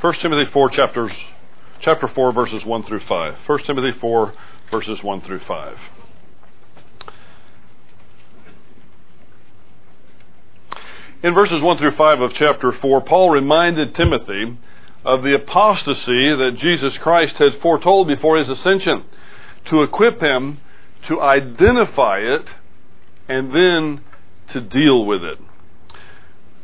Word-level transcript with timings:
1 0.00 0.14
Timothy 0.22 0.48
4 0.52 0.70
chapters 0.70 1.10
chapter 1.82 2.06
4 2.06 2.32
verses 2.32 2.64
1 2.64 2.82
through 2.84 3.00
5. 3.08 3.34
1 3.44 3.58
Timothy 3.66 3.98
4 4.00 4.34
verses 4.70 4.98
1 5.02 5.20
through 5.22 5.40
5. 5.48 5.76
In 11.24 11.34
verses 11.34 11.60
1 11.60 11.78
through 11.78 11.96
5 11.96 12.20
of 12.20 12.30
chapter 12.38 12.72
4, 12.80 13.00
Paul 13.00 13.30
reminded 13.30 13.96
Timothy 13.96 14.56
of 15.04 15.24
the 15.24 15.34
apostasy 15.34 16.30
that 16.30 16.58
Jesus 16.60 16.92
Christ 17.02 17.34
had 17.38 17.60
foretold 17.60 18.06
before 18.06 18.38
his 18.38 18.48
ascension 18.48 19.04
to 19.68 19.82
equip 19.82 20.20
him 20.20 20.60
to 21.08 21.20
identify 21.20 22.18
it 22.18 22.44
and 23.28 23.50
then 23.52 24.04
to 24.52 24.60
deal 24.60 25.04
with 25.04 25.24
it. 25.24 25.38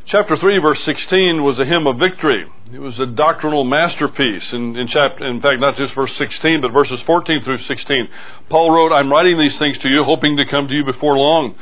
Chapter 0.07 0.36
3, 0.36 0.59
verse 0.59 0.79
16 0.84 1.43
was 1.43 1.59
a 1.59 1.64
hymn 1.64 1.86
of 1.86 1.96
victory. 1.96 2.45
It 2.71 2.79
was 2.79 2.93
a 3.00 3.07
doctrinal 3.07 3.64
masterpiece. 3.64 4.45
In, 4.53 4.77
in, 4.77 4.86
chapter, 4.93 5.25
in 5.25 5.40
fact, 5.40 5.61
not 5.61 5.77
just 5.77 5.94
verse 5.94 6.13
16, 6.18 6.61
but 6.61 6.72
verses 6.72 7.00
14 7.07 7.40
through 7.43 7.64
16. 7.64 8.08
Paul 8.50 8.71
wrote, 8.71 8.93
I'm 8.93 9.11
writing 9.11 9.39
these 9.39 9.58
things 9.58 9.79
to 9.80 9.89
you, 9.89 10.04
hoping 10.04 10.36
to 10.36 10.44
come 10.44 10.68
to 10.68 10.75
you 10.75 10.85
before 10.85 11.17
long. 11.17 11.54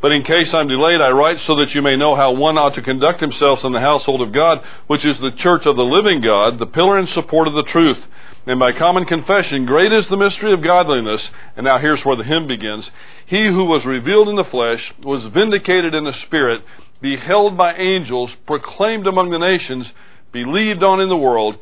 But 0.00 0.12
in 0.12 0.22
case 0.22 0.46
I'm 0.54 0.68
delayed, 0.68 1.00
I 1.02 1.10
write 1.10 1.38
so 1.44 1.56
that 1.56 1.74
you 1.74 1.82
may 1.82 1.96
know 1.96 2.14
how 2.14 2.30
one 2.30 2.56
ought 2.56 2.76
to 2.76 2.86
conduct 2.86 3.20
himself 3.20 3.60
in 3.64 3.72
the 3.72 3.82
household 3.82 4.22
of 4.22 4.32
God, 4.32 4.58
which 4.86 5.04
is 5.04 5.18
the 5.18 5.34
church 5.42 5.66
of 5.66 5.74
the 5.74 5.82
living 5.82 6.22
God, 6.22 6.60
the 6.60 6.70
pillar 6.70 6.98
and 6.98 7.08
support 7.18 7.48
of 7.48 7.54
the 7.54 7.66
truth. 7.66 7.98
And 8.46 8.60
by 8.60 8.78
common 8.78 9.06
confession, 9.06 9.66
great 9.66 9.92
is 9.92 10.06
the 10.08 10.16
mystery 10.16 10.54
of 10.54 10.62
godliness. 10.62 11.20
And 11.56 11.64
now 11.64 11.78
here's 11.78 12.00
where 12.04 12.16
the 12.16 12.22
hymn 12.22 12.46
begins. 12.46 12.86
He 13.26 13.44
who 13.44 13.64
was 13.64 13.84
revealed 13.84 14.28
in 14.28 14.36
the 14.36 14.48
flesh 14.48 14.80
was 15.02 15.34
vindicated 15.34 15.94
in 15.94 16.04
the 16.04 16.14
spirit, 16.26 16.62
beheld 17.00 17.56
by 17.56 17.74
angels, 17.74 18.30
proclaimed 18.46 19.06
among 19.06 19.30
the 19.30 19.38
nations, 19.38 19.86
believed 20.32 20.82
on 20.82 21.00
in 21.00 21.08
the 21.08 21.16
world, 21.16 21.56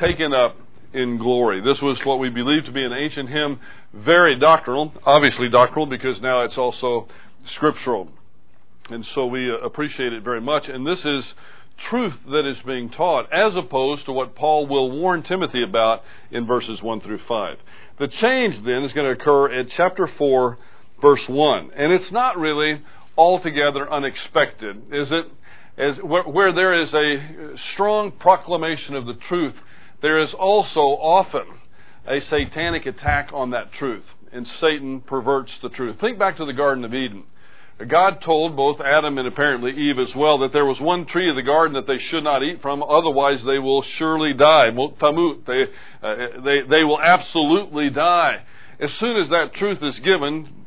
taken 0.00 0.32
up 0.32 0.56
in 0.92 1.18
glory. 1.18 1.60
This 1.60 1.80
was 1.82 1.98
what 2.04 2.18
we 2.18 2.30
believe 2.30 2.64
to 2.64 2.72
be 2.72 2.84
an 2.84 2.92
ancient 2.92 3.28
hymn, 3.28 3.60
very 3.94 4.38
doctrinal, 4.38 4.92
obviously 5.04 5.48
doctrinal 5.48 5.86
because 5.86 6.20
now 6.20 6.42
it's 6.44 6.56
also 6.56 7.08
scriptural. 7.56 8.08
And 8.88 9.04
so 9.14 9.26
we 9.26 9.50
uh, 9.50 9.58
appreciate 9.58 10.12
it 10.12 10.24
very 10.24 10.40
much. 10.40 10.64
And 10.66 10.86
this 10.86 10.98
is 11.04 11.24
truth 11.88 12.14
that 12.26 12.48
is 12.48 12.56
being 12.66 12.90
taught, 12.90 13.32
as 13.32 13.52
opposed 13.56 14.04
to 14.06 14.12
what 14.12 14.34
Paul 14.34 14.66
will 14.66 14.90
warn 14.90 15.22
Timothy 15.22 15.62
about 15.62 16.02
in 16.30 16.46
verses 16.46 16.82
1 16.82 17.00
through 17.00 17.20
5. 17.26 17.56
The 17.98 18.08
change 18.20 18.64
then 18.64 18.84
is 18.84 18.92
going 18.92 19.06
to 19.06 19.20
occur 19.20 19.52
at 19.52 19.66
chapter 19.76 20.08
4, 20.18 20.58
verse 21.00 21.20
1. 21.28 21.70
And 21.76 21.92
it's 21.92 22.12
not 22.12 22.38
really 22.38 22.82
altogether 23.16 23.90
unexpected, 23.90 24.76
is 24.92 25.08
it? 25.10 25.26
As, 25.78 25.96
where, 26.02 26.24
where 26.24 26.52
there 26.52 26.82
is 26.82 26.92
a 26.92 27.54
strong 27.74 28.12
proclamation 28.12 28.94
of 28.94 29.06
the 29.06 29.14
truth, 29.28 29.54
there 30.02 30.22
is 30.22 30.30
also 30.38 30.80
often 30.80 31.46
a 32.06 32.20
satanic 32.28 32.86
attack 32.86 33.30
on 33.32 33.50
that 33.50 33.72
truth 33.78 34.04
and 34.32 34.46
Satan 34.60 35.00
perverts 35.00 35.50
the 35.62 35.68
truth. 35.70 35.96
Think 36.00 36.18
back 36.18 36.36
to 36.36 36.46
the 36.46 36.52
Garden 36.52 36.84
of 36.84 36.94
Eden. 36.94 37.24
God 37.88 38.18
told 38.22 38.56
both 38.56 38.78
Adam 38.80 39.16
and 39.16 39.26
apparently 39.26 39.70
Eve 39.70 39.98
as 39.98 40.14
well 40.14 40.38
that 40.40 40.52
there 40.52 40.66
was 40.66 40.78
one 40.80 41.06
tree 41.06 41.30
of 41.30 41.36
the 41.36 41.42
garden 41.42 41.74
that 41.74 41.86
they 41.86 41.98
should 42.10 42.22
not 42.22 42.42
eat 42.42 42.60
from, 42.60 42.82
otherwise 42.82 43.38
they 43.46 43.58
will 43.58 43.82
surely 43.98 44.34
die. 44.34 44.68
Tamut, 44.70 45.46
they, 45.46 45.62
uh, 46.06 46.42
they, 46.44 46.60
they 46.68 46.84
will 46.84 47.00
absolutely 47.00 47.88
die. 47.88 48.42
As 48.78 48.90
soon 49.00 49.16
as 49.16 49.30
that 49.30 49.54
truth 49.58 49.78
is 49.82 49.94
given, 50.04 50.59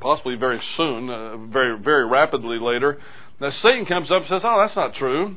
possibly 0.00 0.36
very 0.36 0.60
soon, 0.76 1.10
uh, 1.10 1.36
very, 1.46 1.78
very 1.78 2.06
rapidly 2.06 2.58
later, 2.60 2.98
now 3.40 3.50
Satan 3.62 3.86
comes 3.86 4.10
up 4.10 4.22
and 4.22 4.28
says, 4.28 4.42
oh, 4.44 4.64
that's 4.64 4.76
not 4.76 4.94
true. 4.94 5.36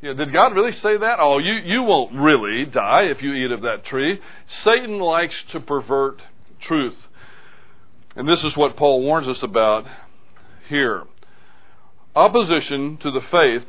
You 0.00 0.14
know, 0.14 0.24
did 0.24 0.32
God 0.32 0.54
really 0.54 0.72
say 0.82 0.96
that? 0.98 1.16
Oh, 1.18 1.38
you, 1.38 1.54
you 1.54 1.82
won't 1.82 2.14
really 2.14 2.64
die 2.66 3.04
if 3.04 3.22
you 3.22 3.32
eat 3.32 3.50
of 3.50 3.62
that 3.62 3.84
tree. 3.86 4.20
Satan 4.64 4.98
likes 4.98 5.34
to 5.52 5.60
pervert 5.60 6.20
truth. 6.66 6.96
And 8.16 8.28
this 8.28 8.38
is 8.44 8.56
what 8.56 8.76
Paul 8.76 9.02
warns 9.02 9.28
us 9.28 9.42
about 9.42 9.84
here. 10.68 11.04
Opposition 12.14 12.98
to 13.02 13.10
the 13.10 13.20
faith 13.30 13.66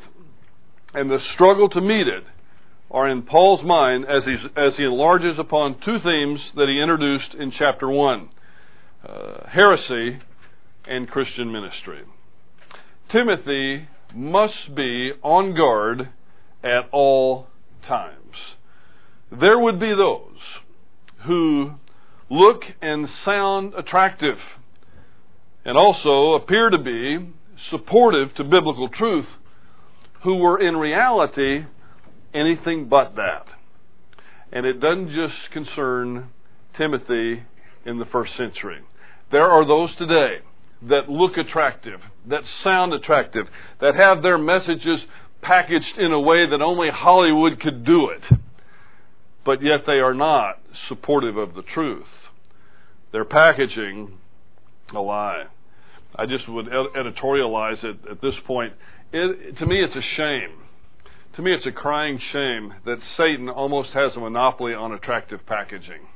and 0.94 1.10
the 1.10 1.18
struggle 1.34 1.68
to 1.70 1.80
meet 1.80 2.06
it 2.06 2.24
are 2.90 3.08
in 3.08 3.22
Paul's 3.22 3.64
mind 3.64 4.04
as, 4.04 4.22
as 4.56 4.72
he 4.76 4.84
enlarges 4.84 5.38
upon 5.38 5.80
two 5.84 5.98
themes 6.02 6.40
that 6.54 6.68
he 6.68 6.80
introduced 6.80 7.34
in 7.38 7.52
chapter 7.58 7.90
1 7.90 8.28
uh, 9.06 9.48
heresy 9.48 10.20
and 10.88 11.08
Christian 11.08 11.52
ministry. 11.52 12.02
Timothy 13.10 13.88
must 14.14 14.74
be 14.74 15.12
on 15.22 15.54
guard 15.54 16.08
at 16.62 16.88
all 16.92 17.48
times. 17.86 18.34
There 19.30 19.58
would 19.58 19.80
be 19.80 19.94
those 19.94 20.38
who 21.26 21.72
look 22.30 22.62
and 22.80 23.08
sound 23.24 23.74
attractive 23.74 24.38
and 25.64 25.76
also 25.76 26.34
appear 26.34 26.70
to 26.70 26.78
be 26.78 27.32
supportive 27.70 28.34
to 28.36 28.44
biblical 28.44 28.88
truth 28.88 29.26
who 30.22 30.36
were 30.36 30.60
in 30.60 30.76
reality 30.76 31.64
anything 32.34 32.88
but 32.88 33.16
that. 33.16 33.46
And 34.52 34.64
it 34.64 34.80
doesn't 34.80 35.08
just 35.08 35.52
concern 35.52 36.28
Timothy 36.76 37.42
in 37.84 37.98
the 37.98 38.04
first 38.06 38.32
century. 38.36 38.78
There 39.32 39.46
are 39.46 39.66
those 39.66 39.90
today 39.96 40.38
that 40.82 41.08
look 41.08 41.36
attractive, 41.36 42.00
that 42.28 42.42
sound 42.62 42.92
attractive, 42.92 43.46
that 43.80 43.94
have 43.94 44.22
their 44.22 44.38
messages 44.38 45.00
packaged 45.42 45.98
in 45.98 46.12
a 46.12 46.20
way 46.20 46.48
that 46.48 46.60
only 46.60 46.88
Hollywood 46.90 47.60
could 47.60 47.84
do 47.84 48.10
it 48.10 48.22
but 49.46 49.62
yet 49.62 49.86
they 49.86 50.00
are 50.00 50.12
not 50.12 50.58
supportive 50.88 51.36
of 51.36 51.54
the 51.54 51.62
truth. 51.62 52.04
They're 53.12 53.24
packaging 53.24 54.18
a 54.92 55.00
lie. 55.00 55.44
I 56.16 56.26
just 56.26 56.48
would 56.48 56.66
editorialize 56.66 57.82
it 57.84 57.96
at 58.10 58.20
this 58.20 58.34
point. 58.44 58.72
It, 59.12 59.56
to 59.58 59.66
me, 59.66 59.82
it's 59.82 59.94
a 59.94 60.16
shame. 60.16 60.64
To 61.36 61.42
me, 61.42 61.54
it's 61.54 61.66
a 61.66 61.72
crying 61.72 62.18
shame 62.32 62.74
that 62.84 62.98
Satan 63.16 63.48
almost 63.48 63.90
has 63.90 64.12
a 64.16 64.20
monopoly 64.20 64.74
on 64.74 64.92
attractive 64.92 65.46
packaging. 65.46 66.08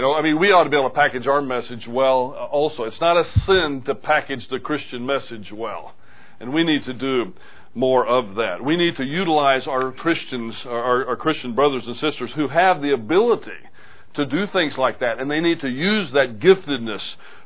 You 0.00 0.06
know, 0.06 0.14
I 0.14 0.22
mean, 0.22 0.38
we 0.40 0.46
ought 0.46 0.64
to 0.64 0.70
be 0.70 0.78
able 0.78 0.88
to 0.88 0.94
package 0.94 1.26
our 1.26 1.42
message 1.42 1.86
well 1.86 2.34
uh, 2.34 2.46
also. 2.46 2.84
It's 2.84 3.02
not 3.02 3.18
a 3.18 3.24
sin 3.44 3.82
to 3.84 3.94
package 3.94 4.40
the 4.50 4.58
Christian 4.58 5.04
message 5.04 5.52
well. 5.52 5.92
And 6.40 6.54
we 6.54 6.64
need 6.64 6.86
to 6.86 6.94
do 6.94 7.34
more 7.74 8.06
of 8.06 8.36
that. 8.36 8.64
We 8.64 8.78
need 8.78 8.96
to 8.96 9.04
utilize 9.04 9.66
our 9.66 9.92
Christians, 9.92 10.54
our, 10.64 11.06
our 11.06 11.16
Christian 11.16 11.54
brothers 11.54 11.82
and 11.86 11.96
sisters 11.96 12.30
who 12.34 12.48
have 12.48 12.80
the 12.80 12.94
ability 12.94 13.60
to 14.14 14.24
do 14.24 14.46
things 14.54 14.72
like 14.78 15.00
that, 15.00 15.20
and 15.20 15.30
they 15.30 15.40
need 15.40 15.60
to 15.60 15.68
use 15.68 16.08
that 16.14 16.38
giftedness 16.40 17.02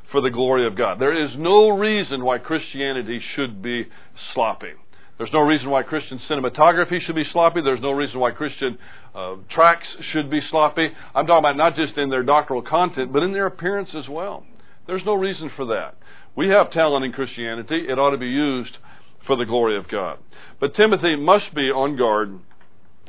for 0.09 0.21
the 0.21 0.29
glory 0.29 0.65
of 0.65 0.77
God. 0.77 0.97
There 0.97 1.25
is 1.25 1.31
no 1.37 1.71
reason 1.71 2.23
why 2.23 2.37
Christianity 2.37 3.19
should 3.35 3.61
be 3.61 3.85
sloppy. 4.33 4.71
There's 5.17 5.31
no 5.31 5.39
reason 5.39 5.69
why 5.69 5.83
Christian 5.83 6.19
cinematography 6.29 7.01
should 7.05 7.15
be 7.15 7.23
sloppy. 7.31 7.61
There's 7.61 7.81
no 7.81 7.91
reason 7.91 8.19
why 8.19 8.31
Christian 8.31 8.77
uh, 9.13 9.35
tracks 9.49 9.87
should 10.11 10.29
be 10.29 10.41
sloppy. 10.49 10.89
I'm 11.13 11.25
talking 11.25 11.39
about 11.39 11.55
not 11.55 11.75
just 11.75 11.97
in 11.97 12.09
their 12.09 12.23
doctrinal 12.23 12.61
content, 12.61 13.13
but 13.13 13.23
in 13.23 13.31
their 13.31 13.45
appearance 13.45 13.89
as 13.95 14.09
well. 14.09 14.45
There's 14.87 15.05
no 15.05 15.13
reason 15.13 15.49
for 15.55 15.65
that. 15.67 15.95
We 16.35 16.49
have 16.49 16.71
talent 16.71 17.05
in 17.05 17.13
Christianity. 17.13 17.85
It 17.87 17.97
ought 17.97 18.11
to 18.11 18.17
be 18.17 18.27
used 18.27 18.77
for 19.25 19.37
the 19.37 19.45
glory 19.45 19.77
of 19.77 19.87
God. 19.87 20.19
But 20.59 20.75
Timothy 20.75 21.15
must 21.15 21.55
be 21.55 21.71
on 21.71 21.97
guard 21.97 22.39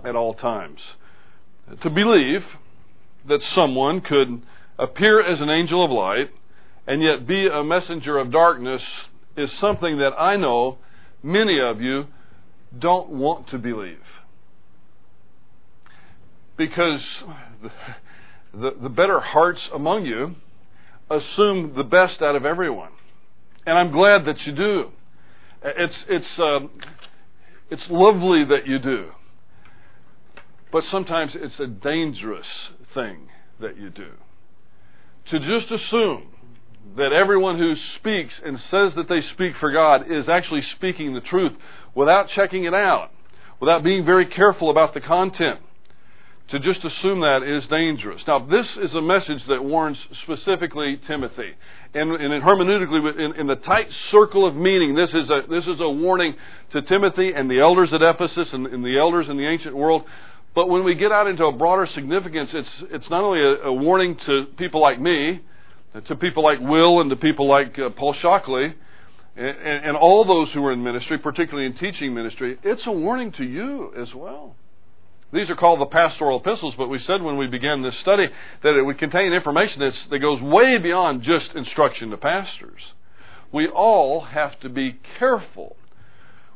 at 0.05 0.15
all 0.15 0.35
times. 0.35 0.79
To 1.83 1.91
believe 1.91 2.43
that 3.27 3.41
someone 3.55 4.01
could 4.01 4.43
appear 4.79 5.21
as 5.21 5.41
an 5.41 5.51
angel 5.51 5.85
of 5.85 5.91
light 5.91 6.31
and 6.87 7.03
yet 7.03 7.27
be 7.27 7.49
a 7.49 7.65
messenger 7.65 8.19
of 8.19 8.31
darkness 8.31 8.83
is 9.37 9.51
something 9.61 9.99
that 9.99 10.13
I 10.19 10.37
know 10.37 10.79
many 11.23 11.61
of 11.61 11.81
you 11.81 12.05
don't 12.79 13.11
want 13.11 13.49
to 13.51 13.59
believe. 13.59 13.99
Because 16.57 17.01
the, 18.53 18.71
the, 18.83 18.89
better 18.89 19.21
hearts 19.21 19.61
among 19.75 20.07
you 20.07 20.35
assume 21.11 21.75
the 21.77 21.85
best 21.85 22.23
out 22.23 22.35
of 22.35 22.45
everyone. 22.45 22.91
And 23.67 23.77
I'm 23.77 23.93
glad 23.93 24.25
that 24.27 24.37
you 24.47 24.55
do. 24.55 24.91
It's, 25.63 25.95
it's, 26.09 26.25
um, 26.39 26.71
it's 27.71 27.83
lovely 27.91 28.45
that 28.45 28.67
you 28.67 28.79
do. 28.79 29.11
But 30.73 30.85
sometimes 30.91 31.33
it's 31.35 31.59
a 31.61 31.67
dangerous 31.67 32.47
thing 32.95 33.29
that 33.61 33.77
you 33.77 33.91
do. 33.91 34.11
To 35.31 35.39
just 35.39 35.71
assume 35.71 36.29
that 36.97 37.13
everyone 37.13 37.59
who 37.59 37.75
speaks 37.99 38.33
and 38.45 38.59
says 38.71 38.93
that 38.97 39.07
they 39.09 39.21
speak 39.35 39.53
for 39.61 39.73
God 39.73 40.11
is 40.11 40.29
actually 40.29 40.63
speaking 40.77 41.15
the 41.15 41.21
truth 41.21 41.53
without 41.95 42.29
checking 42.35 42.65
it 42.65 42.75
out, 42.75 43.11
without 43.61 43.83
being 43.83 44.05
very 44.05 44.27
careful 44.27 44.71
about 44.71 44.95
the 44.95 45.01
content. 45.01 45.61
To 46.51 46.61
just 46.61 46.79
assume 46.85 47.23
that 47.23 47.43
is 47.43 47.69
dangerous. 47.69 48.23
Now, 48.25 48.39
this 48.39 48.67
is 48.81 48.95
a 48.95 49.03
message 49.03 49.43
that 49.49 49.65
warns 49.65 49.97
specifically 50.23 51.01
Timothy. 51.09 51.51
And, 51.93 52.13
and 52.13 52.41
hermeneutically, 52.41 53.19
in, 53.19 53.41
in, 53.41 53.47
the 53.49 53.57
tight 53.57 53.89
circle 54.13 54.47
of 54.47 54.55
meaning, 54.55 54.95
this 54.95 55.11
is, 55.11 55.29
a, 55.29 55.41
this 55.51 55.65
is 55.65 55.81
a 55.81 55.91
warning 55.91 56.37
to 56.73 56.83
Timothy 56.83 57.33
and 57.35 57.51
the 57.51 57.59
elders 57.59 57.89
at 57.93 58.01
Ephesus 58.01 58.47
and, 58.53 58.69
and 58.69 58.85
the 58.85 58.97
elders 58.97 59.27
in 59.29 59.37
the 59.37 59.45
ancient 59.45 59.75
world. 59.75 60.05
But 60.55 60.69
when 60.69 60.85
we 60.85 60.95
get 60.95 61.11
out 61.11 61.27
into 61.27 61.47
a 61.47 61.53
broader 61.53 61.89
significance, 61.97 62.51
it's, 62.53 62.69
it's 62.93 63.11
not 63.11 63.25
only 63.25 63.41
a, 63.41 63.67
a 63.67 63.73
warning 63.73 64.17
to 64.27 64.47
people 64.57 64.81
like 64.81 65.01
me, 65.01 65.41
to 66.09 66.17
people 66.17 66.43
like 66.43 66.59
Will 66.61 67.01
and 67.01 67.11
to 67.11 67.17
people 67.17 67.49
like 67.49 67.79
uh, 67.79 67.91
Paul 67.91 68.15
Shockley, 68.21 68.75
and, 69.37 69.85
and 69.85 69.97
all 69.97 70.25
those 70.25 70.49
who 70.55 70.65
are 70.65 70.73
in 70.73 70.83
ministry, 70.83 71.19
particularly 71.19 71.67
in 71.67 71.77
teaching 71.77 72.15
ministry, 72.15 72.59
it's 72.63 72.83
a 72.87 72.93
warning 72.93 73.33
to 73.33 73.45
you 73.45 73.93
as 73.97 74.09
well. 74.15 74.57
These 75.33 75.51
are 75.51 75.57
called 75.57 75.81
the 75.81 75.87
pastoral 75.87 76.41
epistles, 76.41 76.75
but 76.79 76.89
we 76.89 77.01
said 77.07 77.21
when 77.21 77.37
we 77.37 77.47
began 77.47 77.83
this 77.83 77.95
study 78.01 78.27
that 78.63 78.77
it 78.77 78.83
would 78.83 78.99
contain 78.99 79.33
information 79.33 79.81
that's, 79.81 79.97
that 80.11 80.21
goes 80.21 80.41
way 80.41 80.79
beyond 80.79 81.23
just 81.23 81.55
instruction 81.55 82.11
to 82.11 82.17
pastors. 82.17 82.81
We 83.53 83.69
all 83.69 84.23
have 84.23 84.59
to 84.61 84.69
be 84.69 84.99
careful 85.19 85.77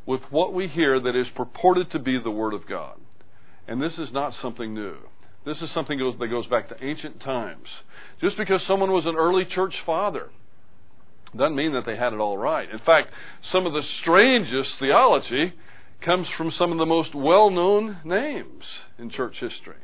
with 0.07 0.23
what 0.31 0.55
we 0.55 0.69
hear 0.69 1.01
that 1.01 1.17
is 1.17 1.27
purported 1.35 1.91
to 1.93 1.99
be 1.99 2.19
the 2.19 2.31
Word 2.31 2.55
of 2.55 2.67
God. 2.69 2.99
And 3.67 3.83
this 3.83 3.95
is 3.99 4.09
not 4.13 4.35
something 4.41 4.73
new. 4.73 4.97
This 5.45 5.59
is 5.59 5.71
something 5.75 5.99
that 5.99 6.29
goes 6.29 6.47
back 6.47 6.69
to 6.69 6.85
ancient 6.85 7.21
times. 7.21 7.69
Just 8.21 8.37
because 8.37 8.61
someone 8.67 8.93
was 8.93 9.07
an 9.07 9.17
early 9.17 9.45
church 9.45 9.75
father 9.87 10.31
doesn't 11.37 11.57
mean 11.57 11.73
that 11.73 11.87
they 11.87 11.97
had 11.97 12.13
it 12.13 12.19
all 12.19 12.37
right. 12.37 12.69
In 12.71 12.81
fact, 12.81 13.09
some 13.53 13.67
of 13.67 13.73
the 13.73 13.83
strangest 14.03 14.71
theology 14.79 15.55
comes 16.05 16.27
from 16.37 16.53
some 16.59 16.73
of 16.73 16.79
the 16.79 16.87
most 16.87 17.15
well 17.15 17.51
known 17.51 17.99
names 18.05 18.65
in 18.99 19.11
church 19.11 19.35
history. 19.41 19.77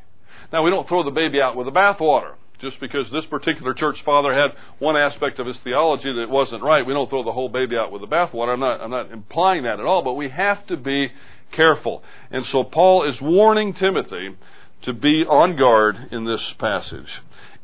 Now, 0.52 0.62
we 0.62 0.70
don't 0.70 0.88
throw 0.88 1.02
the 1.02 1.10
baby 1.10 1.40
out 1.40 1.56
with 1.56 1.66
the 1.66 1.72
bathwater. 1.72 2.34
Just 2.60 2.80
because 2.80 3.04
this 3.12 3.24
particular 3.28 3.74
church 3.74 3.96
father 4.04 4.32
had 4.32 4.52
one 4.78 4.96
aspect 4.96 5.38
of 5.38 5.46
his 5.46 5.56
theology 5.62 6.10
that 6.14 6.30
wasn't 6.30 6.62
right, 6.62 6.86
we 6.86 6.94
don't 6.94 7.10
throw 7.10 7.22
the 7.22 7.32
whole 7.32 7.50
baby 7.50 7.76
out 7.76 7.92
with 7.92 8.00
the 8.00 8.06
bathwater. 8.06 8.54
I'm 8.54 8.60
not, 8.60 8.80
I'm 8.80 8.90
not 8.90 9.12
implying 9.12 9.64
that 9.64 9.78
at 9.78 9.84
all, 9.84 10.02
but 10.02 10.14
we 10.14 10.30
have 10.30 10.66
to 10.68 10.76
be 10.76 11.12
careful. 11.54 12.02
And 12.30 12.46
so 12.50 12.64
Paul 12.64 13.06
is 13.06 13.20
warning 13.20 13.74
Timothy 13.74 14.36
to 14.84 14.92
be 14.94 15.24
on 15.28 15.56
guard 15.56 15.96
in 16.10 16.24
this 16.24 16.40
passage. 16.58 17.08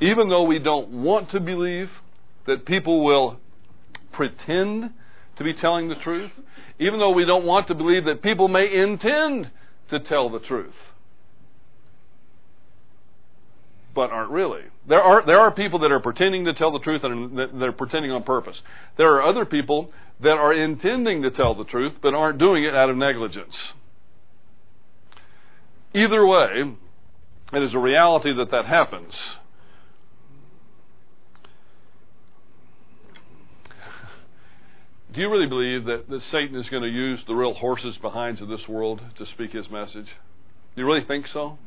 Even 0.02 0.28
though 0.28 0.43
we 0.43 0.58
don't 0.58 0.88
want 1.04 1.31
to 1.31 1.38
believe 1.38 1.88
that 2.49 2.66
people 2.66 3.04
will 3.04 3.38
pretend 4.12 4.90
to 5.38 5.44
be 5.44 5.54
telling 5.54 5.88
the 5.88 5.94
truth, 5.94 6.32
even 6.81 6.99
though 6.99 7.12
we 7.12 7.25
don't 7.25 7.44
want 7.44 7.69
to 7.69 7.75
believe 7.75 8.04
that 8.06 8.20
people 8.20 8.49
may 8.49 8.66
intend 8.66 9.49
to 9.90 10.00
tell 10.00 10.28
the 10.28 10.40
truth, 10.40 10.75
but 13.94 14.10
aren't 14.10 14.32
really. 14.32 14.62
There 14.88 15.00
are 15.00 15.25
there 15.25 15.38
are 15.38 15.52
people 15.52 15.78
that 15.81 15.93
are 15.93 16.00
pretending 16.00 16.46
to 16.46 16.54
tell 16.54 16.72
the 16.72 16.81
truth 16.81 17.02
and 17.04 17.62
they're 17.62 17.70
pretending 17.70 18.10
on 18.10 18.25
purpose. 18.25 18.56
There 18.96 19.14
are 19.14 19.22
other 19.22 19.44
people 19.44 19.93
that 20.20 20.31
are 20.31 20.52
intending 20.52 21.22
to 21.22 21.31
tell 21.31 21.54
the 21.54 21.64
truth 21.64 21.93
but 22.02 22.12
aren't 22.12 22.38
doing 22.38 22.64
it 22.64 22.75
out 22.75 22.90
of 22.90 22.96
negligence. 22.96 23.54
Either 25.94 26.26
way, 26.26 26.75
it 27.52 27.62
is 27.62 27.75
a 27.75 27.78
reality 27.78 28.34
that 28.34 28.50
that 28.50 28.64
happens. 28.64 29.12
Do 35.12 35.20
you 35.20 35.31
really 35.31 35.47
believe 35.47 35.85
that, 35.85 36.09
that 36.09 36.20
Satan 36.31 36.59
is 36.59 36.69
going 36.70 36.82
to 36.82 36.88
use 36.88 37.20
the 37.26 37.35
real 37.35 37.53
horses 37.53 37.97
behinds 38.00 38.41
of 38.41 38.49
this 38.49 38.67
world 38.67 39.03
to 39.19 39.26
speak 39.35 39.53
his 39.53 39.69
message? 39.70 40.06
Do 40.75 40.81
you 40.81 40.87
really 40.87 41.05
think 41.06 41.26
so? 41.32 41.59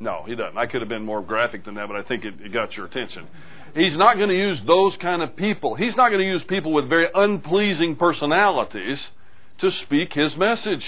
No, 0.00 0.24
he 0.26 0.34
doesn't. 0.34 0.58
I 0.58 0.66
could 0.66 0.80
have 0.80 0.88
been 0.88 1.04
more 1.04 1.22
graphic 1.22 1.64
than 1.64 1.74
that, 1.76 1.86
but 1.86 1.96
I 1.96 2.02
think 2.02 2.24
it, 2.24 2.34
it 2.40 2.52
got 2.52 2.72
your 2.72 2.86
attention. 2.86 3.28
He's 3.76 3.96
not 3.96 4.16
going 4.16 4.28
to 4.28 4.36
use 4.36 4.58
those 4.66 4.92
kind 5.00 5.22
of 5.22 5.36
people. 5.36 5.76
He's 5.76 5.94
not 5.96 6.08
going 6.08 6.20
to 6.20 6.26
use 6.26 6.42
people 6.48 6.72
with 6.72 6.88
very 6.88 7.06
unpleasing 7.14 7.94
personalities 7.94 8.98
to 9.60 9.70
speak 9.84 10.12
his 10.12 10.32
message. 10.36 10.82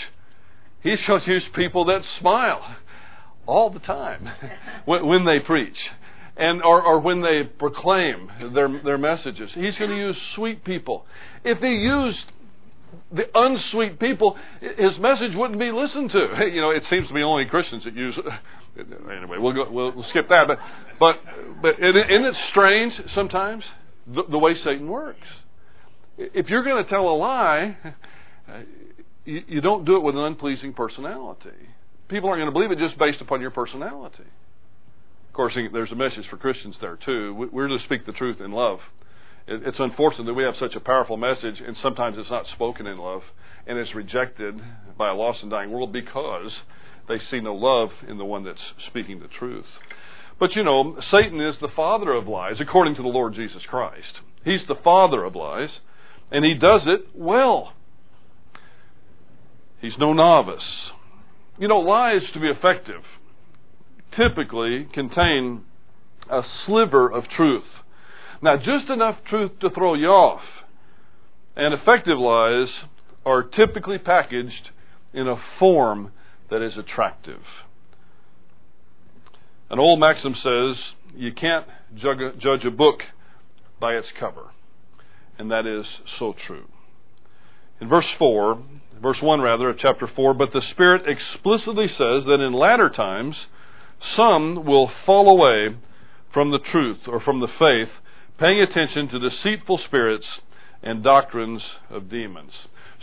He's 0.82 0.98
going 1.06 1.22
to 1.24 1.30
use 1.30 1.44
people 1.54 1.84
that 1.84 2.02
smile 2.18 2.76
all 3.46 3.70
the 3.70 3.78
time 3.78 4.28
when, 4.86 5.06
when 5.06 5.24
they 5.24 5.38
preach 5.38 5.76
and 6.36 6.62
or, 6.62 6.82
or 6.82 7.00
when 7.00 7.22
they 7.22 7.42
proclaim 7.58 8.30
their 8.54 8.68
their 8.82 8.98
messages. 8.98 9.50
He's 9.54 9.74
going 9.78 9.90
to 9.90 9.96
use 9.96 10.16
sweet 10.34 10.64
people. 10.64 11.06
If 11.44 11.58
he 11.58 11.68
used 11.68 12.18
the 13.12 13.24
unsweet 13.34 13.98
people, 13.98 14.36
his 14.60 14.98
message 15.00 15.32
wouldn't 15.34 15.58
be 15.58 15.70
listened 15.70 16.10
to. 16.12 16.46
You 16.52 16.60
know, 16.60 16.70
it 16.70 16.82
seems 16.90 17.08
to 17.08 17.14
be 17.14 17.22
only 17.22 17.46
Christians 17.46 17.84
that 17.84 17.94
use. 17.94 18.18
Anyway, 18.78 19.38
we'll 19.38 19.54
go, 19.54 19.70
we'll, 19.70 20.04
skip 20.10 20.28
that. 20.28 20.44
But 20.46 20.58
but 21.00 21.16
but 21.62 21.76
isn't 21.78 22.26
it 22.26 22.34
strange 22.50 22.92
sometimes 23.14 23.64
the, 24.06 24.24
the 24.30 24.36
way 24.36 24.52
Satan 24.62 24.86
works? 24.86 25.26
If 26.18 26.50
you're 26.50 26.62
going 26.62 26.84
to 26.84 26.90
tell 26.90 27.08
a 27.08 27.16
lie, 27.16 27.78
you, 29.24 29.40
you 29.48 29.60
don't 29.62 29.86
do 29.86 29.96
it 29.96 30.02
with 30.02 30.14
an 30.14 30.20
unpleasing 30.20 30.74
personality. 30.74 31.56
People 32.08 32.28
aren't 32.28 32.40
going 32.40 32.50
to 32.50 32.52
believe 32.52 32.70
it 32.70 32.78
just 32.78 32.98
based 32.98 33.22
upon 33.22 33.40
your 33.40 33.50
personality. 33.50 34.24
Course, 35.36 35.52
there's 35.70 35.92
a 35.92 35.96
message 35.96 36.24
for 36.30 36.38
Christians 36.38 36.76
there 36.80 36.96
too. 37.04 37.50
We're 37.52 37.68
to 37.68 37.76
speak 37.84 38.06
the 38.06 38.12
truth 38.12 38.40
in 38.40 38.52
love. 38.52 38.78
It's 39.46 39.78
unfortunate 39.78 40.24
that 40.24 40.32
we 40.32 40.44
have 40.44 40.54
such 40.58 40.74
a 40.74 40.80
powerful 40.80 41.18
message, 41.18 41.60
and 41.60 41.76
sometimes 41.82 42.16
it's 42.18 42.30
not 42.30 42.46
spoken 42.54 42.86
in 42.86 42.96
love, 42.96 43.20
and 43.66 43.76
it's 43.78 43.94
rejected 43.94 44.58
by 44.96 45.10
a 45.10 45.14
lost 45.14 45.42
and 45.42 45.50
dying 45.50 45.70
world 45.70 45.92
because 45.92 46.52
they 47.06 47.18
see 47.30 47.40
no 47.40 47.54
love 47.54 47.90
in 48.08 48.16
the 48.16 48.24
one 48.24 48.44
that's 48.44 48.58
speaking 48.88 49.20
the 49.20 49.28
truth. 49.28 49.66
But 50.40 50.56
you 50.56 50.64
know, 50.64 50.98
Satan 51.10 51.38
is 51.42 51.56
the 51.60 51.68
father 51.68 52.14
of 52.14 52.26
lies, 52.26 52.56
according 52.58 52.96
to 52.96 53.02
the 53.02 53.08
Lord 53.08 53.34
Jesus 53.34 53.60
Christ. 53.68 54.20
He's 54.42 54.66
the 54.66 54.74
father 54.82 55.22
of 55.22 55.36
lies, 55.36 55.70
and 56.30 56.46
he 56.46 56.54
does 56.54 56.80
it 56.86 57.08
well. 57.14 57.74
He's 59.82 59.98
no 59.98 60.14
novice. 60.14 60.64
You 61.58 61.68
know, 61.68 61.80
lies 61.80 62.22
to 62.32 62.40
be 62.40 62.48
effective 62.48 63.02
typically 64.14 64.86
contain 64.92 65.62
a 66.30 66.42
sliver 66.66 67.10
of 67.10 67.24
truth. 67.28 67.64
Now, 68.42 68.56
just 68.56 68.90
enough 68.90 69.16
truth 69.28 69.52
to 69.60 69.70
throw 69.70 69.94
you 69.94 70.08
off. 70.08 70.42
And 71.56 71.72
effective 71.72 72.18
lies 72.18 72.68
are 73.24 73.42
typically 73.42 73.98
packaged 73.98 74.70
in 75.14 75.26
a 75.26 75.36
form 75.58 76.12
that 76.50 76.62
is 76.62 76.76
attractive. 76.76 77.40
An 79.70 79.78
old 79.78 79.98
maxim 79.98 80.34
says, 80.34 80.76
you 81.14 81.32
can't 81.32 81.66
judge 81.96 82.64
a 82.64 82.70
book 82.70 83.00
by 83.80 83.94
its 83.94 84.08
cover. 84.20 84.50
And 85.38 85.50
that 85.50 85.66
is 85.66 85.86
so 86.18 86.34
true. 86.46 86.66
In 87.80 87.88
verse 87.88 88.06
4, 88.18 88.62
verse 89.02 89.18
1 89.20 89.40
rather, 89.40 89.70
of 89.70 89.78
chapter 89.78 90.08
4, 90.14 90.34
but 90.34 90.52
the 90.52 90.62
Spirit 90.72 91.02
explicitly 91.06 91.88
says 91.88 92.24
that 92.26 92.44
in 92.46 92.52
latter 92.52 92.90
times 92.90 93.34
some 94.16 94.64
will 94.64 94.90
fall 95.04 95.30
away 95.30 95.76
from 96.32 96.50
the 96.50 96.58
truth 96.58 97.00
or 97.06 97.20
from 97.20 97.40
the 97.40 97.48
faith, 97.58 97.92
paying 98.38 98.60
attention 98.60 99.08
to 99.08 99.18
deceitful 99.18 99.80
spirits 99.86 100.26
and 100.82 101.02
doctrines 101.02 101.62
of 101.90 102.10
demons. 102.10 102.52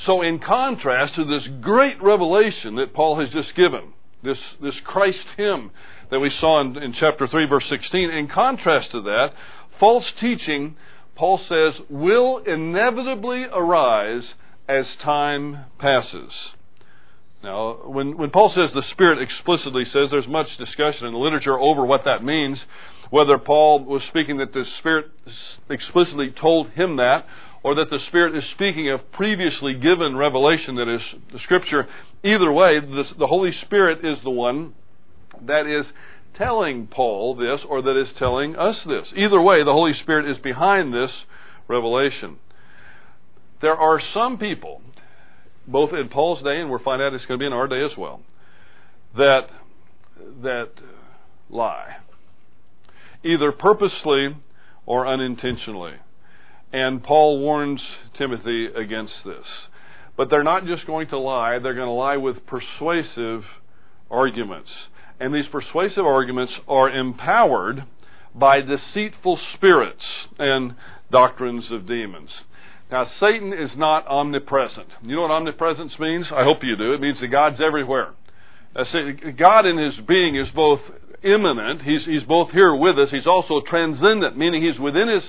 So, 0.06 0.22
in 0.22 0.40
contrast 0.40 1.16
to 1.16 1.26
this 1.26 1.48
great 1.62 2.02
revelation 2.02 2.76
that 2.76 2.94
Paul 2.94 3.20
has 3.20 3.30
just 3.30 3.56
given, 3.56 3.94
this, 4.24 4.38
this 4.62 4.76
Christ 4.84 5.26
hymn 5.38 5.72
that 6.12 6.20
we 6.20 6.32
saw 6.40 6.62
in, 6.62 6.78
in 6.78 6.94
chapter 7.00 7.28
3, 7.28 7.46
verse 7.48 7.66
16, 7.70 8.10
in 8.10 8.28
contrast 8.28 8.92
to 8.92 9.02
that, 9.02 9.34
false 9.80 10.06
teaching, 10.20 10.76
Paul 11.16 11.40
says, 11.48 11.74
will 11.90 12.40
inevitably 12.40 13.46
arise 13.52 14.24
as 14.68 14.86
time 15.04 15.66
passes. 15.80 16.32
Now, 17.44 17.74
when, 17.86 18.18
when 18.18 18.30
Paul 18.30 18.54
says 18.56 18.70
the 18.74 18.84
Spirit 18.92 19.22
explicitly 19.22 19.84
says, 19.86 20.08
there's 20.10 20.28
much 20.28 20.48
discussion 20.58 21.06
in 21.06 21.14
the 21.14 21.20
literature 21.20 21.60
over 21.60 21.86
what 21.86 22.06
that 22.06 22.24
means, 22.24 22.58
whether 23.10 23.38
Paul 23.38 23.84
was 23.84 24.02
speaking 24.08 24.38
that 24.38 24.54
the 24.54 24.64
Spirit 24.80 25.08
explicitly 25.70 26.34
told 26.40 26.70
him 26.70 26.96
that, 26.98 27.26
or 27.62 27.76
that 27.76 27.90
the 27.90 28.00
Spirit 28.08 28.36
is 28.36 28.44
speaking 28.56 28.90
of 28.90 29.12
previously 29.12 29.74
given 29.74 30.16
revelation 30.16 30.76
that 30.76 30.88
is 30.88 31.02
the 31.34 31.40
Scripture. 31.40 31.88
Either 32.24 32.52
way, 32.52 32.80
the, 32.80 33.04
the 33.20 33.28
Holy 33.28 33.52
Spirit 33.66 34.06
is 34.06 34.18
the 34.24 34.30
one 34.30 34.74
that 35.46 35.68
is 35.68 35.86
telling 36.38 36.88
Paul 36.88 37.36
this, 37.36 37.60
or 37.68 37.82
that 37.82 38.00
is 38.00 38.08
telling 38.18 38.56
us 38.56 38.78
this. 38.88 39.08
Either 39.16 39.42
way, 39.42 39.64
the 39.64 39.72
Holy 39.74 39.94
Spirit 40.02 40.30
is 40.30 40.38
behind 40.42 40.94
this 40.94 41.12
revelation. 41.68 42.38
There 43.62 43.76
are 43.76 44.02
some 44.14 44.38
people, 44.38 44.82
both 45.68 45.92
in 45.94 46.10
Paul's 46.10 46.44
day 46.44 46.60
and 46.60 46.70
we'll 46.70 46.80
find 46.80 47.02
out 47.02 47.14
it's 47.14 47.26
going 47.26 47.40
to 47.40 47.44
be 47.44 47.48
in 47.48 47.54
our 47.54 47.68
day 47.68 47.84
as 47.84 47.98
well, 47.98 48.22
that 49.16 49.48
that 50.42 50.70
lie, 51.50 51.98
either 53.24 53.52
purposely 53.52 54.36
or 54.86 55.08
unintentionally. 55.08 55.94
And 56.72 57.04
Paul 57.04 57.40
warns 57.40 57.82
Timothy 58.18 58.66
against 58.66 59.14
this. 59.26 59.46
But 60.18 60.30
they're 60.30 60.44
not 60.44 60.66
just 60.66 60.86
going 60.86 61.08
to 61.10 61.20
lie, 61.20 61.60
they're 61.60 61.74
going 61.74 61.88
to 61.88 61.92
lie 61.92 62.18
with 62.18 62.38
persuasive 62.46 63.44
arguments. 64.10 64.70
And 65.20 65.34
these 65.34 65.48
persuasive 65.52 66.06
arguments 66.06 66.54
are 66.68 66.90
empowered 66.90 67.86
by 68.36 68.62
deceitful 68.62 69.40
spirits 69.56 70.04
and 70.40 70.76
doctrines 71.12 71.66
of 71.72 71.88
demons. 71.88 72.30
Now, 72.94 73.10
Satan 73.20 73.54
is 73.54 73.72
not 73.76 74.06
omnipresent. 74.06 74.86
You 75.02 75.16
know 75.16 75.24
what 75.24 75.32
omnipresence 75.32 75.94
means? 76.00 76.28
I 76.32 76.44
hope 76.44 76.60
you 76.62 76.76
do. 76.76 76.94
It 76.94 77.02
means 77.02 77.20
that 77.22 77.30
God's 77.30 77.60
everywhere. 77.60 78.14
Uh, 78.76 78.84
God 79.36 79.66
in 79.66 79.80
His 79.80 79.96
being 80.08 80.36
is 80.36 80.48
both 80.54 80.80
immanent. 81.24 81.82
He's, 81.82 82.06
he's 82.06 82.22
both 82.22 82.52
here 82.52 82.76
with 82.76 83.00
us. 83.00 83.10
He's 83.10 83.26
also 83.26 83.62
transcendent, 83.68 84.38
meaning 84.38 84.62
He's 84.62 84.80
within 84.80 85.08
His, 85.08 85.24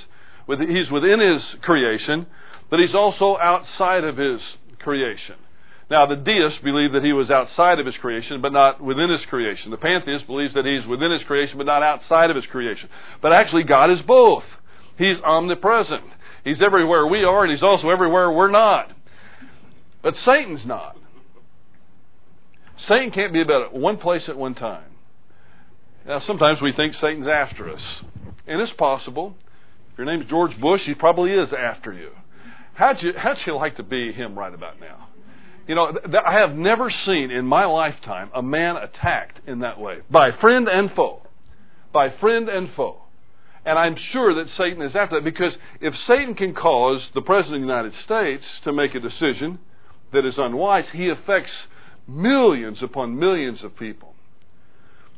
He's 0.69 0.91
within 0.91 1.21
His 1.21 1.41
creation, 1.63 2.27
but 2.69 2.81
He's 2.81 2.95
also 2.95 3.39
outside 3.39 4.05
of 4.05 4.19
His 4.19 4.41
creation. 4.81 5.37
Now, 5.91 6.05
the 6.05 6.17
deists 6.17 6.59
believe 6.63 6.93
that 6.93 7.03
he 7.03 7.15
was 7.15 7.31
outside 7.31 7.79
of 7.79 7.87
his 7.87 7.95
creation, 7.97 8.43
but 8.43 8.53
not 8.53 8.83
within 8.83 9.11
his 9.11 9.21
creation. 9.29 9.71
The 9.71 9.77
pantheist 9.77 10.27
believes 10.27 10.53
that 10.55 10.65
he's 10.65 10.87
within 10.87 11.13
his 11.13 11.23
creation, 11.27 11.57
but 11.59 11.67
not 11.67 11.83
outside 11.83 12.31
of 12.31 12.37
his 12.37 12.47
creation. 12.47 12.89
But 13.21 13.33
actually, 13.33 13.65
God 13.65 13.91
is 13.91 14.01
both. 14.07 14.45
He's 14.97 15.17
omnipresent. 15.23 16.05
He's 16.45 16.61
everywhere 16.65 17.07
we 17.07 17.25
are, 17.25 17.43
and 17.43 17.53
he's 17.53 17.63
also 17.63 17.89
everywhere 17.89 18.31
we're 18.31 18.51
not. 18.51 18.93
But 20.03 20.15
Satan's 20.25 20.67
not. 20.67 20.97
Satan 22.87 23.11
can't 23.11 23.33
be 23.33 23.41
about 23.41 23.75
one 23.75 23.97
place 23.97 24.23
at 24.29 24.37
one 24.37 24.55
time. 24.55 24.85
Now, 26.07 26.21
sometimes 26.27 26.61
we 26.61 26.73
think 26.73 26.95
Satan's 27.01 27.27
after 27.27 27.71
us. 27.73 27.81
And 28.47 28.61
it's 28.61 28.73
possible. 28.77 29.35
If 29.93 29.99
your 29.99 30.07
name's 30.07 30.29
George 30.29 30.61
Bush, 30.61 30.83
he 30.85 30.95
probably 30.95 31.33
is 31.33 31.49
after 31.59 31.95
you. 31.95 32.11
How'd 32.75 32.97
you, 33.01 33.13
how'd 33.17 33.39
you 33.47 33.57
like 33.57 33.77
to 33.77 33.83
be 33.83 34.13
him 34.13 34.39
right 34.39 34.53
about 34.53 34.79
now? 34.81 35.09
You 35.67 35.75
know, 35.75 35.93
th- 35.93 36.15
I 36.27 36.35
have 36.41 36.55
never 36.55 36.93
seen 37.07 37.31
in 37.31 37.47
my 37.47 37.65
lifetime 37.65 38.31
a 38.35 38.43
man 38.43 38.77
attacked 38.77 39.49
in 39.49 39.61
that 39.61 39.81
way 39.81 39.99
by 40.11 40.31
friend 40.41 40.69
and 40.69 40.91
foe. 40.95 41.23
By 41.93 42.11
friend 42.21 42.51
and 42.51 42.69
foe. 42.77 43.04
And 43.65 43.79
I'm 43.79 43.97
sure 44.13 44.35
that 44.35 44.47
Satan 44.59 44.83
is 44.83 44.95
after 44.95 45.17
that 45.17 45.25
because 45.25 45.53
if 45.81 45.95
Satan 46.07 46.35
can 46.35 46.55
cause 46.55 47.01
the 47.15 47.23
President 47.23 47.57
of 47.57 47.61
the 47.63 47.67
United 47.67 47.93
States 48.05 48.45
to 48.65 48.73
make 48.73 48.95
a 48.95 49.01
decision 49.01 49.59
that 50.13 50.27
is 50.27 50.35
unwise, 50.37 50.85
he 50.93 51.09
affects 51.09 51.51
millions 52.07 52.79
upon 52.83 53.19
millions 53.19 53.65
of 53.65 53.77
people. 53.77 54.15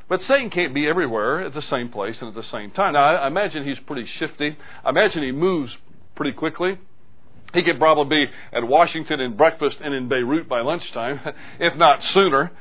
But 0.08 0.20
Satan 0.28 0.50
can't 0.50 0.72
be 0.72 0.86
everywhere 0.86 1.40
at 1.40 1.54
the 1.54 1.62
same 1.68 1.88
place 1.88 2.16
and 2.20 2.28
at 2.28 2.34
the 2.34 2.48
same 2.52 2.70
time. 2.70 2.92
Now, 2.92 3.16
I 3.16 3.26
imagine 3.26 3.66
he's 3.66 3.78
pretty 3.86 4.08
shifty. 4.18 4.56
I 4.84 4.90
imagine 4.90 5.22
he 5.24 5.32
moves 5.32 5.72
pretty 6.14 6.32
quickly. 6.32 6.78
He 7.52 7.64
could 7.64 7.78
probably 7.78 8.26
be 8.26 8.32
at 8.52 8.66
Washington 8.66 9.18
in 9.20 9.36
breakfast 9.36 9.76
and 9.82 9.94
in 9.94 10.08
Beirut 10.08 10.48
by 10.48 10.60
lunchtime, 10.60 11.20
if 11.60 11.76
not 11.76 12.00
sooner. 12.14 12.52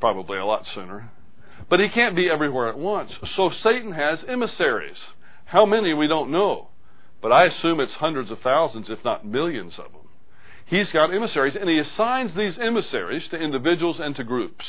Probably 0.00 0.38
a 0.38 0.44
lot 0.44 0.64
sooner. 0.74 1.10
But 1.68 1.80
he 1.80 1.88
can't 1.88 2.14
be 2.14 2.30
everywhere 2.30 2.68
at 2.68 2.78
once. 2.78 3.10
So 3.36 3.50
Satan 3.62 3.92
has 3.92 4.20
emissaries. 4.28 4.96
How 5.46 5.66
many 5.66 5.94
we 5.94 6.06
don't 6.06 6.30
know. 6.30 6.68
But 7.20 7.32
I 7.32 7.46
assume 7.46 7.80
it's 7.80 7.92
hundreds 7.94 8.30
of 8.30 8.40
thousands, 8.40 8.86
if 8.88 9.04
not 9.04 9.26
millions 9.26 9.72
of 9.78 9.92
them. 9.92 10.02
He's 10.66 10.90
got 10.92 11.14
emissaries, 11.14 11.54
and 11.58 11.68
he 11.68 11.78
assigns 11.78 12.32
these 12.36 12.54
emissaries 12.60 13.22
to 13.30 13.36
individuals 13.36 13.96
and 14.00 14.14
to 14.16 14.24
groups. 14.24 14.64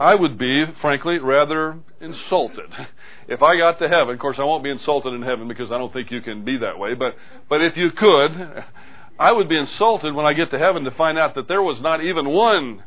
I 0.00 0.14
would 0.14 0.38
be, 0.38 0.64
frankly, 0.80 1.18
rather 1.18 1.78
insulted 2.00 2.70
if 3.28 3.42
I 3.42 3.56
got 3.56 3.78
to 3.78 3.88
heaven. 3.88 4.14
Of 4.14 4.18
course, 4.18 4.38
I 4.40 4.44
won't 4.44 4.64
be 4.64 4.70
insulted 4.70 5.14
in 5.14 5.22
heaven 5.22 5.46
because 5.46 5.70
I 5.70 5.78
don't 5.78 5.92
think 5.92 6.10
you 6.10 6.20
can 6.20 6.44
be 6.44 6.58
that 6.58 6.78
way. 6.78 6.94
But, 6.94 7.14
but 7.48 7.62
if 7.62 7.76
you 7.76 7.90
could, 7.96 8.64
I 9.18 9.30
would 9.30 9.48
be 9.48 9.58
insulted 9.58 10.14
when 10.14 10.26
I 10.26 10.32
get 10.32 10.50
to 10.50 10.58
heaven 10.58 10.84
to 10.84 10.90
find 10.90 11.18
out 11.18 11.36
that 11.36 11.46
there 11.46 11.62
was 11.62 11.80
not 11.80 12.02
even 12.02 12.28
one 12.28 12.82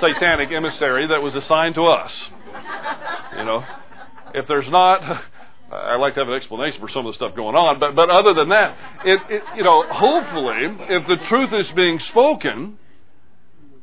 satanic 0.00 0.50
emissary 0.50 1.08
that 1.08 1.22
was 1.22 1.34
assigned 1.34 1.74
to 1.76 1.86
us. 1.86 2.10
You 3.36 3.44
know, 3.44 3.64
if 4.34 4.46
there's 4.48 4.68
not, 4.68 5.00
I'd 5.72 5.96
like 5.96 6.14
to 6.14 6.20
have 6.20 6.28
an 6.28 6.34
explanation 6.34 6.80
for 6.80 6.88
some 6.92 7.06
of 7.06 7.12
the 7.12 7.16
stuff 7.16 7.34
going 7.34 7.56
on. 7.56 7.80
But 7.80 7.94
but 7.94 8.10
other 8.10 8.34
than 8.34 8.48
that, 8.50 8.76
it, 9.04 9.20
it 9.30 9.42
you 9.56 9.64
know, 9.64 9.84
hopefully, 9.88 10.86
if 10.88 11.06
the 11.06 11.16
truth 11.28 11.50
is 11.52 11.66
being 11.74 11.98
spoken, 12.10 12.78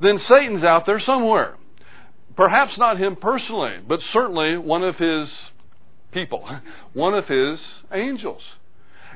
then 0.01 0.19
Satan's 0.31 0.63
out 0.63 0.85
there 0.85 1.01
somewhere. 1.05 1.55
Perhaps 2.35 2.71
not 2.77 2.97
him 2.97 3.15
personally, 3.15 3.77
but 3.85 3.99
certainly 4.13 4.57
one 4.57 4.83
of 4.83 4.95
his 4.95 5.27
people, 6.11 6.47
one 6.93 7.13
of 7.13 7.27
his 7.27 7.59
angels, 7.91 8.41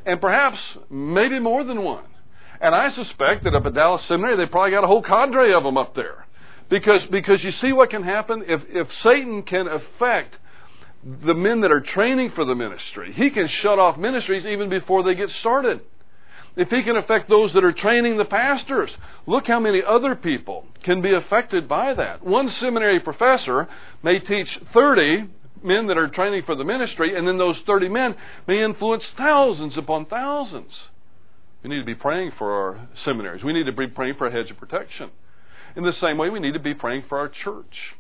and 0.06 0.20
perhaps 0.20 0.58
maybe 0.90 1.40
more 1.40 1.64
than 1.64 1.84
one. 1.84 2.06
And 2.60 2.74
I 2.74 2.94
suspect 2.96 3.44
that 3.44 3.56
up 3.56 3.66
at 3.66 3.74
Dallas 3.74 4.02
Seminary, 4.08 4.38
they 4.38 4.50
probably 4.50 4.72
got 4.72 4.84
a 4.84 4.88
whole 4.88 5.02
cadre 5.02 5.54
of 5.54 5.64
them 5.64 5.78
up 5.78 5.96
there. 5.96 6.26
Because, 6.74 7.02
because 7.12 7.44
you 7.44 7.52
see 7.62 7.72
what 7.72 7.92
can 7.92 8.02
happen? 8.02 8.46
If, 8.48 8.62
if 8.68 8.88
Satan 9.04 9.44
can 9.44 9.68
affect 9.68 10.34
the 11.04 11.36
men 11.36 11.62
that 11.62 11.72
are 11.72 11.82
training 11.94 12.32
for 12.34 12.46
the 12.46 12.56
ministry, 12.56 13.14
he 13.14 13.30
can 13.30 13.48
shut 13.62 13.78
off 13.78 13.96
ministries 13.96 14.44
even 14.48 14.70
before 14.70 15.04
they 15.04 15.14
get 15.14 15.30
started. 15.42 15.82
If 16.56 16.70
he 16.70 16.82
can 16.82 16.96
affect 16.96 17.30
those 17.30 17.54
that 17.54 17.64
are 17.64 17.74
training 17.74 18.18
the 18.18 18.26
pastors, 18.26 18.90
look 19.28 19.46
how 19.46 19.60
many 19.60 19.84
other 19.88 20.16
people 20.16 20.66
can 20.84 21.04
be 21.04 21.14
affected 21.14 21.70
by 21.70 21.94
that. 21.94 22.26
One 22.26 22.52
seminary 22.60 23.00
professor 23.00 23.68
may 24.02 24.18
teach 24.18 24.48
30 24.74 25.30
men 25.64 25.86
that 25.86 25.98
are 26.00 26.08
training 26.08 26.42
for 26.48 26.56
the 26.56 26.64
ministry, 26.64 27.16
and 27.16 27.28
then 27.28 27.38
those 27.38 27.58
30 27.68 27.90
men 27.90 28.16
may 28.48 28.64
influence 28.64 29.04
thousands 29.16 29.78
upon 29.78 30.08
thousands. 30.08 30.72
We 31.64 31.70
need 31.70 31.82
to 31.82 31.86
be 31.86 31.94
praying 31.94 32.32
for 32.40 32.52
our 32.52 32.88
seminaries. 33.06 33.44
We 33.44 33.54
need 33.54 33.68
to 33.68 33.72
be 33.72 33.86
praying 33.86 34.16
for 34.18 34.26
a 34.26 34.32
hedge 34.32 34.50
of 34.50 34.58
protection. 34.58 35.12
In 35.76 35.84
the 35.84 35.94
same 36.00 36.18
way, 36.18 36.30
we 36.30 36.40
need 36.40 36.54
to 36.54 36.60
be 36.60 36.74
praying 36.74 37.06
for 37.10 37.18
our 37.18 37.30
church. 37.30 37.96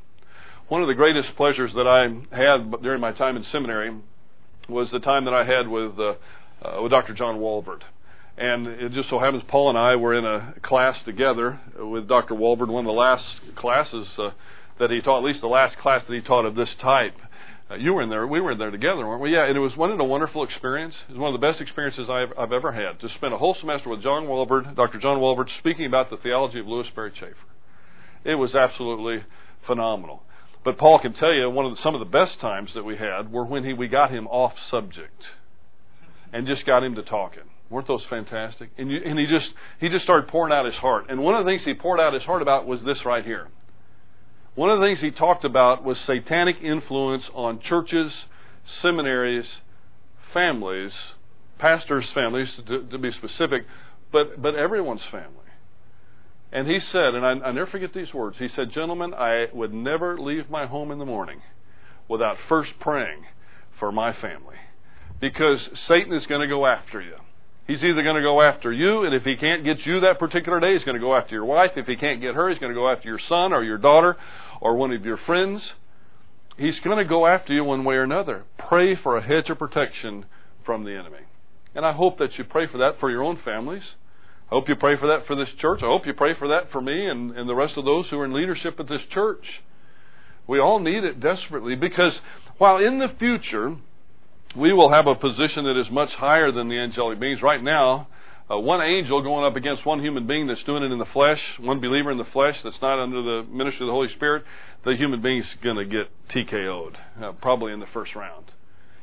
One 0.68 0.82
of 0.82 0.88
the 0.88 0.94
greatest 0.94 1.36
pleasures 1.36 1.72
that 1.74 1.88
I 1.88 2.04
had 2.36 2.82
during 2.82 3.02
my 3.02 3.12
time 3.12 3.36
in 3.36 3.44
seminary 3.52 3.96
was 4.70 4.90
the 4.92 5.00
time 5.00 5.26
that 5.26 5.34
I 5.34 5.44
had 5.44 5.68
with, 5.68 6.00
uh, 6.00 6.14
uh, 6.62 6.82
with 6.84 6.92
Dr. 6.92 7.14
John 7.14 7.38
Walvoord. 7.40 7.82
And 8.38 8.68
it 8.68 8.92
just 8.94 9.10
so 9.10 9.20
happens 9.20 9.44
Paul 9.48 9.70
and 9.70 9.78
I 9.78 9.96
were 9.96 10.16
in 10.16 10.26
a 10.26 10.54
class 10.64 10.96
together 11.06 11.60
with 11.78 12.08
Dr. 12.08 12.36
Walvoord, 12.36 12.68
one 12.68 12.86
of 12.86 12.90
the 12.90 12.92
last 12.92 13.26
classes 13.56 14.08
uh, 14.18 14.30
that 14.80 14.90
he 14.90 15.02
taught, 15.02 15.20
at 15.20 15.26
least 15.26 15.42
the 15.42 15.48
last 15.48 15.78
class 15.78 16.04
that 16.08 16.14
he 16.14 16.22
taught 16.22 16.46
of 16.46 16.56
this 16.56 16.70
type. 16.82 17.16
Uh, 17.70 17.76
you 17.76 17.94
were 17.94 18.02
in 18.02 18.10
there. 18.10 18.26
We 18.28 18.40
were 18.40 18.52
in 18.52 18.58
there 18.58 18.72
together, 18.72 19.08
weren't 19.08 19.22
we? 19.22 19.34
Yeah, 19.34 19.46
and 19.46 19.58
it 19.58 19.62
was 19.62 19.76
one 19.76 19.92
of 19.92 20.00
a 20.00 20.04
wonderful 20.04 20.44
experience? 20.44 20.94
It 21.10 21.14
was 21.14 21.20
one 21.20 21.34
of 21.34 21.40
the 21.40 21.46
best 21.46 21.62
experiences 21.62 22.08
I've, 22.10 22.38
I've 22.38 22.52
ever 22.52 22.72
had 22.72 23.00
to 23.02 23.10
spend 23.16 23.34
a 23.34 23.38
whole 23.38 23.56
semester 23.60 23.90
with 23.90 24.04
John 24.04 24.26
Walvoord, 24.26 24.76
Dr. 24.76 25.00
John 25.00 25.18
Walvoord, 25.18 25.48
speaking 25.60 25.86
about 25.86 26.10
the 26.10 26.18
theology 26.18 26.60
of 26.60 26.68
Lewis 26.68 26.88
Sperry 26.88 27.12
Chafer. 27.12 27.53
It 28.24 28.36
was 28.36 28.56
absolutely 28.56 29.26
phenomenal. 29.68 30.24
But 30.64 30.78
Paul 30.78 31.00
can 31.00 31.14
tell 31.14 31.34
you 31.34 31.50
one 31.50 31.66
of 31.66 31.76
the, 31.76 31.78
some 31.84 31.94
of 31.94 32.00
the 32.00 32.06
best 32.06 32.40
times 32.40 32.72
that 32.76 32.84
we 32.84 32.96
had 32.96 33.32
were 33.32 33.46
when 33.46 33.66
he 33.66 33.74
we 33.74 33.88
got 33.88 34.12
him 34.12 34.28
off 34.28 34.54
subject 34.72 35.22
and 36.32 36.48
just 36.48 36.66
got 36.66 36.84
him 36.84 36.96
to 36.96 37.04
talking. 37.04 37.44
Weren't 37.70 37.88
those 37.88 38.04
fantastic? 38.10 38.70
And, 38.78 38.90
you, 38.90 39.00
and 39.06 39.20
he 39.20 39.26
just 39.26 39.48
he 39.80 39.90
just 39.90 40.04
started 40.04 40.30
pouring 40.30 40.54
out 40.54 40.66
his 40.66 40.76
heart. 40.76 41.06
And 41.10 41.22
one 41.22 41.36
of 41.36 41.44
the 41.44 41.52
things 41.52 41.64
he 41.66 41.74
poured 41.74 42.00
out 42.00 42.14
his 42.14 42.24
heart 42.24 42.42
about 42.42 42.66
was 42.66 42.80
this 42.86 43.00
right 43.06 43.26
here. 43.26 43.48
One 44.56 44.70
of 44.70 44.80
the 44.80 44.86
things 44.86 45.00
he 45.00 45.12
talked 45.12 45.44
about 45.44 45.84
was 45.84 45.98
satanic 46.06 46.58
influence 46.62 47.24
on 47.34 47.60
churches, 47.60 48.12
seminaries, 48.82 49.46
families, 50.34 50.92
pastors' 51.58 52.06
families 52.14 52.50
to, 52.68 52.84
to 52.84 52.98
be 52.98 53.12
specific, 53.12 53.66
but 54.12 54.42
but 54.42 54.56
everyone's 54.56 55.02
family. 55.12 55.43
And 56.54 56.68
he 56.68 56.80
said, 56.92 57.16
and 57.16 57.26
I, 57.26 57.48
I 57.48 57.52
never 57.52 57.66
forget 57.66 57.94
these 57.94 58.14
words. 58.14 58.36
He 58.38 58.48
said, 58.56 58.72
"Gentlemen, 58.74 59.14
I 59.14 59.48
would 59.54 59.74
never 59.74 60.20
leave 60.20 60.52
my 60.52 60.68
home 60.68 60.92
in 60.92 61.00
the 61.00 61.06
morning 61.06 61.42
without 62.08 62.38
first 62.48 62.70
praying 62.80 63.26
for 63.80 63.92
my 63.92 64.14
family, 64.14 64.58
because 65.20 65.58
Satan 65.88 66.14
is 66.14 66.28
going 66.28 66.42
to 66.42 66.48
go 66.48 66.68
after 66.68 67.02
you." 67.02 67.16
He's 67.66 67.82
either 67.82 68.04
going 68.04 68.18
to 68.18 68.22
go 68.22 68.42
after 68.42 68.74
you, 68.74 69.04
and 69.04 69.16
if 69.16 69.24
he 69.24 69.36
can't 69.38 69.64
get 69.64 69.86
you 69.86 70.02
that 70.02 70.20
particular 70.20 70.60
day, 70.60 70.74
he's 70.74 70.84
going 70.84 70.98
to 70.98 71.02
go 71.02 71.16
after 71.16 71.34
your 71.34 71.46
wife. 71.46 71.72
If 71.78 71.88
he 71.88 71.96
can't 71.96 72.20
get 72.20 72.36
her, 72.36 72.50
he's 72.50 72.60
going 72.60 72.74
to 72.74 72.80
go 72.80 72.92
after 72.92 73.08
your 73.08 73.22
son 73.30 73.54
or 73.54 73.64
your 73.64 73.78
daughter 73.78 74.18
or 74.60 74.76
one 74.76 74.92
of 74.92 75.06
your 75.06 75.18
friends. 75.26 75.62
He's 76.58 76.76
going 76.84 76.98
to 76.98 77.06
go 77.06 77.26
after 77.26 77.54
you 77.54 77.64
one 77.64 77.86
way 77.86 77.96
or 77.96 78.04
another. 78.04 78.44
Pray 78.58 78.96
for 79.02 79.18
a 79.18 79.24
hedge 79.24 79.50
of 79.50 79.58
protection 79.58 80.26
from 80.66 80.84
the 80.84 80.92
enemy. 80.92 81.26
And 81.74 81.86
I 81.86 81.94
hope 81.94 82.20
that 82.20 82.38
you 82.38 82.44
pray 82.44 82.68
for 82.68 82.78
that 82.80 83.00
for 83.00 83.10
your 83.10 83.24
own 83.24 83.40
families. 83.44 83.84
I 84.52 84.56
hope 84.56 84.70
you 84.70 84.76
pray 84.76 84.98
for 84.98 85.08
that 85.08 85.26
for 85.26 85.36
this 85.36 85.50
church. 85.60 85.80
I 85.82 85.88
hope 85.88 86.06
you 86.06 86.14
pray 86.14 86.34
for 86.38 86.50
that 86.50 86.72
for 86.72 86.82
me 86.82 87.10
and, 87.10 87.32
and 87.36 87.50
the 87.50 87.56
rest 87.56 87.74
of 87.78 87.86
those 87.86 88.06
who 88.10 88.20
are 88.20 88.26
in 88.26 88.34
leadership 88.34 88.80
at 88.80 88.88
this 88.88 89.02
church. 89.12 89.44
We 90.48 90.60
all 90.60 90.80
need 90.80 91.04
it 91.04 91.20
desperately 91.20 91.76
because 91.76 92.14
while 92.58 92.78
in 92.78 93.00
the 93.00 93.08
future 93.18 93.78
we 94.56 94.74
will 94.74 94.92
have 94.92 95.08
a 95.08 95.16
position 95.16 95.66
that 95.66 95.80
is 95.80 95.88
much 95.92 96.10
higher 96.18 96.52
than 96.52 96.68
the 96.68 96.78
angelic 96.78 97.20
beings. 97.20 97.42
Right 97.42 97.64
now, 97.64 98.08
uh, 98.52 98.60
one 98.60 98.82
angel 98.82 99.22
going 99.24 99.46
up 99.46 99.56
against 99.56 99.86
one 99.86 100.00
human 100.00 100.28
being 100.28 100.48
that's 100.48 100.64
doing 100.64 100.84
it 100.84 100.92
in 100.92 101.00
the 101.00 101.06
flesh, 101.14 101.40
one 101.60 101.80
believer 101.80 102.12
in 102.12 102.18
the 102.18 102.28
flesh 102.34 102.56
that's 102.64 102.82
not 102.82 103.02
under 103.02 103.22
the 103.22 103.48
ministry 103.50 103.86
of 103.86 103.88
the 103.88 103.94
Holy 103.94 104.10
Spirit, 104.16 104.44
the 104.86 104.96
human 104.96 105.22
being's 105.22 105.46
going 105.64 105.78
to 105.78 105.86
get 105.86 106.10
TKO'd, 106.36 106.98
uh, 107.22 107.32
probably 107.34 107.74
in 107.74 107.80
the 107.80 107.88
first 107.94 108.16
round. 108.16 108.46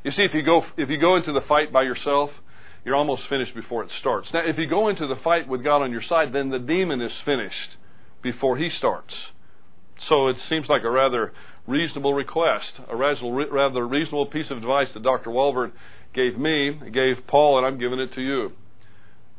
You 0.04 0.12
see, 0.12 0.22
if 0.22 0.34
you 0.34 0.42
go 0.42 0.62
if 0.76 0.88
you 0.88 0.98
go 0.98 1.16
into 1.16 1.32
the 1.32 1.42
fight 1.42 1.72
by 1.72 1.82
yourself, 1.82 2.30
you're 2.84 2.96
almost 2.96 3.22
finished 3.28 3.54
before 3.54 3.82
it 3.84 3.90
starts. 4.00 4.28
Now, 4.32 4.40
if 4.44 4.58
you 4.58 4.66
go 4.66 4.88
into 4.88 5.06
the 5.06 5.16
fight 5.22 5.48
with 5.48 5.62
God 5.62 5.82
on 5.82 5.92
your 5.92 6.02
side, 6.08 6.32
then 6.32 6.50
the 6.50 6.58
demon 6.58 7.00
is 7.00 7.12
finished 7.24 7.76
before 8.22 8.56
he 8.56 8.70
starts. 8.78 9.12
So 10.08 10.28
it 10.28 10.36
seems 10.48 10.68
like 10.68 10.82
a 10.82 10.90
rather 10.90 11.32
reasonable 11.66 12.14
request, 12.14 12.72
a 12.88 12.96
rather 12.96 13.86
reasonable 13.86 14.26
piece 14.26 14.50
of 14.50 14.56
advice 14.56 14.88
that 14.94 15.02
Dr. 15.02 15.30
Walvoord 15.30 15.72
gave 16.14 16.38
me, 16.38 16.72
gave 16.92 17.26
Paul, 17.26 17.58
and 17.58 17.66
I'm 17.66 17.78
giving 17.78 18.00
it 18.00 18.14
to 18.14 18.20
you. 18.22 18.52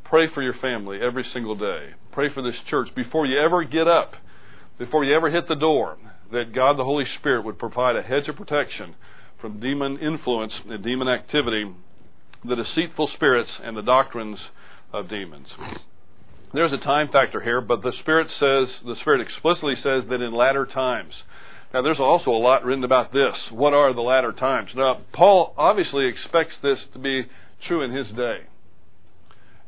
Pray 0.04 0.28
for 0.32 0.42
your 0.42 0.54
family 0.54 1.00
every 1.02 1.24
single 1.32 1.56
day. 1.56 1.90
Pray 2.12 2.32
for 2.32 2.42
this 2.42 2.54
church 2.70 2.94
before 2.94 3.26
you 3.26 3.40
ever 3.40 3.64
get 3.64 3.88
up, 3.88 4.12
before 4.78 5.04
you 5.04 5.14
ever 5.16 5.30
hit 5.30 5.48
the 5.48 5.56
door. 5.56 5.96
that 6.32 6.54
God 6.54 6.78
the 6.78 6.84
Holy 6.84 7.04
Spirit 7.18 7.44
would 7.44 7.58
provide 7.58 7.96
a 7.96 8.02
hedge 8.02 8.28
of 8.28 8.36
protection 8.36 8.94
from 9.40 9.60
demon 9.60 9.98
influence 9.98 10.52
and 10.68 10.82
demon 10.82 11.08
activity, 11.08 11.70
the 12.44 12.56
deceitful 12.56 13.10
spirits, 13.14 13.50
and 13.62 13.76
the 13.76 13.82
doctrines 13.82 14.38
of 14.92 15.08
demons. 15.08 15.48
There's 16.52 16.72
a 16.72 16.78
time 16.78 17.08
factor 17.10 17.40
here, 17.40 17.60
but 17.60 17.82
the 17.82 17.92
Spirit 18.00 18.28
says, 18.38 18.68
the 18.84 18.96
Spirit 19.00 19.20
explicitly 19.20 19.74
says 19.76 20.04
that 20.10 20.20
in 20.20 20.34
latter 20.34 20.66
times. 20.66 21.14
Now, 21.72 21.80
there's 21.80 21.98
also 21.98 22.30
a 22.30 22.36
lot 22.36 22.64
written 22.64 22.84
about 22.84 23.12
this. 23.12 23.34
What 23.50 23.72
are 23.72 23.94
the 23.94 24.02
latter 24.02 24.32
times? 24.32 24.70
Now, 24.76 25.00
Paul 25.14 25.54
obviously 25.56 26.06
expects 26.06 26.52
this 26.62 26.78
to 26.92 26.98
be 26.98 27.26
true 27.66 27.82
in 27.82 27.92
his 27.92 28.08
day. 28.08 28.40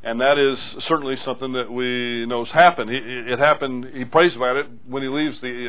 And 0.02 0.20
that 0.20 0.36
is 0.36 0.58
certainly 0.86 1.16
something 1.24 1.54
that 1.54 1.72
we 1.72 2.26
knows 2.26 2.48
happened. 2.52 2.90
It 2.90 3.38
happened. 3.38 3.86
He 3.94 4.04
prays 4.04 4.36
about 4.36 4.56
it 4.56 4.66
when 4.86 5.02
he 5.02 5.08
leaves 5.08 5.40
the, 5.40 5.68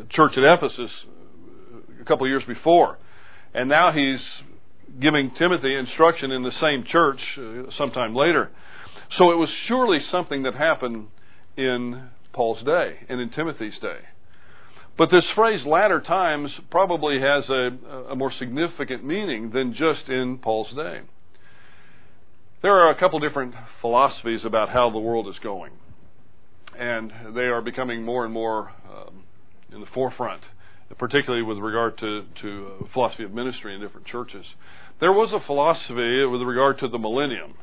the 0.00 0.06
church 0.10 0.32
at 0.36 0.44
Ephesus 0.44 0.90
a 1.98 2.04
couple 2.04 2.26
of 2.26 2.28
years 2.28 2.42
before, 2.46 2.98
and 3.54 3.66
now 3.66 3.90
he's 3.90 4.20
giving 5.00 5.32
Timothy 5.38 5.74
instruction 5.74 6.30
in 6.30 6.42
the 6.42 6.52
same 6.60 6.84
church 6.84 7.20
uh, 7.38 7.70
sometime 7.76 8.14
later. 8.14 8.50
So 9.18 9.30
it 9.30 9.36
was 9.36 9.48
surely 9.68 9.98
something 10.10 10.42
that 10.44 10.54
happened 10.54 11.08
in 11.56 12.08
Paul's 12.32 12.64
day 12.64 12.98
and 13.08 13.20
in 13.20 13.30
Timothy's 13.30 13.78
day. 13.80 13.98
But 14.96 15.10
this 15.10 15.24
phrase 15.34 15.66
latter 15.66 16.00
times 16.00 16.50
probably 16.70 17.20
has 17.20 17.48
a, 17.48 18.10
a 18.10 18.16
more 18.16 18.32
significant 18.38 19.04
meaning 19.04 19.50
than 19.50 19.72
just 19.72 20.08
in 20.08 20.38
Paul's 20.38 20.72
day. 20.74 21.00
There 22.62 22.72
are 22.72 22.90
a 22.90 22.98
couple 22.98 23.18
different 23.18 23.54
philosophies 23.80 24.40
about 24.44 24.70
how 24.70 24.90
the 24.90 24.98
world 24.98 25.28
is 25.28 25.34
going, 25.42 25.72
and 26.78 27.12
they 27.34 27.42
are 27.42 27.60
becoming 27.60 28.04
more 28.04 28.24
and 28.24 28.32
more 28.32 28.72
um, 28.88 29.24
in 29.72 29.80
the 29.80 29.86
forefront, 29.92 30.42
particularly 30.98 31.42
with 31.42 31.58
regard 31.58 31.98
to, 31.98 32.24
to 32.42 32.66
uh, 32.66 32.84
philosophy 32.92 33.24
of 33.24 33.32
ministry 33.32 33.74
in 33.74 33.80
different 33.80 34.06
churches. 34.06 34.44
There 35.00 35.12
was 35.12 35.30
a 35.32 35.44
philosophy 35.46 36.24
with 36.24 36.42
regard 36.42 36.78
to 36.80 36.88
the 36.88 36.98
millennium 36.98 37.54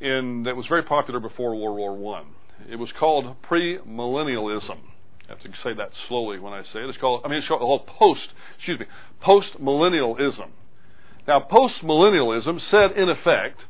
in, 0.00 0.44
that 0.44 0.56
was 0.56 0.66
very 0.66 0.82
popular 0.82 1.20
before 1.20 1.54
World 1.54 1.78
War 1.78 1.96
One. 1.96 2.26
It 2.70 2.76
was 2.76 2.88
called 2.98 3.36
premillennialism. 3.42 4.78
I 5.28 5.32
have 5.34 5.42
to 5.42 5.50
say 5.62 5.74
that 5.76 5.90
slowly 6.08 6.38
when 6.38 6.52
I 6.52 6.62
say 6.72 6.80
it. 6.80 6.88
It's 6.88 6.98
called, 6.98 7.22
I 7.24 7.28
mean, 7.28 7.38
it's 7.38 7.48
called 7.48 7.86
post, 7.86 8.28
excuse 8.56 8.80
me, 8.80 8.86
post-millennialism. 9.20 10.48
Now, 11.28 11.40
post-millennialism 11.40 12.58
said, 12.70 12.98
in 12.98 13.08
effect, 13.08 13.60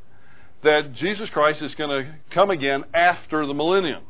that 0.62 0.94
Jesus 0.98 1.28
Christ 1.32 1.60
is 1.62 1.72
going 1.76 1.90
to 1.90 2.14
come 2.34 2.50
again 2.50 2.84
after 2.94 3.46
the 3.46 3.54
millennium. 3.54 4.04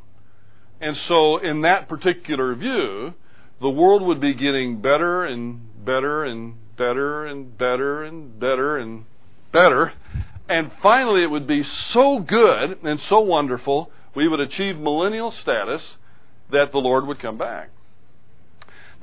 And 0.80 0.96
so, 1.08 1.38
in 1.38 1.62
that 1.62 1.88
particular 1.88 2.54
view, 2.54 3.14
the 3.60 3.70
world 3.70 4.02
would 4.02 4.20
be 4.20 4.34
getting 4.34 4.80
better 4.80 5.24
and 5.24 5.60
better 5.84 6.24
and 6.24 6.54
better 6.76 7.26
and 7.26 7.56
better 7.58 8.04
and 8.04 8.40
better 8.40 8.78
and 8.78 9.04
better. 9.52 9.92
And 10.48 10.70
finally, 10.82 11.22
it 11.22 11.30
would 11.30 11.46
be 11.46 11.62
so 11.92 12.24
good 12.26 12.82
and 12.82 12.98
so 13.08 13.20
wonderful, 13.20 13.90
we 14.16 14.26
would 14.28 14.40
achieve 14.40 14.76
millennial 14.76 15.32
status 15.42 15.82
that 16.50 16.72
the 16.72 16.78
Lord 16.78 17.06
would 17.06 17.20
come 17.20 17.38
back. 17.38 17.70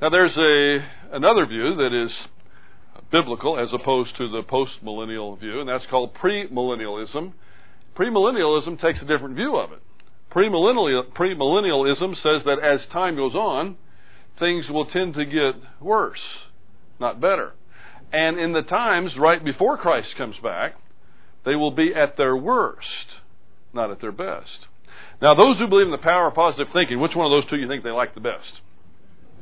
Now, 0.02 0.10
there's 0.10 0.36
a 0.38 1.16
another 1.16 1.46
view 1.46 1.76
that 1.76 1.94
is 1.94 2.12
biblical 3.12 3.58
as 3.58 3.70
opposed 3.74 4.18
to 4.18 4.30
the 4.30 4.44
postmillennial 4.44 5.40
view, 5.40 5.60
and 5.60 5.70
that's 5.70 5.86
called 5.90 6.14
premillennialism. 6.16 7.34
Premillennialism 7.96 8.80
takes 8.82 9.02
a 9.02 9.06
different 9.06 9.36
view 9.36 9.56
of 9.56 9.72
it. 9.72 9.80
Premillennialism 10.36 12.16
says 12.22 12.44
that 12.46 12.60
as 12.62 12.82
time 12.92 13.16
goes 13.16 13.34
on, 13.34 13.78
things 14.39 14.65
will 14.70 14.86
tend 14.86 15.13
to 15.15 15.25
get 15.25 15.56
worse, 15.82 16.20
not 17.00 17.20
better. 17.20 17.53
And 18.12 18.39
in 18.39 18.53
the 18.53 18.62
times 18.62 19.12
right 19.17 19.44
before 19.44 19.77
Christ 19.77 20.10
comes 20.17 20.36
back, 20.41 20.76
they 21.45 21.56
will 21.56 21.71
be 21.71 21.93
at 21.93 22.17
their 22.17 22.36
worst, 22.36 22.88
not 23.73 23.91
at 23.91 24.02
their 24.02 24.12
best. 24.12 24.67
Now, 25.21 25.34
those 25.34 25.58
who 25.58 25.67
believe 25.67 25.88
in 25.88 25.91
the 25.91 25.97
power 25.97 26.28
of 26.28 26.36
positive 26.36 26.67
thinking, 26.73 27.00
which 27.00 27.15
one 27.15 27.26
of 27.26 27.32
those 27.32 27.50
two 27.50 27.58
you 27.58 27.67
think 27.67 27.84
they 27.84 27.89
like 27.89 28.13
the 28.13 28.21
best? 28.21 28.62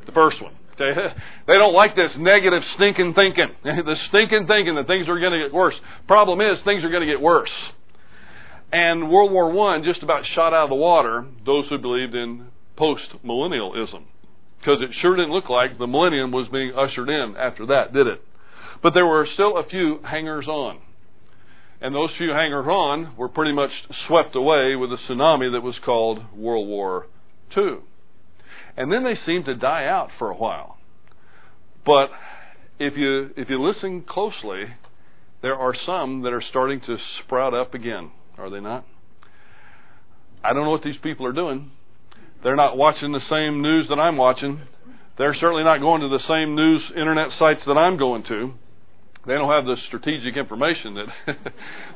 The 0.05 0.11
first 0.11 0.41
one. 0.41 0.53
Okay? 0.73 1.13
They 1.47 1.53
don't 1.53 1.73
like 1.73 1.95
this 1.95 2.11
negative 2.17 2.63
stinking 2.75 3.13
thinking. 3.13 3.49
the 3.63 3.95
stinking 4.09 4.47
thinking 4.47 4.75
that 4.75 4.87
things 4.87 5.07
are 5.07 5.19
going 5.19 5.33
to 5.33 5.45
get 5.45 5.53
worse. 5.53 5.75
Problem 6.07 6.41
is, 6.41 6.57
things 6.65 6.83
are 6.83 6.89
going 6.89 7.05
to 7.05 7.11
get 7.11 7.21
worse. 7.21 7.51
And 8.71 9.11
World 9.11 9.31
War 9.31 9.51
One 9.51 9.83
just 9.83 10.01
about 10.01 10.23
shot 10.33 10.53
out 10.53 10.63
of 10.63 10.69
the 10.69 10.75
water 10.75 11.25
those 11.45 11.65
who 11.69 11.77
believed 11.77 12.15
in 12.15 12.47
post-millennialism. 12.77 14.03
Because 14.65 14.81
it 14.81 14.89
sure 14.99 15.15
didn't 15.15 15.31
look 15.31 15.47
like 15.47 15.77
the 15.77 15.85
millennium 15.85 16.31
was 16.31 16.47
being 16.47 16.73
ushered 16.75 17.07
in 17.07 17.35
after 17.37 17.67
that, 17.67 17.93
did 17.93 18.07
it? 18.07 18.19
But 18.81 18.95
there 18.95 19.05
were 19.05 19.27
still 19.31 19.57
a 19.57 19.69
few 19.69 19.99
hangers 20.03 20.47
on. 20.47 20.79
And 21.81 21.93
those 21.93 22.09
few 22.17 22.31
hangers 22.31 22.65
on 22.65 23.15
were 23.15 23.29
pretty 23.29 23.51
much 23.51 23.69
swept 24.07 24.35
away 24.35 24.75
with 24.75 24.91
a 24.91 24.97
tsunami 25.07 25.51
that 25.51 25.61
was 25.61 25.75
called 25.85 26.19
World 26.35 26.67
War 26.67 27.05
II. 27.55 27.77
And 28.75 28.91
then 28.91 29.03
they 29.03 29.19
seemed 29.23 29.45
to 29.45 29.55
die 29.55 29.85
out 29.85 30.09
for 30.17 30.31
a 30.31 30.35
while. 30.35 30.77
But 31.85 32.09
if 32.79 32.97
you 32.97 33.29
if 33.37 33.51
you 33.51 33.61
listen 33.61 34.01
closely, 34.01 34.63
there 35.43 35.55
are 35.55 35.75
some 35.85 36.23
that 36.23 36.33
are 36.33 36.43
starting 36.49 36.81
to 36.87 36.97
sprout 37.23 37.53
up 37.53 37.75
again, 37.75 38.09
are 38.39 38.49
they 38.49 38.61
not? 38.61 38.83
I 40.43 40.53
don't 40.53 40.63
know 40.63 40.71
what 40.71 40.83
these 40.83 40.97
people 41.03 41.27
are 41.27 41.33
doing. 41.33 41.69
They're 42.45 42.55
not 42.55 42.77
watching 42.77 43.11
the 43.11 43.25
same 43.29 43.61
news 43.61 43.87
that 43.89 43.99
I'm 43.99 44.15
watching. 44.15 44.61
They're 45.17 45.35
certainly 45.35 45.63
not 45.63 45.79
going 45.79 46.01
to 46.01 46.07
the 46.07 46.23
same 46.29 46.55
news 46.55 46.81
internet 46.95 47.29
sites 47.37 47.61
that 47.65 47.73
I'm 47.73 47.97
going 47.97 48.23
to 48.29 48.53
they 49.25 49.33
don't 49.33 49.49
have 49.49 49.65
the 49.65 49.75
strategic 49.87 50.37
information 50.37 50.93
that 50.95 51.07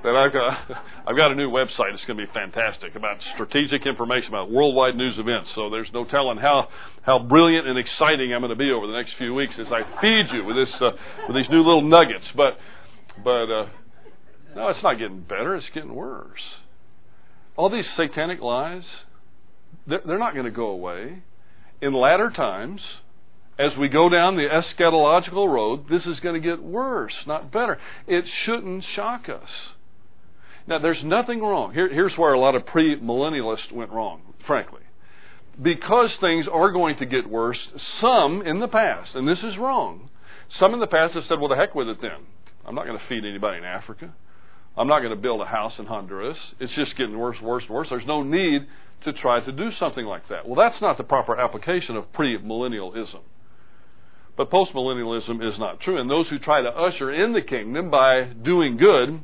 that 0.04 0.16
I've 0.16 0.34
got. 0.34 0.82
I've 1.08 1.16
got 1.16 1.32
a 1.32 1.36
new 1.36 1.50
website. 1.50 1.94
It's 1.94 2.04
going 2.08 2.18
to 2.18 2.26
be 2.26 2.32
fantastic 2.34 2.96
about 2.96 3.18
strategic 3.36 3.86
information 3.86 4.30
about 4.30 4.50
worldwide 4.50 4.96
news 4.96 5.16
events. 5.18 5.50
So 5.54 5.70
there's 5.70 5.90
no 5.94 6.06
telling 6.06 6.38
how 6.38 6.70
how 7.04 7.20
brilliant 7.20 7.68
and 7.68 7.78
exciting 7.78 8.34
I'm 8.34 8.42
going 8.42 8.50
to 8.50 8.56
be 8.56 8.72
over 8.72 8.88
the 8.88 8.94
next 8.94 9.12
few 9.18 9.36
weeks 9.36 9.54
as 9.60 9.68
I 9.68 9.86
feed 10.02 10.26
you 10.34 10.44
with 10.44 10.56
this 10.56 10.74
uh, 10.82 10.92
with 11.28 11.38
these 11.38 11.50
new 11.50 11.62
little 11.62 11.88
nuggets. 11.88 12.26
But 12.36 12.58
but 13.24 13.46
uh, 13.46 13.68
no, 14.56 14.70
it's 14.70 14.84
not 14.84 14.98
getting 14.98 15.22
better. 15.22 15.56
It's 15.56 15.70
getting 15.74 15.94
worse. 15.94 16.42
All 17.56 17.70
these 17.70 17.86
satanic 17.96 18.42
lies, 18.42 18.84
they're, 19.90 20.20
not 20.20 20.34
going 20.34 20.46
to 20.46 20.52
go 20.52 20.68
away. 20.68 21.24
In 21.82 21.94
latter 21.94 22.30
times, 22.30 22.82
as 23.58 23.72
we 23.78 23.90
go 23.90 24.10
down 24.10 24.36
the 24.36 24.48
eschatological 24.48 25.52
road, 25.52 25.86
this 25.90 26.04
is 26.06 26.20
going 26.22 26.42
to 26.42 26.48
get 26.48 26.64
worse, 26.64 27.14
not 27.28 27.52
better. 27.52 27.78
It 28.08 28.26
shouldn't 28.46 28.84
shock 28.96 29.28
us. 29.30 29.50
Now, 30.68 30.80
there's 30.80 31.04
nothing 31.04 31.42
wrong. 31.42 31.74
Here, 31.74 31.92
here's 31.92 32.14
where 32.16 32.34
a 32.34 32.40
lot 32.40 32.56
of 32.56 32.64
premillennialists 32.64 33.72
went 33.72 33.92
wrong, 33.92 34.22
frankly. 34.46 34.82
Because 35.62 36.12
things 36.22 36.46
are 36.52 36.72
going 36.72 36.98
to 36.98 37.06
get 37.06 37.30
worse, 37.30 37.58
some 38.00 38.42
in 38.44 38.60
the 38.60 38.68
past, 38.68 39.10
and 39.16 39.28
this 39.28 39.40
is 39.40 39.58
wrong, 39.58 40.10
some 40.60 40.74
in 40.74 40.80
the 40.80 40.88
past 40.88 41.16
have 41.16 41.24
said, 41.28 41.40
well, 41.40 41.50
the 41.50 41.56
heck 41.56 41.76
with 41.76 41.90
it 41.90 41.98
then. 42.02 42.28
I'm 42.66 42.76
not 42.76 42.86
going 42.86 42.98
to 42.98 43.06
feed 43.10 43.26
anybody 43.26 43.58
in 43.58 43.66
Africa. 43.66 44.14
I'm 44.80 44.88
not 44.88 45.00
going 45.00 45.14
to 45.14 45.22
build 45.22 45.42
a 45.42 45.46
house 45.46 45.74
in 45.78 45.86
Honduras. 45.86 46.38
It's 46.62 46.74
just 46.74 46.96
getting 46.98 47.20
worse, 47.20 47.36
worse, 47.44 47.64
worse. 47.70 47.88
There's 47.90 48.08
no 48.08 48.24
need 48.24 48.66
to 49.04 49.12
try 49.12 49.42
to 49.42 49.52
do 49.52 49.72
something 49.78 50.06
like 50.06 50.30
that. 50.30 50.48
Well, 50.48 50.56
that's 50.56 50.82
not 50.82 50.98
the 50.98 51.04
proper 51.04 51.38
application 51.38 51.98
of 51.98 52.06
premillennialism. 52.14 53.20
But 54.38 54.50
postmillennialism 54.50 55.46
is 55.46 55.60
not 55.60 55.82
true. 55.82 56.00
And 56.00 56.10
those 56.10 56.30
who 56.30 56.40
try 56.40 56.62
to 56.62 56.70
usher 56.70 57.12
in 57.12 57.34
the 57.34 57.42
kingdom 57.42 57.92
by 57.92 58.24
doing 58.24 58.78
good 58.78 59.22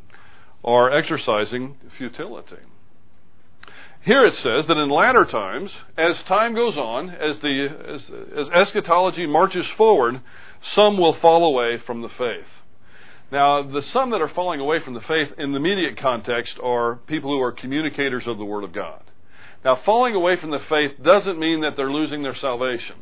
are 0.65 0.91
exercising 0.91 1.77
futility. 1.97 2.57
Here 4.03 4.25
it 4.25 4.33
says 4.43 4.65
that 4.67 4.77
in 4.77 4.89
latter 4.89 5.23
times, 5.23 5.71
as 5.97 6.15
time 6.27 6.53
goes 6.53 6.75
on, 6.75 7.09
as 7.11 7.37
the 7.41 7.67
as, 7.95 8.01
as 8.37 8.67
eschatology 8.67 9.25
marches 9.25 9.65
forward, 9.77 10.21
some 10.75 10.97
will 10.97 11.17
fall 11.21 11.45
away 11.45 11.81
from 11.87 12.01
the 12.01 12.09
faith. 12.09 12.45
Now, 13.31 13.63
the 13.63 13.81
some 13.91 14.11
that 14.11 14.21
are 14.21 14.31
falling 14.33 14.59
away 14.59 14.77
from 14.83 14.93
the 14.93 15.01
faith 15.01 15.29
in 15.37 15.51
the 15.51 15.57
immediate 15.57 15.99
context 15.99 16.53
are 16.61 16.99
people 17.07 17.31
who 17.31 17.41
are 17.41 17.51
communicators 17.51 18.23
of 18.27 18.37
the 18.37 18.45
Word 18.45 18.63
of 18.63 18.73
God. 18.73 19.01
Now, 19.63 19.79
falling 19.83 20.13
away 20.13 20.39
from 20.39 20.51
the 20.51 20.59
faith 20.69 21.03
doesn't 21.03 21.39
mean 21.39 21.61
that 21.61 21.75
they're 21.75 21.91
losing 21.91 22.21
their 22.21 22.37
salvation. 22.39 22.97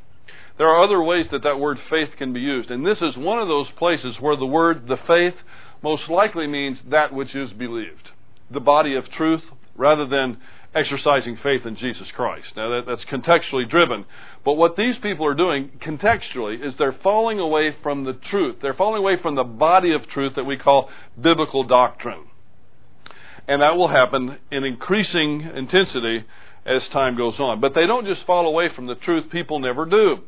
There 0.58 0.68
are 0.68 0.84
other 0.84 1.02
ways 1.02 1.26
that 1.32 1.44
that 1.44 1.60
word 1.60 1.78
faith 1.90 2.10
can 2.18 2.32
be 2.32 2.40
used. 2.40 2.70
And 2.70 2.86
this 2.86 3.00
is 3.02 3.18
one 3.18 3.40
of 3.40 3.48
those 3.48 3.68
places 3.78 4.16
where 4.20 4.38
the 4.38 4.46
word, 4.46 4.88
the 4.88 4.98
faith, 5.08 5.34
most 5.82 6.04
likely 6.10 6.48
means 6.48 6.78
that 6.90 7.14
which 7.14 7.36
is 7.36 7.52
believed. 7.52 8.10
The 8.52 8.60
body 8.60 8.96
of 8.96 9.10
truth, 9.18 9.42
rather 9.76 10.06
than 10.06 10.38
exercising 10.76 11.38
faith 11.42 11.66
in 11.66 11.76
Jesus 11.76 12.08
Christ. 12.16 12.48
Now, 12.56 12.70
that, 12.70 12.86
that's 12.88 13.06
contextually 13.06 13.70
driven. 13.70 14.06
But 14.44 14.54
what 14.54 14.76
these 14.76 14.96
people 15.02 15.26
are 15.26 15.36
doing 15.36 15.72
contextually 15.86 16.66
is 16.66 16.74
they're 16.78 16.98
falling 17.04 17.40
away 17.40 17.76
from 17.84 18.06
the 18.06 18.14
truth. 18.14 18.58
They're 18.62 18.74
falling 18.74 19.00
away 19.00 19.18
from 19.22 19.36
the 19.36 19.44
body 19.44 19.94
of 19.94 20.08
truth 20.08 20.34
that 20.36 20.46
we 20.46 20.58
call 20.58 20.90
biblical 21.22 21.64
doctrine. 21.64 22.26
And 23.48 23.62
that 23.62 23.76
will 23.76 23.90
happen 23.90 24.38
in 24.52 24.64
increasing 24.64 25.42
intensity 25.56 26.26
as 26.66 26.82
time 26.92 27.18
goes 27.18 27.36
on. 27.40 27.60
But 27.60 27.74
they 27.76 27.86
don't 27.86 28.06
just 28.06 28.26
fall 28.26 28.48
away 28.48 28.70
from 28.74 28.88
the 28.88 28.96
truth, 28.96 29.30
people 29.32 29.60
never 29.60 29.86
do. 29.86 30.20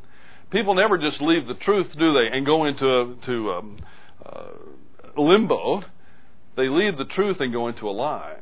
People 0.51 0.75
never 0.75 0.97
just 0.97 1.21
leave 1.21 1.47
the 1.47 1.53
truth, 1.55 1.87
do 1.97 2.13
they, 2.13 2.27
and 2.31 2.45
go 2.45 2.65
into 2.65 3.17
to 3.25 3.51
um, 3.51 3.79
uh, 4.25 5.21
limbo. 5.21 5.81
They 6.55 6.69
leave 6.69 6.97
the 6.97 7.05
truth 7.05 7.37
and 7.39 7.51
go 7.51 7.67
into 7.67 7.89
a 7.89 7.91
lie. 7.91 8.35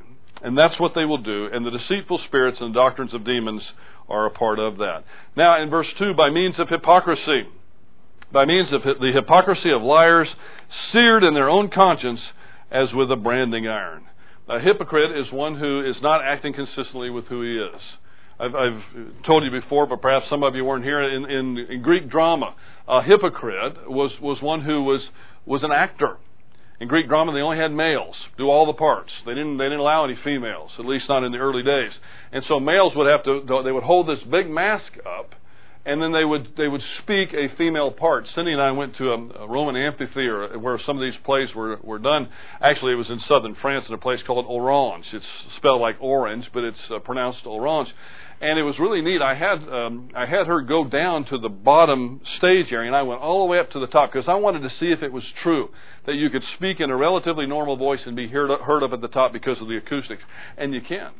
And 0.43 0.57
that's 0.57 0.77
what 0.79 0.91
they 0.93 1.05
will 1.05 1.19
do. 1.19 1.47
And 1.51 1.65
the 1.65 1.71
deceitful 1.71 2.19
spirits 2.27 2.57
and 2.59 2.73
doctrines 2.73 3.13
of 3.13 3.25
demons 3.25 3.61
are 4.09 4.25
a 4.25 4.29
part 4.29 4.59
of 4.59 4.77
that. 4.77 5.05
Now, 5.37 5.61
in 5.61 5.69
verse 5.69 5.87
2, 5.97 6.13
by 6.13 6.29
means 6.29 6.55
of 6.59 6.67
hypocrisy, 6.67 7.43
by 8.31 8.45
means 8.45 8.67
of 8.73 8.81
the 8.83 9.11
hypocrisy 9.13 9.71
of 9.71 9.81
liars, 9.81 10.27
seared 10.91 11.23
in 11.23 11.33
their 11.33 11.49
own 11.49 11.69
conscience 11.69 12.19
as 12.69 12.89
with 12.93 13.09
a 13.11 13.15
branding 13.15 13.67
iron. 13.67 14.03
A 14.49 14.59
hypocrite 14.59 15.17
is 15.17 15.31
one 15.31 15.57
who 15.57 15.89
is 15.89 15.95
not 16.01 16.21
acting 16.21 16.53
consistently 16.53 17.09
with 17.09 17.25
who 17.27 17.41
he 17.41 17.57
is. 17.57 17.81
I've, 18.39 18.55
I've 18.55 18.83
told 19.25 19.45
you 19.45 19.51
before, 19.51 19.87
but 19.87 20.01
perhaps 20.01 20.25
some 20.29 20.43
of 20.43 20.55
you 20.55 20.65
weren't 20.65 20.83
here. 20.83 21.01
In, 21.01 21.29
in, 21.29 21.57
in 21.69 21.81
Greek 21.81 22.09
drama, 22.09 22.55
a 22.87 23.01
hypocrite 23.01 23.89
was, 23.89 24.11
was 24.21 24.41
one 24.41 24.61
who 24.61 24.83
was, 24.83 25.01
was 25.45 25.63
an 25.63 25.71
actor. 25.71 26.17
In 26.79 26.87
Greek 26.87 27.07
drama, 27.07 27.31
they 27.31 27.39
only 27.39 27.57
had 27.57 27.71
males 27.71 28.15
do 28.37 28.49
all 28.49 28.65
the 28.65 28.73
parts. 28.73 29.11
They 29.25 29.33
didn't 29.33 29.57
they 29.57 29.65
didn't 29.65 29.79
allow 29.79 30.05
any 30.05 30.17
females, 30.23 30.71
at 30.79 30.85
least 30.85 31.05
not 31.07 31.23
in 31.23 31.31
the 31.31 31.37
early 31.37 31.63
days. 31.63 31.91
And 32.31 32.43
so 32.47 32.59
males 32.59 32.93
would 32.95 33.09
have 33.09 33.23
to 33.23 33.61
they 33.63 33.71
would 33.71 33.83
hold 33.83 34.07
this 34.07 34.19
big 34.29 34.49
mask 34.49 34.91
up, 35.05 35.35
and 35.85 36.01
then 36.01 36.11
they 36.11 36.25
would 36.25 36.55
they 36.57 36.67
would 36.67 36.81
speak 37.03 37.33
a 37.33 37.55
female 37.57 37.91
part. 37.91 38.25
Cindy 38.35 38.53
and 38.53 38.61
I 38.61 38.71
went 38.71 38.97
to 38.97 39.11
a, 39.11 39.17
a 39.43 39.47
Roman 39.47 39.75
amphitheater 39.75 40.57
where 40.59 40.79
some 40.85 40.97
of 40.97 41.01
these 41.01 41.19
plays 41.23 41.49
were 41.55 41.77
were 41.83 41.99
done. 41.99 42.27
Actually, 42.59 42.93
it 42.93 42.97
was 42.97 43.09
in 43.09 43.21
southern 43.27 43.55
France 43.61 43.85
in 43.87 43.93
a 43.93 43.99
place 43.99 44.19
called 44.25 44.45
Orange. 44.47 45.05
It's 45.13 45.25
spelled 45.57 45.81
like 45.81 45.97
orange, 45.99 46.45
but 46.53 46.63
it's 46.63 46.77
uh, 46.93 46.99
pronounced 46.99 47.45
Orange 47.45 47.89
and 48.43 48.59
it 48.59 48.63
was 48.63 48.77
really 48.77 49.01
neat. 49.01 49.21
I 49.21 49.35
had 49.35 49.59
um, 49.69 50.09
I 50.15 50.25
had 50.25 50.47
her 50.47 50.61
go 50.61 50.83
down 50.83 51.25
to 51.25 51.37
the 51.37 51.49
bottom 51.49 52.19
stage 52.37 52.67
area, 52.71 52.87
and 52.87 52.95
I 52.95 53.03
went 53.03 53.21
all 53.21 53.45
the 53.45 53.49
way 53.49 53.57
up 53.57 53.71
to 53.71 53.79
the 53.79 53.87
top 53.87 54.11
because 54.11 54.27
I 54.27 54.35
wanted 54.35 54.59
to 54.63 54.69
see 54.79 54.91
if 54.91 55.01
it 55.01 55.13
was 55.13 55.23
true 55.41 55.69
that 56.05 56.15
you 56.15 56.29
could 56.29 56.43
speak 56.57 56.81
in 56.81 56.89
a 56.89 56.95
relatively 56.95 57.45
normal 57.45 57.77
voice 57.77 58.01
and 58.05 58.17
be 58.17 58.27
heard 58.27 58.51
heard 58.61 58.83
up 58.83 58.91
at 58.91 58.99
the 58.99 59.07
top 59.07 59.31
because 59.31 59.61
of 59.61 59.69
the 59.69 59.77
acoustics, 59.77 60.23
and 60.57 60.73
you 60.73 60.81
can. 60.81 61.11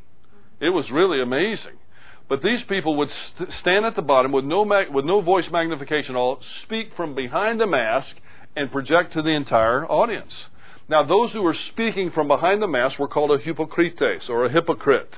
It 0.59 0.69
was 0.69 0.85
really 0.91 1.21
amazing. 1.21 1.79
But 2.27 2.41
these 2.41 2.61
people 2.67 2.97
would 2.97 3.09
st- 3.35 3.49
stand 3.61 3.85
at 3.85 3.95
the 3.95 4.01
bottom 4.01 4.33
with 4.33 4.43
no 4.43 4.63
with 4.91 5.05
no 5.05 5.21
voice 5.21 5.45
magnification 5.49 6.15
at 6.15 6.17
all, 6.17 6.39
speak 6.65 6.89
from 6.97 7.15
behind 7.15 7.59
the 7.61 7.67
mask, 7.67 8.15
and 8.55 8.69
project 8.69 9.13
to 9.13 9.21
the 9.21 9.29
entire 9.29 9.85
audience. 9.85 10.31
Now, 10.89 11.03
those 11.03 11.31
who 11.31 11.41
were 11.41 11.55
speaking 11.71 12.11
from 12.11 12.27
behind 12.27 12.61
the 12.61 12.67
mask 12.67 12.99
were 12.99 13.07
called 13.07 13.31
a 13.31 13.41
hypocrites 13.41 14.25
or 14.27 14.45
a 14.45 14.51
hypocrite. 14.51 15.13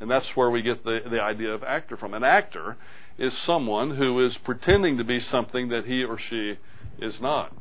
And 0.00 0.10
that's 0.10 0.26
where 0.34 0.50
we 0.50 0.62
get 0.62 0.84
the, 0.84 1.00
the 1.10 1.20
idea 1.20 1.50
of 1.50 1.62
actor 1.62 1.96
from. 1.96 2.14
An 2.14 2.24
actor 2.24 2.76
is 3.18 3.32
someone 3.46 3.96
who 3.96 4.24
is 4.24 4.32
pretending 4.44 4.98
to 4.98 5.04
be 5.04 5.20
something 5.30 5.68
that 5.68 5.84
he 5.86 6.04
or 6.04 6.18
she 6.30 6.54
is 7.04 7.14
not. 7.20 7.52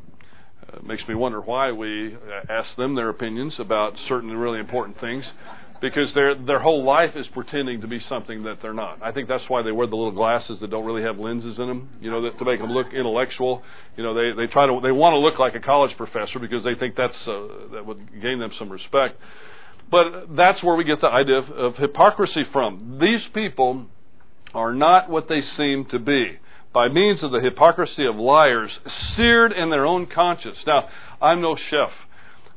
Uh, 0.62 0.80
makes 0.84 1.04
me 1.08 1.16
wonder 1.16 1.42
why 1.42 1.72
we 1.72 2.16
uh, 2.16 2.52
ask 2.52 2.76
them 2.78 2.96
their 2.96 3.10
opinions 3.10 3.54
about 3.58 3.94
certain 4.08 4.32
really 4.32 4.60
important 4.60 5.00
things 5.00 5.24
because 5.82 6.14
their 6.16 6.36
their 6.36 6.60
whole 6.60 6.84
life 6.84 7.12
is 7.16 7.26
pretending 7.34 7.82
to 7.82 7.88
be 7.88 8.00
something 8.10 8.44
that 8.44 8.58
they're 8.62 8.74
not. 8.74 9.02
I 9.02 9.12
think 9.12 9.28
that's 9.28 9.44
why 9.48 9.62
they 9.62 9.72
wear 9.72 9.88
the 9.88 9.96
little 9.96 10.12
glasses 10.12 10.60
that 10.62 10.70
don't 10.70 10.86
really 10.86 11.04
have 11.04 11.18
lenses 11.18 11.58
in 11.58 11.68
them, 11.68 11.90
you 12.02 12.10
know, 12.10 12.22
that, 12.24 12.38
to 12.40 12.46
make 12.46 12.60
them 12.60 12.72
look 12.72 12.88
intellectual. 12.94 13.62
You 13.96 14.04
know, 14.04 14.14
they 14.14 14.36
they 14.36 14.52
try 14.52 14.66
to 14.66 14.80
they 14.82 14.92
want 14.92 15.14
to 15.14 15.20
look 15.20 15.40
like 15.40 15.56
a 15.56 15.60
college 15.60 15.96
professor 15.98 16.40
because 16.40 16.64
they 16.64 16.76
think 16.76 16.96
that's 16.96 17.16
uh, 17.28 17.48
that 17.74 17.86
would 17.86 18.22
gain 18.22 18.40
them 18.40 18.52
some 18.58 18.72
respect. 18.72 19.20
But 19.90 20.36
that's 20.36 20.62
where 20.64 20.76
we 20.76 20.84
get 20.84 21.02
the 21.02 21.08
idea 21.08 21.38
of, 21.38 21.50
of 21.50 21.76
hypocrisy 21.78 22.44
from. 22.52 23.00
These 23.00 23.22
people 23.34 23.86
are 24.54 24.74
not 24.74 25.10
what 25.10 25.30
they 25.30 25.42
seem 25.56 25.86
to 25.92 26.00
be 26.00 26.40
by 26.74 26.90
means 26.90 27.24
of 27.24 27.32
the 27.32 27.40
hypocrisy 27.40 28.06
of 28.06 28.18
liars, 28.18 28.70
seared 29.16 29.52
in 29.52 29.70
their 29.70 29.86
own 29.86 30.06
conscience. 30.06 30.58
Now, 30.66 30.88
I'm 31.22 31.42
no 31.42 31.56
chef, 31.56 31.90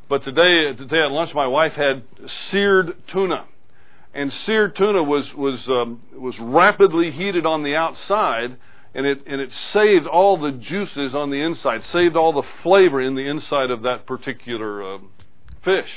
but 0.09 0.25
today, 0.25 0.77
today 0.77 1.03
at 1.05 1.11
lunch, 1.11 1.31
my 1.35 1.47
wife 1.47 1.73
had 1.73 2.03
seared 2.51 2.89
tuna, 3.13 3.47
and 4.13 4.33
seared 4.45 4.77
tuna 4.77 5.03
was 5.03 5.25
was 5.37 5.61
um, 5.69 6.03
was 6.13 6.35
rapidly 6.41 7.13
heated 7.13 7.47
on 7.47 7.63
the 7.63 7.77
outside, 7.77 8.57
and 8.95 9.07
it 9.07 9.23
and 9.27 9.41
it 9.41 9.51
saved 9.73 10.07
all 10.07 10.37
the 10.37 10.53
juices 10.53 11.15
on 11.15 11.31
the 11.31 11.41
inside, 11.41 11.81
saved 11.93 12.17
all 12.17 12.33
the 12.33 12.47
flavor 12.63 13.01
in 13.01 13.15
the 13.15 13.27
inside 13.27 13.71
of 13.71 13.83
that 13.83 14.05
particular 14.05 14.97
uh, 14.97 14.99
fish 15.65 15.89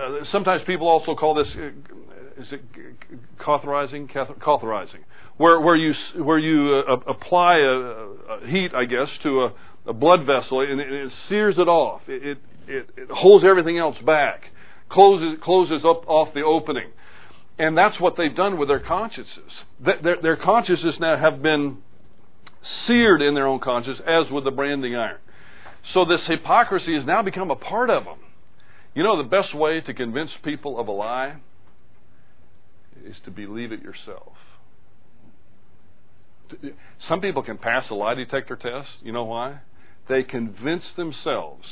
uh, 0.00 0.24
sometimes 0.32 0.62
people 0.66 0.88
also 0.88 1.14
call 1.14 1.34
this 1.34 1.48
uh, 1.56 2.40
is 2.40 2.48
it 2.52 2.62
cauterizing 3.38 4.08
cauterizing 4.40 5.04
where 5.36 5.60
where 5.60 5.76
you 5.76 5.94
where 6.16 6.38
you 6.38 6.82
uh, 6.88 6.96
apply 7.06 7.56
a, 7.56 8.44
a, 8.44 8.46
heat 8.46 8.74
I 8.74 8.84
guess 8.84 9.08
to 9.22 9.44
a, 9.44 9.54
a 9.86 9.92
blood 9.92 10.26
vessel 10.26 10.60
and 10.60 10.80
it, 10.80 10.92
it, 10.92 11.12
sears 11.28 11.56
it 11.58 11.68
off. 11.68 12.02
It, 12.08 12.38
it 12.68 12.90
it 12.96 13.10
holds 13.10 13.44
everything 13.44 13.78
else 13.78 13.96
back. 14.04 14.44
Closes 14.88 15.38
closes 15.42 15.82
up 15.84 16.08
off 16.08 16.34
the 16.34 16.42
opening. 16.42 16.90
And 17.58 17.76
that's 17.76 18.00
what 18.00 18.16
they've 18.16 18.34
done 18.34 18.58
with 18.58 18.68
their 18.68 18.80
consciences. 18.80 19.52
Their, 19.80 20.16
their 20.22 20.36
consciences 20.36 20.94
now 20.98 21.18
have 21.18 21.42
been 21.42 21.78
seared 22.86 23.20
in 23.20 23.34
their 23.34 23.46
own 23.46 23.60
conscience 23.60 23.98
as 24.06 24.30
with 24.30 24.44
the 24.44 24.50
branding 24.50 24.96
iron. 24.96 25.18
So 25.92 26.04
this 26.04 26.20
hypocrisy 26.26 26.94
has 26.96 27.04
now 27.04 27.22
become 27.22 27.50
a 27.50 27.56
part 27.56 27.90
of 27.90 28.04
them 28.04 28.18
you 28.94 29.02
know, 29.02 29.16
the 29.16 29.28
best 29.28 29.54
way 29.54 29.80
to 29.80 29.94
convince 29.94 30.30
people 30.42 30.78
of 30.78 30.88
a 30.88 30.92
lie 30.92 31.36
is 33.04 33.16
to 33.24 33.30
believe 33.30 33.72
it 33.72 33.82
yourself. 33.82 34.32
Some 37.08 37.20
people 37.20 37.42
can 37.42 37.58
pass 37.58 37.84
a 37.90 37.94
lie 37.94 38.14
detector 38.14 38.56
test. 38.56 38.88
You 39.02 39.12
know 39.12 39.24
why? 39.24 39.60
They 40.08 40.24
convince 40.24 40.82
themselves. 40.96 41.64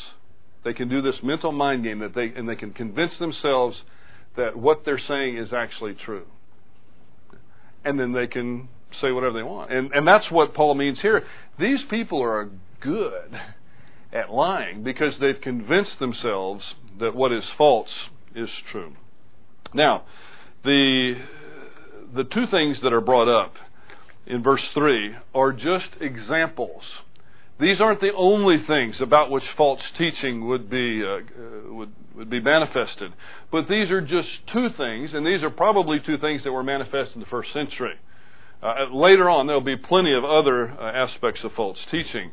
They 0.65 0.73
can 0.73 0.89
do 0.89 1.03
this 1.03 1.17
mental 1.23 1.51
mind 1.51 1.83
game 1.83 1.99
that 2.01 2.15
they 2.15 2.33
and 2.37 2.49
they 2.49 2.55
can 2.55 2.73
convince 2.73 3.13
themselves 3.19 3.77
that 4.37 4.57
what 4.57 4.85
they're 4.85 5.01
saying 5.09 5.37
is 5.37 5.53
actually 5.53 5.95
true. 5.95 6.27
And 7.85 7.99
then 7.99 8.13
they 8.13 8.29
can 8.29 8.69
say 9.01 9.11
whatever 9.11 9.33
they 9.33 9.43
want. 9.43 9.73
And 9.73 9.93
and 9.93 10.07
that's 10.07 10.31
what 10.31 10.55
Paul 10.55 10.75
means 10.77 10.99
here. 11.01 11.25
These 11.59 11.81
people 11.91 12.23
are 12.23 12.49
good 12.81 13.37
at 14.13 14.31
lying 14.31 14.83
because 14.83 15.15
they've 15.21 15.41
convinced 15.41 15.99
themselves 16.01 16.63
that 16.99 17.15
what 17.15 17.33
is 17.33 17.45
false 17.57 17.89
is 18.35 18.49
true. 18.71 18.95
Now, 19.75 20.05
the 20.65 21.15
the 22.15 22.25
two 22.25 22.47
things 22.51 22.79
that 22.83 22.93
are 22.93 23.03
brought 23.03 23.29
up 23.29 23.55
in 24.27 24.43
verse 24.43 24.63
3 24.73 25.15
are 25.35 25.53
just 25.53 25.89
examples. 26.01 26.83
These 27.61 27.81
aren't 27.81 28.01
the 28.01 28.15
only 28.17 28.59
things 28.67 28.97
about 29.01 29.31
which 29.31 29.43
false 29.57 29.81
teaching 29.99 30.47
would 30.49 30.71
be 30.71 31.03
uh, 31.05 31.09
uh, 31.09 31.75
would 31.75 31.93
would 32.15 32.31
be 32.31 32.41
manifested, 32.41 33.13
but 33.53 33.69
these 33.69 33.91
are 33.91 34.01
just 34.01 34.29
two 34.53 34.69
things, 34.77 35.11
and 35.13 35.25
these 35.27 35.43
are 35.43 35.51
probably 35.51 35.99
two 36.05 36.19
things 36.19 36.43
that 36.45 36.53
were 36.53 36.65
manifest 36.65 37.13
in 37.15 37.21
the 37.21 37.27
first 37.27 37.53
century. 37.53 37.95
Uh, 38.61 38.93
later 38.93 39.31
on, 39.31 39.47
there'll 39.47 39.61
be 39.61 39.77
plenty 39.77 40.13
of 40.15 40.25
other 40.25 40.69
uh, 40.69 40.83
aspects 40.83 41.41
of 41.45 41.53
false 41.53 41.79
teaching. 41.91 42.33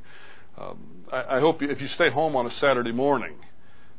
Um, 0.58 1.06
I, 1.12 1.38
I, 1.38 1.40
hope 1.40 1.62
you, 1.62 1.70
if 1.70 1.82
you 1.82 1.88
stay 1.96 2.10
home 2.10 2.36
on 2.36 2.46
a 2.46 2.52
Saturday 2.62 2.92
morning 2.92 3.36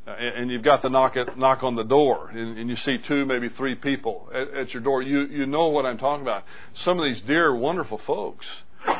uh, 0.06 0.12
and, 0.12 0.50
you've 0.50 0.64
got 0.64 0.82
to 0.82 0.88
knock 0.88 1.16
it, 1.16 1.36
knock 1.36 1.62
on 1.62 1.76
the 1.76 1.82
door, 1.82 2.30
and, 2.30 2.58
and 2.58 2.70
you 2.70 2.76
see 2.84 2.96
two, 3.06 3.26
maybe 3.26 3.50
three 3.56 3.74
people 3.74 4.28
at, 4.32 4.54
at, 4.56 4.70
your 4.70 4.82
door, 4.82 5.02
you 5.02 5.26
you 5.26 5.46
know 5.46 5.68
what 5.68 5.84
I'm 5.84 5.98
talking 5.98 6.22
about. 6.22 6.44
Some 6.84 6.98
of 6.98 7.04
these 7.04 7.22
dear, 7.26 7.54
wonderful 7.54 8.00
folks. 8.06 8.46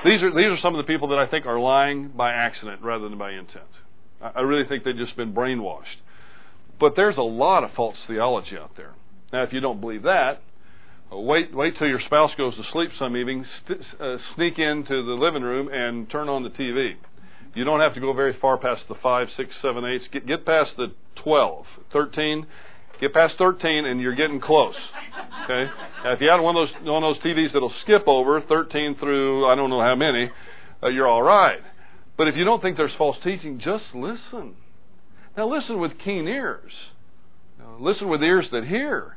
These 0.05 0.23
are 0.23 0.31
these 0.35 0.51
are 0.51 0.59
some 0.61 0.75
of 0.75 0.85
the 0.85 0.92
people 0.92 1.09
that 1.09 1.19
I 1.19 1.27
think 1.27 1.47
are 1.47 1.59
lying 1.59 2.09
by 2.09 2.33
accident 2.33 2.83
rather 2.83 3.09
than 3.09 3.19
by 3.19 3.33
intent. 3.33 3.64
I, 4.21 4.33
I 4.37 4.40
really 4.40 4.69
think 4.69 4.85
they've 4.85 4.97
just 4.97 5.16
been 5.16 5.33
brainwashed. 5.33 6.03
But 6.79 6.92
there's 6.95 7.16
a 7.16 7.23
lot 7.23 7.64
of 7.64 7.71
false 7.75 7.97
theology 8.07 8.59
out 8.59 8.77
there. 8.77 8.92
Now, 9.33 9.45
if 9.45 9.53
you 9.55 9.61
don't 9.61 9.81
believe 9.81 10.03
that, 10.03 10.42
wait 11.11 11.55
wait 11.55 11.79
till 11.79 11.88
your 11.88 12.01
spouse 12.05 12.33
goes 12.37 12.55
to 12.57 12.62
sleep 12.73 12.90
some 12.99 13.16
evening, 13.16 13.47
st- 13.64 13.81
uh, 13.99 14.16
sneak 14.35 14.59
into 14.59 15.07
the 15.07 15.14
living 15.19 15.42
room 15.42 15.71
and 15.73 16.11
turn 16.11 16.29
on 16.29 16.42
the 16.42 16.51
TV 16.51 16.97
you 17.57 17.64
don't 17.64 17.81
have 17.81 17.95
to 17.95 18.01
go 18.01 18.12
very 18.12 18.37
far 18.38 18.59
past 18.59 18.83
the 18.87 18.95
5, 19.03 19.29
6, 19.35 19.51
7, 19.62 19.85
8. 19.85 20.01
Get, 20.12 20.27
get 20.27 20.47
past 20.47 20.73
the 20.77 20.92
12, 21.25 21.64
13. 21.90 22.47
Get 23.01 23.14
past 23.14 23.35
13 23.38 23.87
and 23.87 23.99
you're 23.99 24.14
getting 24.14 24.42
close. 24.42 24.75
Okay? 25.45 25.64
Now, 26.05 26.12
if 26.12 26.21
you 26.21 26.29
have 26.31 26.42
one 26.42 26.55
of 26.55 26.69
those 26.69 26.87
one 26.87 27.03
of 27.03 27.16
those 27.16 27.23
TVs 27.25 27.55
that'll 27.55 27.73
skip 27.83 28.07
over 28.07 28.42
13 28.42 28.97
through 29.01 29.47
I 29.47 29.55
don't 29.55 29.71
know 29.71 29.81
how 29.81 29.95
many, 29.95 30.31
uh, 30.83 30.88
you're 30.88 31.09
all 31.09 31.23
right. 31.23 31.61
But 32.19 32.29
if 32.29 32.37
you 32.37 32.45
don't 32.45 32.61
think 32.61 32.77
there's 32.77 32.95
false 32.99 33.16
teaching, 33.25 33.59
just 33.59 33.85
listen. 33.95 34.57
Now 35.35 35.49
listen 35.49 35.81
with 35.81 35.92
keen 36.05 36.29
ears. 36.29 36.73
Now, 37.59 37.77
listen 37.81 38.09
with 38.09 38.23
ears 38.23 38.47
that 38.53 38.64
hear. 38.64 39.16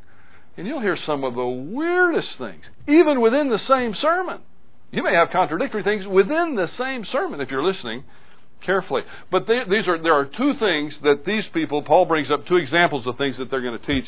And 0.55 0.65
you'll 0.65 0.81
hear 0.81 0.97
some 1.05 1.25
of 1.25 1.35
the 1.35 1.45
weirdest 1.45 2.29
things, 2.37 2.63
even 2.87 3.19
within 3.19 3.49
the 3.49 3.59
same 3.67 3.95
sermon. 4.01 4.41
You 4.91 5.03
may 5.03 5.13
have 5.13 5.29
contradictory 5.29 5.83
things 5.83 6.07
within 6.07 6.55
the 6.55 6.67
same 6.77 7.05
sermon 7.11 7.41
if 7.41 7.51
you're 7.51 7.63
listening 7.63 8.05
carefully. 8.65 9.01
But 9.31 9.47
they, 9.47 9.61
these 9.69 9.87
are 9.87 10.01
there 10.01 10.13
are 10.13 10.25
two 10.25 10.53
things 10.59 10.93
that 11.03 11.23
these 11.25 11.43
people 11.53 11.81
Paul 11.81 12.05
brings 12.05 12.29
up 12.31 12.47
two 12.47 12.57
examples 12.57 13.07
of 13.07 13.17
things 13.17 13.37
that 13.37 13.49
they're 13.49 13.61
going 13.61 13.79
to 13.79 13.85
teach 13.85 14.05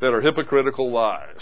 that 0.00 0.12
are 0.12 0.20
hypocritical 0.20 0.90
lies. 0.90 1.36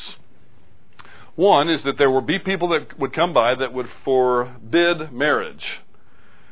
One 1.36 1.70
is 1.70 1.80
that 1.84 1.98
there 1.98 2.10
would 2.10 2.26
be 2.26 2.40
people 2.40 2.68
that 2.70 2.98
would 2.98 3.14
come 3.14 3.32
by 3.32 3.54
that 3.54 3.72
would 3.72 3.86
forbid 4.04 5.12
marriage. 5.12 5.62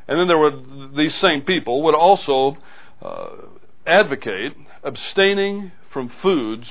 And 0.06 0.20
then 0.20 0.28
there 0.28 0.38
would, 0.38 0.96
these 0.96 1.10
same 1.20 1.42
people 1.42 1.82
would 1.82 1.94
also 1.96 2.56
uh, 3.02 3.30
advocate 3.84 4.52
abstaining 4.84 5.72
from 5.92 6.12
foods 6.22 6.66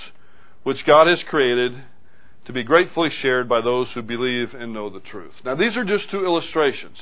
which 0.63 0.85
God 0.87 1.07
has 1.07 1.19
created 1.29 1.73
to 2.45 2.53
be 2.53 2.63
gratefully 2.63 3.09
shared 3.21 3.49
by 3.49 3.59
those 3.59 3.87
who 3.93 4.01
believe 4.01 4.53
and 4.53 4.73
know 4.73 4.89
the 4.89 4.99
truth. 4.99 5.33
Now, 5.43 5.55
these 5.55 5.75
are 5.75 5.83
just 5.83 6.09
two 6.09 6.23
illustrations, 6.23 6.97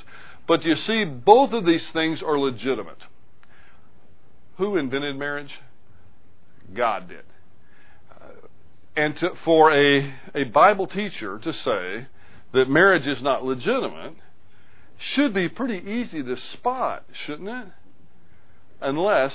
but 0.48 0.64
you 0.64 0.76
see, 0.88 1.06
both 1.06 1.54
of 1.54 1.66
these 1.66 1.82
things 1.94 2.20
are 2.26 2.38
legitimate. 2.38 2.98
Who 4.58 4.78
invented 4.78 5.18
marriage? 5.18 5.52
God 6.76 7.10
did. 7.10 7.24
Uh, 8.12 8.48
and 8.96 9.16
to, 9.20 9.30
for 9.46 9.72
a, 9.72 10.14
a 10.36 10.44
Bible 10.46 10.88
teacher 10.88 11.40
to 11.40 11.52
say 11.52 12.08
that 12.54 12.70
marriage 12.70 13.08
is 13.08 13.22
not 13.22 13.44
legitimate 13.44 14.16
should 15.16 15.34
be 15.34 15.50
pretty 15.50 15.80
easy 15.80 16.24
to 16.24 16.36
spot, 16.54 17.06
shouldn't 17.26 17.50
it? 17.50 17.68
Unless 18.82 19.32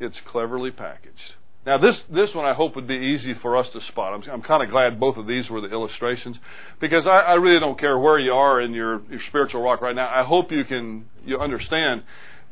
it's 0.00 0.16
cleverly 0.26 0.70
packaged. 0.70 1.34
Now, 1.64 1.78
this, 1.78 1.94
this 2.12 2.30
one 2.34 2.44
I 2.44 2.54
hope 2.54 2.74
would 2.74 2.88
be 2.88 2.94
easy 2.94 3.34
for 3.40 3.56
us 3.56 3.66
to 3.72 3.80
spot. 3.88 4.14
I'm, 4.14 4.28
I'm 4.30 4.42
kind 4.42 4.64
of 4.64 4.70
glad 4.70 4.98
both 4.98 5.16
of 5.16 5.28
these 5.28 5.48
were 5.48 5.60
the 5.60 5.70
illustrations 5.70 6.36
because 6.80 7.04
I, 7.06 7.20
I 7.20 7.34
really 7.34 7.60
don't 7.60 7.78
care 7.78 7.98
where 7.98 8.18
you 8.18 8.32
are 8.32 8.60
in 8.60 8.72
your, 8.72 9.00
your 9.08 9.20
spiritual 9.28 9.62
walk 9.62 9.80
right 9.80 9.94
now. 9.94 10.08
I 10.08 10.26
hope 10.26 10.50
you 10.50 10.64
can 10.64 11.06
you 11.24 11.38
understand 11.38 12.02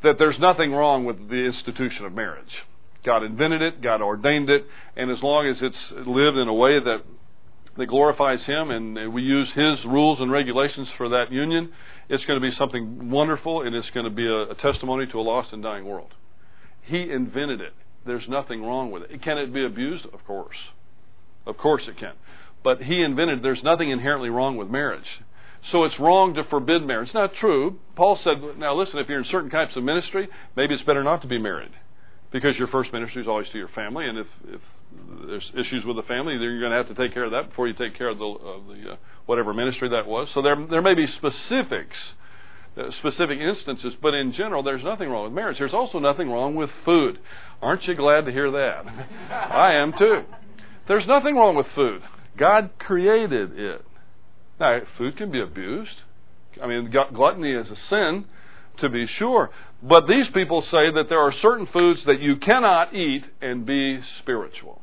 that 0.04 0.14
there's 0.18 0.38
nothing 0.38 0.72
wrong 0.72 1.04
with 1.04 1.28
the 1.28 1.44
institution 1.46 2.04
of 2.04 2.12
marriage. 2.12 2.52
God 3.04 3.24
invented 3.24 3.62
it, 3.62 3.82
God 3.82 4.00
ordained 4.00 4.48
it, 4.48 4.64
and 4.96 5.10
as 5.10 5.18
long 5.22 5.48
as 5.48 5.56
it's 5.60 6.06
lived 6.06 6.36
in 6.36 6.46
a 6.46 6.54
way 6.54 6.78
that 6.78 7.02
that 7.76 7.86
glorifies 7.86 8.40
Him 8.46 8.70
and 8.70 9.12
we 9.12 9.22
use 9.22 9.48
His 9.54 9.84
rules 9.86 10.20
and 10.20 10.30
regulations 10.30 10.88
for 10.96 11.08
that 11.08 11.32
union, 11.32 11.72
it's 12.08 12.24
going 12.26 12.40
to 12.40 12.46
be 12.46 12.54
something 12.56 13.10
wonderful 13.10 13.62
and 13.62 13.74
it's 13.74 13.90
going 13.90 14.04
to 14.04 14.10
be 14.10 14.26
a, 14.26 14.50
a 14.50 14.54
testimony 14.56 15.06
to 15.06 15.18
a 15.18 15.22
lost 15.22 15.52
and 15.52 15.62
dying 15.62 15.86
world. 15.86 16.12
He 16.82 17.10
invented 17.10 17.60
it. 17.60 17.72
There's 18.06 18.28
nothing 18.28 18.62
wrong 18.62 18.90
with 18.90 19.04
it. 19.04 19.22
Can 19.22 19.38
it 19.38 19.52
be 19.52 19.64
abused? 19.64 20.06
Of 20.12 20.24
course. 20.26 20.56
Of 21.46 21.56
course 21.56 21.82
it 21.86 21.98
can. 21.98 22.14
But 22.62 22.82
he 22.82 23.02
invented 23.02 23.42
there's 23.42 23.62
nothing 23.62 23.90
inherently 23.90 24.30
wrong 24.30 24.56
with 24.56 24.68
marriage. 24.68 25.06
So 25.72 25.84
it's 25.84 25.98
wrong 26.00 26.34
to 26.34 26.44
forbid 26.44 26.82
marriage. 26.82 27.08
It's 27.08 27.14
not 27.14 27.32
true. 27.38 27.78
Paul 27.96 28.18
said, 28.24 28.58
now 28.58 28.74
listen, 28.74 28.98
if 28.98 29.08
you're 29.08 29.18
in 29.18 29.26
certain 29.30 29.50
types 29.50 29.76
of 29.76 29.84
ministry, 29.84 30.28
maybe 30.56 30.74
it's 30.74 30.84
better 30.84 31.04
not 31.04 31.22
to 31.22 31.28
be 31.28 31.38
married. 31.38 31.72
Because 32.32 32.56
your 32.56 32.68
first 32.68 32.92
ministry 32.92 33.22
is 33.22 33.28
always 33.28 33.48
to 33.52 33.58
your 33.58 33.68
family, 33.68 34.06
and 34.06 34.18
if, 34.18 34.26
if 34.48 34.60
there's 35.26 35.50
issues 35.54 35.84
with 35.84 35.96
the 35.96 36.02
family, 36.02 36.34
then 36.34 36.42
you're 36.42 36.60
going 36.60 36.70
to 36.70 36.76
have 36.76 36.88
to 36.88 36.94
take 36.94 37.12
care 37.12 37.24
of 37.24 37.32
that 37.32 37.50
before 37.50 37.68
you 37.68 37.74
take 37.74 37.96
care 37.98 38.08
of 38.08 38.18
the, 38.18 38.24
of 38.24 38.66
the 38.66 38.92
uh, 38.92 38.96
whatever 39.26 39.52
ministry 39.52 39.88
that 39.88 40.06
was. 40.06 40.28
So 40.34 40.40
there, 40.40 40.56
there 40.70 40.82
may 40.82 40.94
be 40.94 41.06
specifics 41.18 41.96
Uh, 42.76 42.84
specific 43.00 43.40
instances, 43.40 43.94
but 44.00 44.14
in 44.14 44.32
general, 44.32 44.62
there's 44.62 44.84
nothing 44.84 45.08
wrong 45.08 45.24
with 45.24 45.32
marriage. 45.32 45.56
There's 45.58 45.74
also 45.74 45.98
nothing 45.98 46.30
wrong 46.30 46.54
with 46.54 46.70
food. 46.84 47.18
Aren't 47.60 47.82
you 47.84 47.96
glad 47.96 48.26
to 48.26 48.30
hear 48.30 48.48
that? 48.48 48.82
I 49.32 49.74
am 49.74 49.92
too. 49.98 50.22
There's 50.86 51.06
nothing 51.08 51.34
wrong 51.34 51.56
with 51.56 51.66
food. 51.74 52.00
God 52.38 52.70
created 52.78 53.58
it. 53.58 53.84
Now, 54.60 54.78
food 54.96 55.16
can 55.16 55.32
be 55.32 55.40
abused. 55.40 55.90
I 56.62 56.68
mean, 56.68 56.94
gluttony 57.12 57.52
is 57.52 57.66
a 57.66 57.76
sin, 57.90 58.26
to 58.80 58.88
be 58.88 59.06
sure. 59.18 59.50
But 59.82 60.06
these 60.06 60.26
people 60.32 60.62
say 60.62 60.92
that 60.94 61.06
there 61.08 61.20
are 61.20 61.34
certain 61.42 61.66
foods 61.72 62.00
that 62.06 62.20
you 62.20 62.36
cannot 62.36 62.94
eat 62.94 63.24
and 63.42 63.66
be 63.66 63.98
spiritual. 64.22 64.80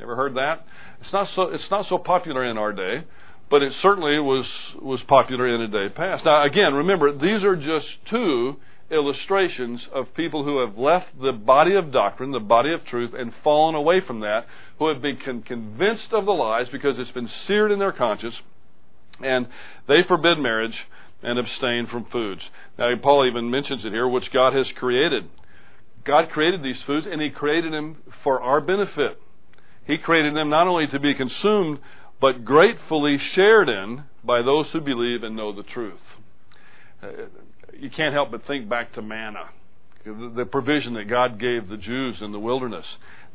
Ever 0.00 0.16
heard 0.16 0.34
that? 0.34 0.66
It's 1.00 1.12
not 1.12 1.28
so. 1.36 1.42
It's 1.42 1.70
not 1.70 1.86
so 1.88 1.98
popular 1.98 2.44
in 2.44 2.58
our 2.58 2.72
day 2.72 3.04
but 3.50 3.62
it 3.62 3.72
certainly 3.82 4.18
was 4.18 4.46
was 4.80 5.00
popular 5.08 5.54
in 5.54 5.60
a 5.60 5.68
day 5.68 5.88
past. 5.94 6.24
Now, 6.24 6.44
again, 6.44 6.74
remember 6.74 7.12
these 7.12 7.44
are 7.44 7.56
just 7.56 7.86
two 8.10 8.56
illustrations 8.90 9.80
of 9.92 10.14
people 10.14 10.44
who 10.44 10.64
have 10.64 10.78
left 10.78 11.06
the 11.20 11.32
body 11.32 11.74
of 11.74 11.92
doctrine, 11.92 12.32
the 12.32 12.40
body 12.40 12.72
of 12.72 12.84
truth, 12.86 13.12
and 13.16 13.32
fallen 13.42 13.74
away 13.74 14.00
from 14.06 14.20
that, 14.20 14.46
who 14.78 14.88
have 14.92 15.02
been 15.02 15.18
con- 15.24 15.42
convinced 15.42 16.12
of 16.12 16.24
the 16.24 16.32
lies 16.32 16.66
because 16.70 16.96
it's 16.98 17.10
been 17.10 17.30
seared 17.46 17.72
in 17.72 17.78
their 17.78 17.92
conscience, 17.92 18.34
and 19.20 19.46
they 19.88 20.00
forbid 20.06 20.38
marriage 20.38 20.74
and 21.22 21.38
abstain 21.38 21.86
from 21.90 22.06
foods. 22.12 22.42
Now, 22.78 22.90
Paul 23.02 23.26
even 23.28 23.50
mentions 23.50 23.84
it 23.84 23.92
here, 23.92 24.06
which 24.06 24.32
God 24.32 24.54
has 24.54 24.66
created. 24.76 25.28
God 26.04 26.30
created 26.30 26.62
these 26.62 26.76
foods, 26.86 27.06
and 27.10 27.20
He 27.20 27.30
created 27.30 27.72
them 27.72 27.96
for 28.22 28.40
our 28.40 28.60
benefit. 28.60 29.20
He 29.86 29.98
created 29.98 30.36
them 30.36 30.50
not 30.50 30.66
only 30.66 30.86
to 30.88 31.00
be 31.00 31.14
consumed 31.14 31.78
but 32.20 32.44
gratefully 32.44 33.18
shared 33.34 33.68
in 33.68 34.04
by 34.24 34.42
those 34.42 34.66
who 34.72 34.80
believe 34.80 35.22
and 35.22 35.36
know 35.36 35.54
the 35.54 35.62
truth. 35.62 36.00
Uh, 37.02 37.08
you 37.78 37.90
can't 37.90 38.14
help 38.14 38.30
but 38.30 38.46
think 38.46 38.68
back 38.68 38.94
to 38.94 39.02
manna, 39.02 39.50
the 40.04 40.46
provision 40.50 40.94
that 40.94 41.10
God 41.10 41.38
gave 41.38 41.68
the 41.68 41.76
Jews 41.76 42.16
in 42.20 42.32
the 42.32 42.40
wilderness. 42.40 42.86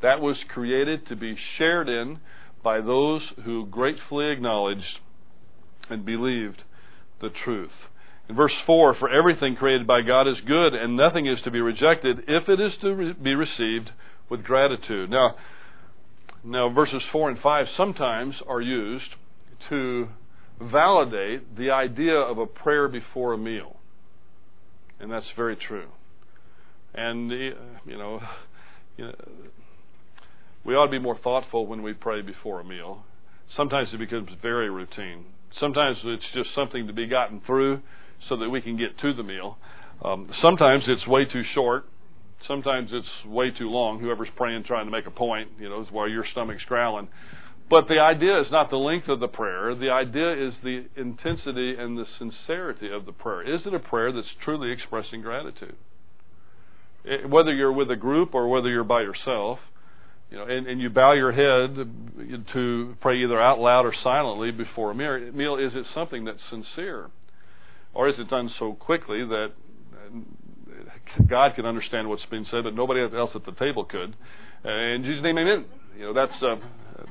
That 0.01 0.19
was 0.19 0.37
created 0.49 1.07
to 1.07 1.15
be 1.15 1.37
shared 1.57 1.89
in 1.89 2.19
by 2.63 2.81
those 2.81 3.21
who 3.45 3.65
gratefully 3.67 4.31
acknowledged 4.31 4.99
and 5.89 6.05
believed 6.05 6.63
the 7.21 7.29
truth. 7.43 7.71
In 8.29 8.35
verse 8.35 8.53
4, 8.65 8.95
for 8.95 9.09
everything 9.09 9.55
created 9.55 9.85
by 9.85 10.01
God 10.01 10.27
is 10.27 10.37
good, 10.47 10.73
and 10.73 10.95
nothing 10.95 11.25
is 11.25 11.39
to 11.43 11.51
be 11.51 11.59
rejected 11.59 12.19
if 12.27 12.47
it 12.47 12.59
is 12.59 12.71
to 12.81 13.13
be 13.13 13.35
received 13.35 13.91
with 14.29 14.43
gratitude. 14.43 15.09
Now, 15.09 15.35
now, 16.43 16.69
verses 16.69 17.01
4 17.11 17.31
and 17.31 17.39
5 17.39 17.65
sometimes 17.77 18.35
are 18.47 18.61
used 18.61 19.15
to 19.69 20.07
validate 20.59 21.55
the 21.55 21.69
idea 21.69 22.15
of 22.15 22.39
a 22.39 22.47
prayer 22.47 22.87
before 22.87 23.33
a 23.33 23.37
meal. 23.37 23.77
And 24.99 25.11
that's 25.11 25.25
very 25.35 25.55
true. 25.55 25.87
And, 26.93 27.29
you 27.31 27.55
know, 27.87 28.21
you 28.97 29.05
know, 29.05 29.15
we 30.63 30.75
ought 30.75 30.85
to 30.85 30.91
be 30.91 30.99
more 30.99 31.17
thoughtful 31.17 31.67
when 31.67 31.83
we 31.83 31.93
pray 31.93 32.21
before 32.21 32.59
a 32.59 32.63
meal. 32.63 33.03
Sometimes 33.55 33.89
it 33.93 33.97
becomes 33.97 34.29
very 34.41 34.69
routine. 34.69 35.25
Sometimes 35.59 35.97
it's 36.03 36.23
just 36.33 36.49
something 36.55 36.87
to 36.87 36.93
be 36.93 37.07
gotten 37.07 37.41
through 37.45 37.81
so 38.29 38.37
that 38.37 38.49
we 38.49 38.61
can 38.61 38.77
get 38.77 38.97
to 38.99 39.13
the 39.13 39.23
meal. 39.23 39.57
Um, 40.03 40.29
sometimes 40.41 40.83
it's 40.87 41.05
way 41.07 41.25
too 41.25 41.43
short 41.53 41.85
Sometimes 42.47 42.89
it's 42.91 43.07
way 43.25 43.51
too 43.51 43.69
long. 43.69 43.99
Whoever's 43.99 44.29
praying, 44.35 44.63
trying 44.63 44.85
to 44.85 44.91
make 44.91 45.07
a 45.07 45.11
point, 45.11 45.49
you 45.59 45.69
know, 45.69 45.85
while 45.91 46.09
your 46.09 46.25
stomach's 46.31 46.63
growling. 46.65 47.07
But 47.69 47.87
the 47.87 47.99
idea 47.99 48.41
is 48.41 48.47
not 48.51 48.69
the 48.69 48.77
length 48.77 49.07
of 49.07 49.21
the 49.21 49.29
prayer. 49.29 49.73
The 49.73 49.91
idea 49.91 50.47
is 50.47 50.53
the 50.61 50.85
intensity 50.97 51.75
and 51.77 51.97
the 51.97 52.05
sincerity 52.19 52.91
of 52.91 53.05
the 53.05 53.13
prayer. 53.13 53.43
Is 53.43 53.61
it 53.65 53.73
a 53.73 53.79
prayer 53.79 54.11
that's 54.11 54.27
truly 54.43 54.71
expressing 54.71 55.21
gratitude? 55.21 55.77
It, 57.05 57.29
whether 57.29 57.53
you're 57.53 57.71
with 57.71 57.89
a 57.89 57.95
group 57.95 58.35
or 58.35 58.49
whether 58.49 58.67
you're 58.67 58.83
by 58.83 59.01
yourself, 59.01 59.59
you 60.29 60.37
know, 60.37 60.45
and, 60.45 60.67
and 60.67 60.81
you 60.81 60.89
bow 60.89 61.13
your 61.13 61.31
head 61.31 61.75
to 62.53 62.95
pray 63.01 63.23
either 63.23 63.41
out 63.41 63.59
loud 63.59 63.85
or 63.85 63.93
silently 64.03 64.51
before 64.51 64.91
a 64.91 64.95
meal, 64.95 65.57
is 65.57 65.73
it 65.73 65.85
something 65.93 66.25
that's 66.25 66.39
sincere? 66.49 67.09
Or 67.93 68.07
is 68.07 68.15
it 68.17 68.29
done 68.29 68.51
so 68.57 68.73
quickly 68.73 69.25
that 69.25 69.51
God 71.27 71.55
can 71.55 71.65
understand 71.65 72.07
what's 72.07 72.25
being 72.29 72.45
said, 72.49 72.63
but 72.63 72.75
nobody 72.75 73.01
else 73.01 73.31
at 73.35 73.45
the 73.45 73.51
table 73.53 73.85
could. 73.85 74.15
And 74.63 75.03
Jesus' 75.03 75.23
name, 75.23 75.37
amen. 75.37 75.65
You 75.97 76.05
know, 76.05 76.13
that's 76.13 76.43
uh, 76.43 76.55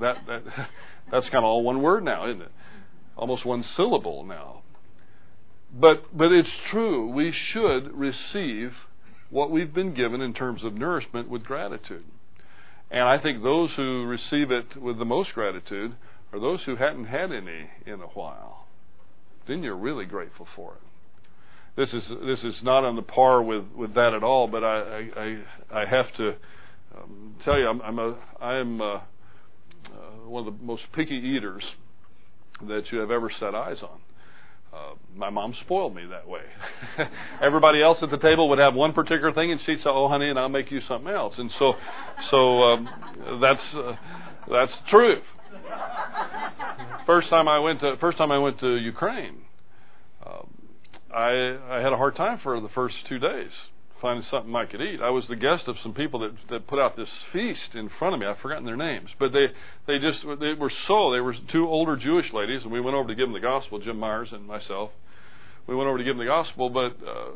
that 0.00 0.16
that 0.26 0.42
that's 1.12 1.26
kind 1.26 1.38
of 1.38 1.44
all 1.44 1.62
one 1.62 1.82
word 1.82 2.04
now, 2.04 2.28
isn't 2.28 2.42
it? 2.42 2.52
Almost 3.16 3.44
one 3.44 3.64
syllable 3.76 4.24
now. 4.24 4.62
But 5.72 6.16
but 6.16 6.32
it's 6.32 6.48
true. 6.70 7.10
We 7.10 7.32
should 7.52 7.92
receive 7.92 8.72
what 9.28 9.50
we've 9.50 9.72
been 9.72 9.94
given 9.94 10.20
in 10.20 10.34
terms 10.34 10.64
of 10.64 10.74
nourishment 10.74 11.28
with 11.28 11.44
gratitude. 11.44 12.04
And 12.90 13.04
I 13.04 13.22
think 13.22 13.42
those 13.42 13.70
who 13.76 14.04
receive 14.04 14.50
it 14.50 14.80
with 14.80 14.98
the 14.98 15.04
most 15.04 15.32
gratitude 15.34 15.94
are 16.32 16.40
those 16.40 16.60
who 16.66 16.76
hadn't 16.76 17.04
had 17.04 17.30
any 17.30 17.70
in 17.86 18.00
a 18.00 18.08
while. 18.14 18.66
Then 19.46 19.62
you're 19.62 19.76
really 19.76 20.06
grateful 20.06 20.48
for 20.56 20.74
it 20.74 20.89
this 21.80 21.88
is 21.94 22.02
this 22.26 22.38
is 22.40 22.54
not 22.62 22.84
on 22.84 22.94
the 22.94 23.02
par 23.02 23.42
with 23.42 23.64
with 23.74 23.94
that 23.94 24.12
at 24.14 24.22
all. 24.22 24.46
But 24.46 24.62
I 24.62 25.08
I 25.16 25.38
I 25.72 25.86
have 25.86 26.14
to 26.18 26.34
um, 26.96 27.36
tell 27.42 27.58
you, 27.58 27.66
I'm 27.66 27.80
I'm 27.80 27.98
a 27.98 28.18
I 28.38 28.56
am 28.56 28.80
uh, 28.82 28.84
uh, 28.84 29.00
one 30.26 30.46
of 30.46 30.58
the 30.58 30.62
most 30.62 30.82
picky 30.94 31.14
eaters 31.14 31.62
that 32.68 32.82
you 32.92 32.98
have 32.98 33.10
ever 33.10 33.30
set 33.40 33.54
eyes 33.54 33.78
on. 33.82 33.98
Uh, 34.72 34.94
my 35.16 35.30
mom 35.30 35.54
spoiled 35.64 35.96
me 35.96 36.02
that 36.10 36.28
way. 36.28 36.42
Everybody 37.42 37.82
else 37.82 37.98
at 38.02 38.10
the 38.10 38.18
table 38.18 38.48
would 38.50 38.58
have 38.58 38.74
one 38.74 38.92
particular 38.92 39.32
thing, 39.32 39.50
and 39.50 39.60
she'd 39.64 39.78
say, 39.78 39.86
"Oh, 39.86 40.06
honey," 40.08 40.28
and 40.28 40.38
I'll 40.38 40.50
make 40.50 40.70
you 40.70 40.80
something 40.86 41.10
else. 41.10 41.34
And 41.38 41.50
so, 41.58 41.72
so 42.30 42.62
um, 42.62 42.88
that's 43.40 43.74
uh, 43.74 43.96
that's 44.52 44.72
the 44.84 44.90
truth. 44.90 45.22
First 47.06 47.30
time 47.30 47.48
I 47.48 47.58
went 47.58 47.80
to 47.80 47.96
first 48.00 48.18
time 48.18 48.30
I 48.30 48.38
went 48.38 48.60
to 48.60 48.76
Ukraine, 48.76 49.38
I 51.14 51.58
I 51.68 51.80
had 51.82 51.92
a 51.92 51.96
hard 51.96 52.16
time 52.16 52.40
for 52.42 52.60
the 52.60 52.68
first 52.68 52.94
two 53.08 53.18
days. 53.18 53.50
finding 54.00 54.24
something 54.30 54.54
I 54.54 54.64
could 54.64 54.80
eat. 54.80 55.00
I 55.02 55.10
was 55.10 55.24
the 55.28 55.36
guest 55.36 55.64
of 55.66 55.76
some 55.82 55.92
people 55.92 56.20
that 56.20 56.32
that 56.48 56.66
put 56.66 56.78
out 56.78 56.96
this 56.96 57.08
feast 57.32 57.74
in 57.74 57.90
front 57.98 58.14
of 58.14 58.20
me. 58.20 58.26
I've 58.26 58.38
forgotten 58.38 58.64
their 58.64 58.76
names, 58.76 59.10
but 59.18 59.32
they 59.32 59.46
they 59.86 59.98
just 59.98 60.20
they 60.40 60.54
were 60.54 60.72
so 60.88 61.12
they 61.12 61.20
were 61.20 61.34
two 61.52 61.66
older 61.68 61.96
Jewish 61.96 62.32
ladies, 62.32 62.62
and 62.62 62.72
we 62.72 62.80
went 62.80 62.96
over 62.96 63.08
to 63.08 63.14
give 63.14 63.26
them 63.26 63.34
the 63.34 63.40
gospel. 63.40 63.78
Jim 63.78 63.98
Myers 63.98 64.28
and 64.32 64.46
myself, 64.46 64.90
we 65.66 65.74
went 65.74 65.88
over 65.88 65.98
to 65.98 66.04
give 66.04 66.16
them 66.16 66.24
the 66.26 66.30
gospel, 66.30 66.70
but. 66.70 66.96
Uh, 67.06 67.30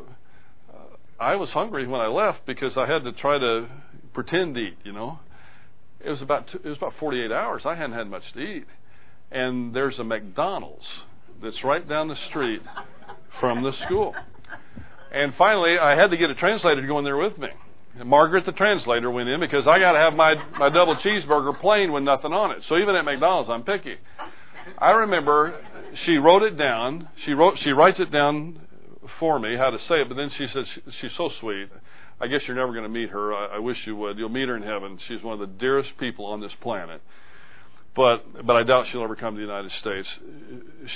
I 1.18 1.36
was 1.36 1.48
hungry 1.50 1.86
when 1.86 2.00
I 2.00 2.08
left 2.08 2.44
because 2.44 2.72
I 2.76 2.86
had 2.86 3.04
to 3.04 3.12
try 3.12 3.38
to 3.38 3.68
pretend 4.12 4.56
to 4.56 4.60
eat. 4.60 4.78
You 4.82 4.92
know, 4.92 5.20
it 6.04 6.10
was 6.10 6.20
about 6.20 6.48
two, 6.50 6.58
it 6.62 6.68
was 6.68 6.76
about 6.76 6.94
48 6.98 7.30
hours. 7.30 7.62
I 7.64 7.76
hadn't 7.76 7.96
had 7.96 8.08
much 8.08 8.24
to 8.34 8.40
eat, 8.40 8.66
and 9.30 9.74
there's 9.74 9.98
a 9.98 10.04
McDonald's 10.04 10.84
that's 11.42 11.62
right 11.62 11.88
down 11.88 12.08
the 12.08 12.16
street 12.28 12.62
from 13.40 13.62
the 13.62 13.72
school. 13.84 14.14
And 15.12 15.32
finally, 15.38 15.78
I 15.78 15.96
had 15.96 16.10
to 16.10 16.16
get 16.16 16.30
a 16.30 16.34
translator 16.34 16.80
to 16.80 16.86
go 16.86 16.98
in 16.98 17.04
there 17.04 17.16
with 17.16 17.38
me. 17.38 17.48
And 17.98 18.08
Margaret, 18.08 18.44
the 18.46 18.52
translator, 18.52 19.10
went 19.10 19.28
in 19.28 19.40
because 19.40 19.66
I 19.68 19.78
got 19.78 19.92
to 19.92 19.98
have 19.98 20.14
my 20.14 20.34
my 20.58 20.68
double 20.68 20.96
cheeseburger 20.96 21.60
plain 21.60 21.92
with 21.92 22.02
nothing 22.02 22.32
on 22.32 22.50
it. 22.50 22.58
So 22.68 22.76
even 22.76 22.96
at 22.96 23.04
McDonald's, 23.04 23.48
I'm 23.50 23.62
picky. 23.62 23.96
I 24.78 24.90
remember 24.90 25.54
she 26.04 26.16
wrote 26.16 26.42
it 26.42 26.58
down. 26.58 27.08
She 27.24 27.32
wrote 27.32 27.54
she 27.62 27.70
writes 27.70 28.00
it 28.00 28.10
down 28.10 28.60
for 29.20 29.38
me 29.38 29.56
how 29.56 29.70
to 29.70 29.78
say 29.88 30.00
it, 30.00 30.08
but 30.08 30.16
then 30.16 30.30
she 30.36 30.46
says 30.52 30.64
she's 31.00 31.12
so 31.16 31.30
sweet. 31.40 31.68
I 32.20 32.26
guess 32.26 32.40
you're 32.46 32.56
never 32.56 32.72
going 32.72 32.84
to 32.84 32.88
meet 32.88 33.10
her. 33.10 33.34
I, 33.34 33.56
I 33.56 33.58
wish 33.58 33.76
you 33.86 33.96
would. 33.96 34.18
You'll 34.18 34.28
meet 34.28 34.48
her 34.48 34.56
in 34.56 34.62
heaven. 34.62 34.98
She's 35.08 35.22
one 35.22 35.34
of 35.34 35.40
the 35.40 35.54
dearest 35.58 35.90
people 35.98 36.26
on 36.26 36.40
this 36.40 36.52
planet. 36.60 37.00
But 37.94 38.44
but 38.44 38.56
I 38.56 38.64
doubt 38.64 38.86
she'll 38.90 39.04
ever 39.04 39.16
come 39.16 39.34
to 39.34 39.40
the 39.40 39.46
United 39.46 39.70
States. 39.80 40.08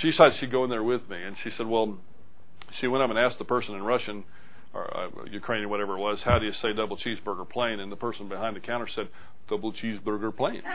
She 0.03 0.13
said 0.17 0.33
she'd 0.41 0.51
go 0.51 0.65
in 0.65 0.71
there 0.71 0.83
with 0.83 1.09
me, 1.09 1.23
and 1.23 1.37
she 1.45 1.51
said, 1.57 1.67
well, 1.67 1.99
she 2.81 2.87
went 2.87 3.03
up 3.03 3.11
and 3.11 3.19
asked 3.19 3.39
the 3.39 3.45
person 3.45 3.75
in 3.75 3.83
Russian 3.83 4.25
or 4.75 4.97
uh, 4.97 5.09
Ukrainian, 5.31 5.71
whatever 5.71 5.97
it 5.97 6.01
was, 6.01 6.19
how 6.25 6.39
do 6.39 6.47
you 6.47 6.53
say 6.63 6.73
double 6.75 6.97
cheeseburger 6.97 7.49
plain? 7.49 7.81
And 7.81 7.91
the 7.91 7.97
person 7.97 8.29
behind 8.29 8.55
the 8.57 8.61
counter 8.61 8.89
said, 8.95 9.09
double 9.49 9.73
cheeseburger 9.73 10.37
plain. 10.37 10.61
so 10.63 10.69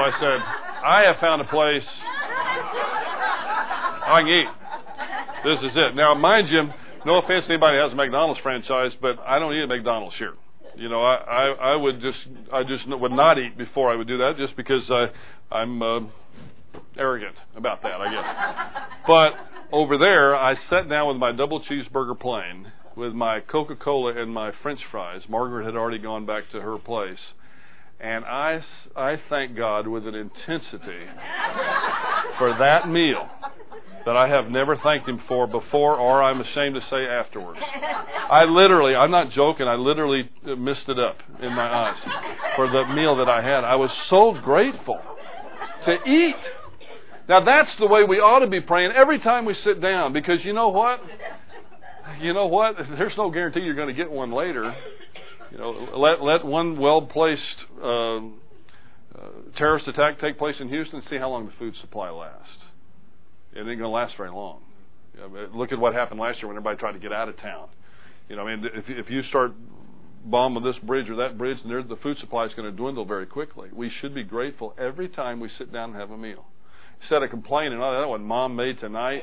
I 0.00 0.10
said, 0.20 0.40
I 0.84 1.02
have 1.06 1.16
found 1.20 1.42
a 1.42 1.46
place 1.46 1.82
I 4.06 4.20
can 4.20 4.28
eat. 4.28 4.48
This 5.44 5.70
is 5.70 5.76
it. 5.76 5.96
Now, 5.96 6.14
mind 6.14 6.48
you, 6.48 6.62
no 7.04 7.18
offense 7.18 7.44
to 7.46 7.52
anybody 7.52 7.76
who 7.76 7.82
has 7.82 7.92
a 7.92 7.96
McDonald's 7.96 8.40
franchise, 8.40 8.92
but 9.00 9.18
I 9.20 9.38
don't 9.38 9.52
eat 9.54 9.62
at 9.62 9.68
McDonald's 9.68 10.16
here. 10.16 10.34
You 10.76 10.88
know, 10.88 11.02
I, 11.02 11.14
I 11.14 11.44
I 11.72 11.76
would 11.76 12.00
just 12.02 12.18
I 12.52 12.62
just 12.62 12.84
would 12.86 13.12
not 13.12 13.38
eat 13.38 13.56
before 13.56 13.90
I 13.90 13.96
would 13.96 14.06
do 14.06 14.18
that, 14.18 14.34
just 14.36 14.56
because 14.56 14.82
I 14.90 15.06
I'm 15.50 15.80
uh, 15.82 16.00
arrogant 16.98 17.34
about 17.56 17.82
that, 17.82 18.00
I 18.00 18.10
guess. 18.12 18.24
But 19.06 19.55
over 19.72 19.98
there, 19.98 20.34
I 20.34 20.54
sat 20.70 20.88
down 20.88 21.08
with 21.08 21.16
my 21.16 21.32
double 21.32 21.62
cheeseburger 21.62 22.18
plain, 22.18 22.72
with 22.96 23.12
my 23.12 23.40
Coca 23.40 23.76
Cola 23.76 24.20
and 24.20 24.32
my 24.32 24.52
French 24.62 24.80
fries. 24.90 25.22
Margaret 25.28 25.64
had 25.64 25.76
already 25.76 25.98
gone 25.98 26.26
back 26.26 26.44
to 26.52 26.60
her 26.60 26.78
place, 26.78 27.18
and 28.00 28.24
I 28.24 28.62
I 28.94 29.16
thank 29.28 29.56
God 29.56 29.86
with 29.86 30.06
an 30.06 30.14
intensity 30.14 31.06
for 32.38 32.56
that 32.58 32.88
meal 32.88 33.28
that 34.06 34.16
I 34.16 34.28
have 34.28 34.48
never 34.48 34.76
thanked 34.76 35.08
him 35.08 35.20
for 35.26 35.48
before 35.48 35.96
or 35.96 36.22
I'm 36.22 36.40
ashamed 36.40 36.76
to 36.76 36.80
say 36.88 37.06
afterwards. 37.06 37.58
I 37.60 38.44
literally, 38.44 38.94
I'm 38.94 39.10
not 39.10 39.32
joking, 39.32 39.66
I 39.66 39.74
literally 39.74 40.30
uh, 40.46 40.54
missed 40.54 40.88
it 40.88 40.98
up 40.98 41.16
in 41.42 41.52
my 41.52 41.66
eyes 41.66 41.96
for 42.54 42.68
the 42.68 42.84
meal 42.94 43.16
that 43.16 43.28
I 43.28 43.42
had. 43.42 43.64
I 43.64 43.74
was 43.74 43.90
so 44.08 44.36
grateful 44.44 45.00
to 45.86 45.92
eat. 46.08 46.36
Now 47.28 47.44
that's 47.44 47.70
the 47.80 47.86
way 47.86 48.04
we 48.04 48.18
ought 48.18 48.40
to 48.40 48.46
be 48.46 48.60
praying 48.60 48.92
every 48.92 49.18
time 49.18 49.44
we 49.44 49.56
sit 49.64 49.80
down 49.80 50.12
because 50.12 50.38
you 50.44 50.52
know 50.52 50.68
what? 50.68 51.00
You 52.20 52.32
know 52.32 52.46
what? 52.46 52.76
There's 52.98 53.16
no 53.16 53.30
guarantee 53.30 53.60
you're 53.60 53.74
going 53.74 53.88
to 53.88 53.94
get 53.94 54.10
one 54.10 54.32
later. 54.32 54.74
You 55.50 55.58
know, 55.58 55.70
let 55.96 56.22
let 56.22 56.44
one 56.44 56.78
well 56.78 57.02
placed 57.02 57.42
uh, 57.82 58.16
uh, 58.16 58.20
terrorist 59.56 59.88
attack 59.88 60.20
take 60.20 60.38
place 60.38 60.56
in 60.60 60.68
Houston. 60.68 61.00
And 61.00 61.08
see 61.10 61.16
how 61.16 61.30
long 61.30 61.46
the 61.46 61.52
food 61.58 61.74
supply 61.80 62.10
lasts 62.10 62.62
it 63.56 63.60
ain't 63.60 63.66
going 63.66 63.80
to 63.80 63.88
last 63.88 64.14
very 64.16 64.30
long. 64.30 64.60
You 65.14 65.20
know, 65.20 65.48
look 65.54 65.72
at 65.72 65.78
what 65.78 65.94
happened 65.94 66.20
last 66.20 66.38
year 66.38 66.48
when 66.48 66.56
everybody 66.56 66.78
tried 66.78 66.92
to 66.92 66.98
get 66.98 67.12
out 67.12 67.28
of 67.28 67.38
town. 67.38 67.68
You 68.28 68.36
know, 68.36 68.46
I 68.46 68.54
mean, 68.54 68.66
if, 68.74 68.84
if 68.88 69.10
you 69.10 69.22
start 69.30 69.52
bombing 70.24 70.62
this 70.62 70.76
bridge 70.82 71.08
or 71.08 71.16
that 71.16 71.38
bridge, 71.38 71.58
then 71.64 71.86
the 71.88 71.96
food 71.96 72.18
supply 72.18 72.44
is 72.44 72.52
going 72.54 72.70
to 72.70 72.76
dwindle 72.76 73.04
very 73.04 73.26
quickly. 73.26 73.70
We 73.72 73.90
should 74.00 74.14
be 74.14 74.24
grateful 74.24 74.74
every 74.78 75.08
time 75.08 75.40
we 75.40 75.48
sit 75.56 75.72
down 75.72 75.90
and 75.90 75.98
have 75.98 76.10
a 76.10 76.18
meal. 76.18 76.44
Instead 77.00 77.22
of 77.22 77.30
complaining, 77.30 77.78
oh, 77.80 78.00
that 78.00 78.08
what 78.08 78.20
mom 78.20 78.56
made 78.56 78.80
tonight, 78.80 79.22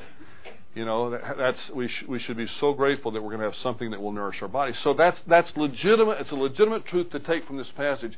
you 0.73 0.85
know, 0.85 1.11
that's 1.11 1.57
we 1.75 1.87
sh- 1.87 2.07
we 2.07 2.19
should 2.19 2.37
be 2.37 2.47
so 2.59 2.73
grateful 2.73 3.11
that 3.11 3.21
we're 3.21 3.29
going 3.29 3.41
to 3.41 3.45
have 3.45 3.61
something 3.61 3.91
that 3.91 4.01
will 4.01 4.11
nourish 4.11 4.37
our 4.41 4.47
bodies. 4.47 4.75
So 4.83 4.93
that's 4.93 5.17
that's 5.27 5.49
legitimate. 5.55 6.17
It's 6.21 6.31
a 6.31 6.35
legitimate 6.35 6.85
truth 6.87 7.11
to 7.11 7.19
take 7.19 7.45
from 7.45 7.57
this 7.57 7.67
passage, 7.75 8.13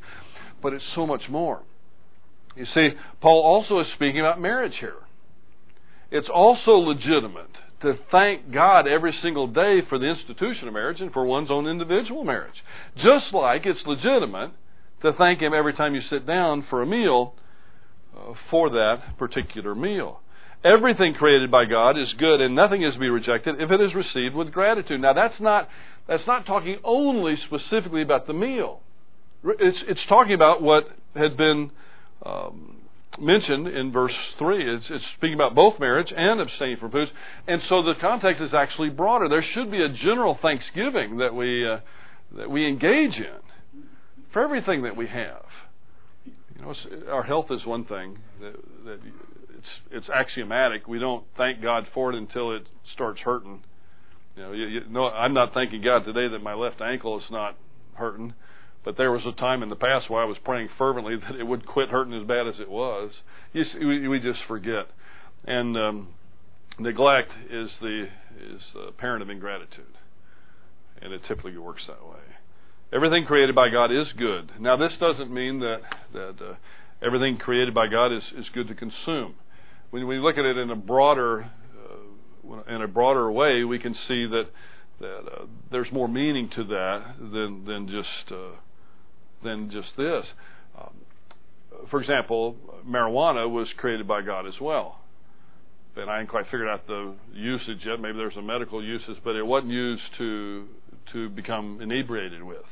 but 0.61 0.73
it's 0.73 0.85
so 0.93 1.05
much 1.05 1.23
more. 1.29 1.63
You 2.55 2.65
see, 2.73 2.91
Paul 3.21 3.41
also 3.41 3.79
is 3.79 3.87
speaking 3.95 4.21
about 4.21 4.39
marriage 4.39 4.75
here 4.79 4.95
it's 6.11 6.29
also 6.33 6.71
legitimate 6.71 7.49
to 7.81 7.97
thank 8.11 8.51
God 8.51 8.87
every 8.87 9.13
single 9.21 9.47
day 9.47 9.81
for 9.89 9.99
the 9.99 10.05
institution 10.05 10.67
of 10.67 10.73
marriage 10.73 11.01
and 11.01 11.11
for 11.11 11.25
one's 11.25 11.51
own 11.51 11.67
individual 11.67 12.23
marriage. 12.23 12.63
Just 12.95 13.33
like 13.33 13.65
it's 13.65 13.79
legitimate 13.85 14.51
to 15.01 15.13
thank 15.13 15.41
Him 15.41 15.53
every 15.53 15.73
time 15.73 15.93
you 15.93 16.01
sit 16.09 16.25
down 16.25 16.65
for 16.69 16.81
a 16.81 16.85
meal 16.85 17.33
for 18.49 18.69
that 18.69 19.17
particular 19.17 19.75
meal. 19.75 20.21
Everything 20.63 21.13
created 21.13 21.51
by 21.51 21.65
God 21.65 21.97
is 21.97 22.11
good 22.17 22.41
and 22.41 22.55
nothing 22.55 22.81
is 22.83 22.93
to 22.93 22.99
be 22.99 23.09
rejected 23.09 23.61
if 23.61 23.71
it 23.71 23.81
is 23.81 23.93
received 23.93 24.35
with 24.35 24.51
gratitude. 24.51 24.99
Now 25.01 25.13
that's 25.13 25.39
not 25.39 25.69
that's 26.07 26.25
not 26.25 26.45
talking 26.45 26.77
only 26.83 27.35
specifically 27.45 28.01
about 28.01 28.27
the 28.27 28.33
meal. 28.33 28.81
It's 29.43 29.77
it's 29.87 29.99
talking 30.09 30.33
about 30.33 30.61
what 30.61 30.87
had 31.15 31.37
been 31.37 31.71
um, 32.25 32.75
mentioned 33.19 33.67
in 33.67 33.91
verse 33.91 34.13
3. 34.39 34.75
It's, 34.75 34.85
it's, 34.89 35.03
speaking 35.17 35.35
about 35.35 35.55
both 35.55 35.79
marriage 35.79 36.11
and 36.15 36.41
abstaining 36.41 36.77
from 36.77 36.91
foods. 36.91 37.11
And 37.47 37.61
so 37.69 37.83
the 37.83 37.93
context 37.99 38.41
is 38.41 38.53
actually 38.53 38.89
broader. 38.89 39.29
There 39.29 39.45
should 39.53 39.71
be 39.71 39.81
a 39.81 39.89
general 39.89 40.37
thanksgiving 40.41 41.17
that 41.17 41.33
we, 41.33 41.67
uh, 41.67 41.79
that 42.37 42.49
we 42.49 42.67
engage 42.67 43.15
in 43.15 43.39
for 44.33 44.43
everything 44.43 44.83
that 44.83 44.95
we 44.95 45.07
have. 45.07 45.45
You 46.55 46.61
know, 46.61 46.73
our 47.11 47.23
health 47.23 47.47
is 47.49 47.65
one 47.65 47.85
thing 47.85 48.19
that, 48.39 48.55
that 48.85 48.99
it's, 49.57 49.67
it's 49.91 50.09
axiomatic. 50.09 50.87
We 50.87 50.99
don't 50.99 51.25
thank 51.37 51.61
God 51.61 51.87
for 51.93 52.11
it 52.11 52.17
until 52.17 52.55
it 52.55 52.63
starts 52.93 53.19
hurting. 53.21 53.63
You 54.35 54.43
know, 54.43 54.51
you, 54.51 54.65
you, 54.67 55.03
I'm 55.03 55.33
not 55.33 55.53
thanking 55.53 55.81
God 55.81 56.05
today 56.05 56.27
that 56.27 56.43
my 56.43 56.53
left 56.53 56.81
ankle 56.81 57.17
is 57.19 57.25
not 57.29 57.57
hurting 57.93 58.33
but 58.85 58.97
there 58.97 59.11
was 59.11 59.23
a 59.25 59.31
time 59.31 59.63
in 59.63 59.69
the 59.69 59.75
past 59.75 60.09
where 60.09 60.21
I 60.21 60.25
was 60.25 60.37
praying 60.45 60.69
fervently 60.77 61.15
that 61.29 61.35
it 61.37 61.43
would 61.43 61.65
quit 61.65 61.89
hurting 61.89 62.13
as 62.13 62.25
bad 62.25 62.47
as 62.47 62.59
it 62.59 62.69
was. 62.69 63.11
You 63.51 63.63
see, 63.63 63.83
we, 63.83 64.07
we 64.07 64.19
just 64.19 64.39
forget, 64.47 64.87
and 65.43 65.75
um, 65.75 66.07
neglect 66.79 67.31
is 67.49 67.69
the 67.81 68.07
is 68.39 68.61
the 68.73 68.91
parent 68.91 69.23
of 69.23 69.29
ingratitude, 69.29 69.97
and 71.01 71.11
it 71.11 71.21
typically 71.27 71.57
works 71.57 71.81
that 71.87 72.05
way. 72.05 72.34
Everything 72.93 73.25
created 73.25 73.55
by 73.55 73.69
God 73.69 73.91
is 73.91 74.07
good. 74.17 74.51
Now, 74.59 74.77
this 74.77 74.93
doesn't 74.99 75.33
mean 75.33 75.59
that 75.59 75.81
that 76.13 76.35
uh, 76.41 76.55
everything 77.05 77.37
created 77.37 77.73
by 77.73 77.87
God 77.87 78.13
is 78.13 78.23
is 78.37 78.45
good 78.53 78.67
to 78.67 78.75
consume. 78.75 79.35
When 79.89 80.07
we 80.07 80.17
look 80.17 80.37
at 80.37 80.45
it 80.45 80.57
in 80.57 80.69
a 80.69 80.75
broader 80.75 81.49
uh, 82.45 82.73
in 82.73 82.81
a 82.81 82.87
broader 82.87 83.31
way, 83.31 83.63
we 83.63 83.79
can 83.79 83.95
see 84.07 84.27
that 84.27 84.45
that 84.99 85.17
uh, 85.17 85.45
there's 85.71 85.91
more 85.91 86.07
meaning 86.07 86.49
to 86.55 86.63
that 86.63 87.15
than 87.19 87.65
than 87.65 87.87
just 87.87 88.31
uh, 88.31 88.55
than 89.43 89.71
just 89.71 89.89
this. 89.97 90.25
Um, 90.79 90.93
for 91.89 92.01
example, 92.01 92.55
marijuana 92.87 93.49
was 93.49 93.67
created 93.77 94.07
by 94.07 94.21
God 94.21 94.47
as 94.47 94.55
well. 94.61 94.99
And 95.97 96.09
I 96.09 96.15
hadn't 96.15 96.27
quite 96.27 96.45
figured 96.45 96.67
out 96.67 96.87
the 96.87 97.13
usage 97.33 97.79
yet. 97.85 98.01
Maybe 98.01 98.17
there's 98.17 98.35
a 98.35 98.41
medical 98.41 98.83
uses, 98.83 99.17
but 99.23 99.35
it 99.35 99.45
wasn't 99.45 99.71
used 99.71 100.03
to 100.17 100.67
to 101.13 101.29
become 101.29 101.79
inebriated 101.81 102.43
with. 102.43 102.65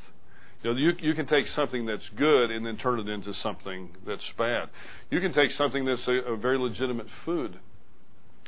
You 0.63 0.71
know, 0.71 0.77
you, 0.77 0.91
you 1.01 1.13
can 1.13 1.27
take 1.27 1.45
something 1.55 1.85
that's 1.85 2.03
good 2.17 2.49
and 2.49 2.65
then 2.65 2.77
turn 2.77 2.99
it 2.99 3.09
into 3.09 3.33
something 3.43 3.89
that's 4.07 4.21
bad. 4.37 4.69
You 5.09 5.19
can 5.19 5.33
take 5.33 5.51
something 5.57 5.83
that's 5.83 6.07
a, 6.07 6.33
a 6.33 6.37
very 6.37 6.57
legitimate 6.57 7.07
food 7.25 7.59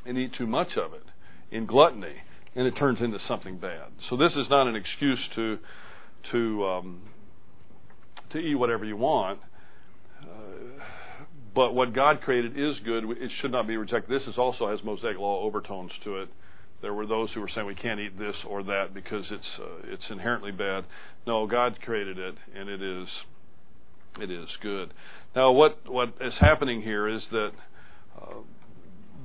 and 0.06 0.18
eat 0.18 0.32
too 0.38 0.48
much 0.48 0.78
of 0.78 0.94
it 0.94 1.04
in 1.52 1.66
gluttony, 1.66 2.16
and 2.56 2.68
it 2.68 2.72
turns 2.72 3.02
into 3.02 3.18
something 3.28 3.58
bad. 3.58 3.90
So 4.10 4.16
this 4.16 4.32
is 4.32 4.48
not 4.50 4.68
an 4.68 4.76
excuse 4.76 5.20
to 5.36 5.60
to 6.32 6.66
um, 6.66 7.02
to 8.32 8.38
eat 8.38 8.56
whatever 8.56 8.86
you 8.86 8.98
want. 8.98 9.40
Uh, 10.22 10.84
but 11.54 11.74
what 11.74 11.94
God 11.94 12.22
created 12.22 12.58
is 12.58 12.76
good. 12.84 13.04
It 13.12 13.32
should 13.42 13.52
not 13.52 13.68
be 13.68 13.78
rejected. 13.78 14.10
This 14.10 14.28
is 14.28 14.38
also 14.38 14.70
has 14.70 14.80
Mosaic 14.84 15.18
law 15.18 15.44
overtones 15.44 15.92
to 16.04 16.22
it. 16.22 16.30
There 16.82 16.94
were 16.94 17.06
those 17.06 17.30
who 17.34 17.42
were 17.42 17.50
saying 17.54 17.66
we 17.66 17.76
can't 17.76 18.00
eat 18.00 18.18
this 18.18 18.36
or 18.48 18.64
that 18.64 18.94
because 18.94 19.26
it's 19.32 19.60
uh, 19.60 19.92
it's 19.92 20.04
inherently 20.10 20.52
bad. 20.52 20.86
No, 21.26 21.48
God 21.48 21.80
created 21.82 22.18
it, 22.18 22.36
and 22.56 22.70
it 22.70 22.82
is 22.82 23.08
it 24.20 24.32
is 24.32 24.48
good. 24.62 24.94
Now, 25.36 25.52
what 25.52 25.80
what 25.90 26.14
is 26.22 26.34
happening 26.40 26.82
here 26.82 27.08
is 27.08 27.22
that 27.32 27.52
uh, 28.22 28.36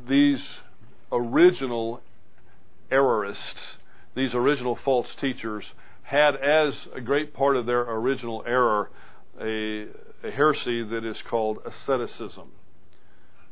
these 0.08 0.38
original 1.12 2.00
errorists 2.90 3.78
these 4.14 4.34
original 4.34 4.78
false 4.84 5.06
teachers 5.20 5.64
had 6.02 6.34
as 6.34 6.74
a 6.94 7.00
great 7.00 7.32
part 7.32 7.56
of 7.56 7.66
their 7.66 7.82
original 7.82 8.42
error 8.46 8.90
a, 9.40 9.86
a 10.24 10.30
heresy 10.30 10.82
that 10.82 11.04
is 11.04 11.16
called 11.28 11.58
asceticism. 11.64 12.50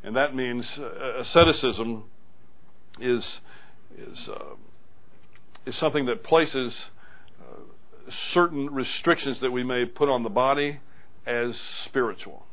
And 0.03 0.17
that 0.17 0.35
means 0.35 0.65
uh, 0.79 1.23
asceticism 1.23 2.05
is, 3.01 3.23
is, 3.97 4.19
uh, 4.29 4.55
is 5.67 5.75
something 5.81 6.07
that 6.07 6.25
places 6.25 6.73
uh, 7.41 7.61
certain 8.35 8.73
restrictions 8.73 9.39
that 9.43 9.51
we 9.51 9.63
may 9.63 9.85
put 9.85 10.09
on 10.09 10.23
the 10.23 10.29
body 10.29 10.81
as 11.27 11.51
spiritual. 11.87 12.47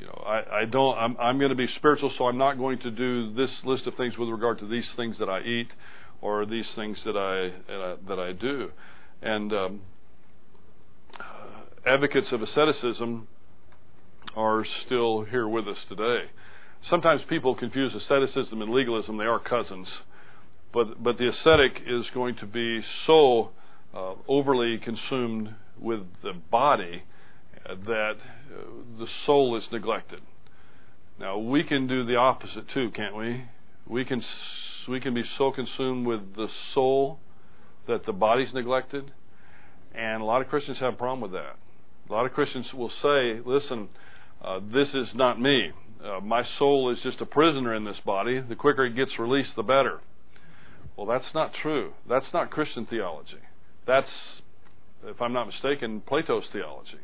You 0.00 0.06
know, 0.06 0.24
I, 0.26 0.62
I 0.62 0.64
don't. 0.64 0.96
I'm, 0.96 1.16
I'm 1.18 1.38
going 1.38 1.50
to 1.50 1.54
be 1.56 1.68
spiritual, 1.76 2.10
so 2.16 2.26
I'm 2.26 2.38
not 2.38 2.56
going 2.56 2.78
to 2.80 2.90
do 2.90 3.34
this 3.34 3.50
list 3.64 3.86
of 3.86 3.94
things 3.96 4.16
with 4.16 4.30
regard 4.30 4.58
to 4.60 4.66
these 4.66 4.86
things 4.96 5.16
that 5.18 5.28
I 5.28 5.42
eat, 5.42 5.68
or 6.22 6.46
these 6.46 6.64
things 6.74 6.96
that 7.04 7.16
I 7.18 7.52
I, 7.70 7.96
that 8.08 8.18
I 8.18 8.32
do. 8.32 8.70
And 9.20 9.52
um, 9.52 9.80
uh, 11.18 11.24
advocates 11.86 12.28
of 12.32 12.40
asceticism 12.40 13.28
are 14.34 14.64
still 14.86 15.24
here 15.24 15.46
with 15.46 15.68
us 15.68 15.76
today. 15.90 16.30
Sometimes 16.88 17.20
people 17.28 17.54
confuse 17.54 17.94
asceticism 17.94 18.62
and 18.62 18.72
legalism; 18.72 19.18
they 19.18 19.24
are 19.24 19.38
cousins. 19.38 19.86
But 20.72 21.02
but 21.02 21.18
the 21.18 21.28
ascetic 21.28 21.82
is 21.86 22.06
going 22.14 22.36
to 22.36 22.46
be 22.46 22.80
so 23.06 23.50
uh, 23.94 24.14
overly 24.28 24.78
consumed 24.78 25.54
with 25.80 26.00
the 26.22 26.32
body 26.50 27.02
that 27.66 28.12
uh, 28.16 28.62
the 28.98 29.06
soul 29.26 29.56
is 29.56 29.64
neglected. 29.72 30.20
Now 31.18 31.38
we 31.38 31.64
can 31.64 31.86
do 31.86 32.04
the 32.04 32.16
opposite 32.16 32.68
too, 32.72 32.90
can't 32.94 33.16
we? 33.16 33.44
We 33.86 34.04
can 34.04 34.22
we 34.88 35.00
can 35.00 35.14
be 35.14 35.24
so 35.38 35.50
consumed 35.50 36.06
with 36.06 36.36
the 36.36 36.48
soul 36.74 37.18
that 37.88 38.06
the 38.06 38.12
body's 38.12 38.52
neglected, 38.54 39.10
and 39.94 40.22
a 40.22 40.24
lot 40.24 40.40
of 40.40 40.48
Christians 40.48 40.78
have 40.80 40.94
a 40.94 40.96
problem 40.96 41.20
with 41.20 41.32
that. 41.32 41.56
A 42.08 42.12
lot 42.12 42.26
of 42.26 42.32
Christians 42.32 42.66
will 42.72 42.92
say, 43.02 43.40
"Listen, 43.44 43.88
uh, 44.42 44.60
this 44.72 44.88
is 44.94 45.08
not 45.14 45.40
me. 45.40 45.72
Uh, 46.02 46.20
my 46.20 46.44
soul 46.58 46.90
is 46.90 46.98
just 47.02 47.20
a 47.20 47.26
prisoner 47.26 47.74
in 47.74 47.84
this 47.84 47.98
body. 48.06 48.40
The 48.40 48.56
quicker 48.56 48.86
it 48.86 48.94
gets 48.94 49.18
released, 49.18 49.56
the 49.56 49.62
better." 49.62 50.00
Well, 51.00 51.08
that's 51.08 51.32
not 51.34 51.52
true. 51.62 51.94
That's 52.06 52.26
not 52.34 52.50
Christian 52.50 52.84
theology. 52.84 53.40
That's, 53.86 54.10
if 55.06 55.22
I'm 55.22 55.32
not 55.32 55.46
mistaken, 55.46 56.02
Plato's 56.02 56.44
theology. 56.52 57.00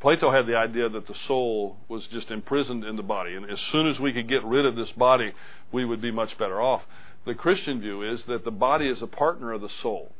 Plato 0.00 0.32
had 0.32 0.46
the 0.46 0.56
idea 0.56 0.88
that 0.88 1.06
the 1.06 1.14
soul 1.26 1.76
was 1.90 2.04
just 2.10 2.30
imprisoned 2.30 2.84
in 2.84 2.96
the 2.96 3.02
body, 3.02 3.34
and 3.34 3.44
as 3.44 3.58
soon 3.70 3.86
as 3.86 4.00
we 4.00 4.14
could 4.14 4.30
get 4.30 4.42
rid 4.46 4.64
of 4.64 4.76
this 4.76 4.88
body, 4.96 5.32
we 5.70 5.84
would 5.84 6.00
be 6.00 6.10
much 6.10 6.38
better 6.38 6.58
off. 6.58 6.80
The 7.26 7.34
Christian 7.34 7.82
view 7.82 8.02
is 8.02 8.20
that 8.28 8.46
the 8.46 8.50
body 8.50 8.88
is 8.88 9.02
a 9.02 9.06
partner 9.06 9.52
of 9.52 9.60
the 9.60 9.68
soul. 9.82 10.10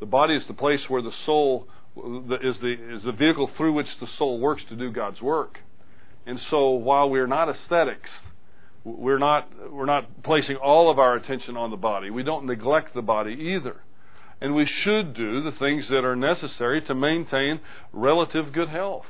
The 0.00 0.06
body 0.06 0.34
is 0.34 0.42
the 0.48 0.54
place 0.54 0.80
where 0.88 1.02
the 1.02 1.14
soul 1.24 1.68
is 1.96 2.56
the 2.60 2.76
is 2.96 3.04
the 3.04 3.14
vehicle 3.16 3.48
through 3.56 3.74
which 3.74 3.86
the 4.00 4.08
soul 4.18 4.40
works 4.40 4.62
to 4.70 4.74
do 4.74 4.90
God's 4.90 5.22
work. 5.22 5.58
And 6.26 6.40
so, 6.50 6.70
while 6.70 7.08
we're 7.08 7.28
not 7.28 7.48
ascetics, 7.48 8.10
we're 8.84 9.18
not 9.18 9.48
we're 9.70 9.86
not 9.86 10.22
placing 10.22 10.56
all 10.56 10.90
of 10.90 10.98
our 10.98 11.16
attention 11.16 11.56
on 11.56 11.70
the 11.70 11.76
body. 11.76 12.10
We 12.10 12.22
don't 12.22 12.46
neglect 12.46 12.94
the 12.94 13.02
body 13.02 13.32
either 13.32 13.82
and 14.40 14.54
we 14.54 14.68
should 14.82 15.14
do 15.14 15.42
the 15.42 15.52
things 15.52 15.84
that 15.90 16.04
are 16.04 16.16
necessary 16.16 16.80
to 16.82 16.94
maintain 16.94 17.60
relative 17.92 18.52
good 18.52 18.68
health. 18.68 19.04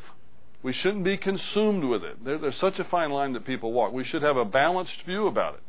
We 0.62 0.74
shouldn't 0.82 1.04
be 1.04 1.16
consumed 1.16 1.84
with 1.84 2.02
it. 2.02 2.22
There, 2.24 2.38
there's 2.38 2.60
such 2.60 2.78
a 2.78 2.84
fine 2.84 3.10
line 3.10 3.32
that 3.34 3.46
people 3.46 3.72
walk. 3.72 3.92
We 3.92 4.04
should 4.04 4.22
have 4.22 4.36
a 4.36 4.44
balanced 4.44 5.04
view 5.06 5.26
about 5.26 5.54
it. 5.54 5.60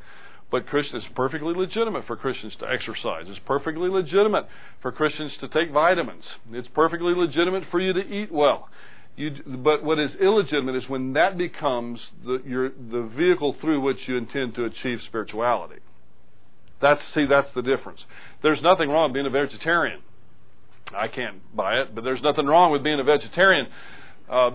But 0.49 0.67
Christians, 0.67 1.03
it's 1.05 1.15
perfectly 1.15 1.53
legitimate 1.55 2.05
for 2.07 2.17
Christians 2.17 2.53
to 2.59 2.65
exercise. 2.69 3.25
It's 3.27 3.39
perfectly 3.45 3.89
legitimate 3.89 4.47
for 4.81 4.91
Christians 4.91 5.31
to 5.39 5.47
take 5.47 5.71
vitamins. 5.71 6.25
It's 6.51 6.67
perfectly 6.75 7.13
legitimate 7.15 7.63
for 7.71 7.79
you 7.79 7.93
to 7.93 8.01
eat 8.01 8.31
well. 8.33 8.67
You, 9.17 9.31
but 9.45 9.83
what 9.83 9.99
is 9.99 10.11
illegitimate 10.21 10.75
is 10.75 10.83
when 10.87 11.13
that 11.13 11.37
becomes 11.37 11.99
the, 12.25 12.41
your, 12.45 12.69
the 12.69 13.09
vehicle 13.15 13.55
through 13.59 13.81
which 13.81 13.97
you 14.07 14.17
intend 14.17 14.55
to 14.55 14.65
achieve 14.65 14.99
spirituality. 15.07 15.81
That's 16.81 17.01
see, 17.13 17.25
that's 17.29 17.49
the 17.53 17.61
difference. 17.61 17.99
There's 18.41 18.61
nothing 18.61 18.89
wrong 18.89 19.09
with 19.09 19.13
being 19.13 19.27
a 19.27 19.29
vegetarian. 19.29 20.01
I 20.95 21.07
can't 21.07 21.55
buy 21.55 21.75
it, 21.81 21.93
but 21.93 22.03
there's 22.03 22.21
nothing 22.21 22.47
wrong 22.47 22.71
with 22.71 22.83
being 22.83 22.99
a 22.99 23.03
vegetarian. 23.03 23.67
Uh, 24.29 24.51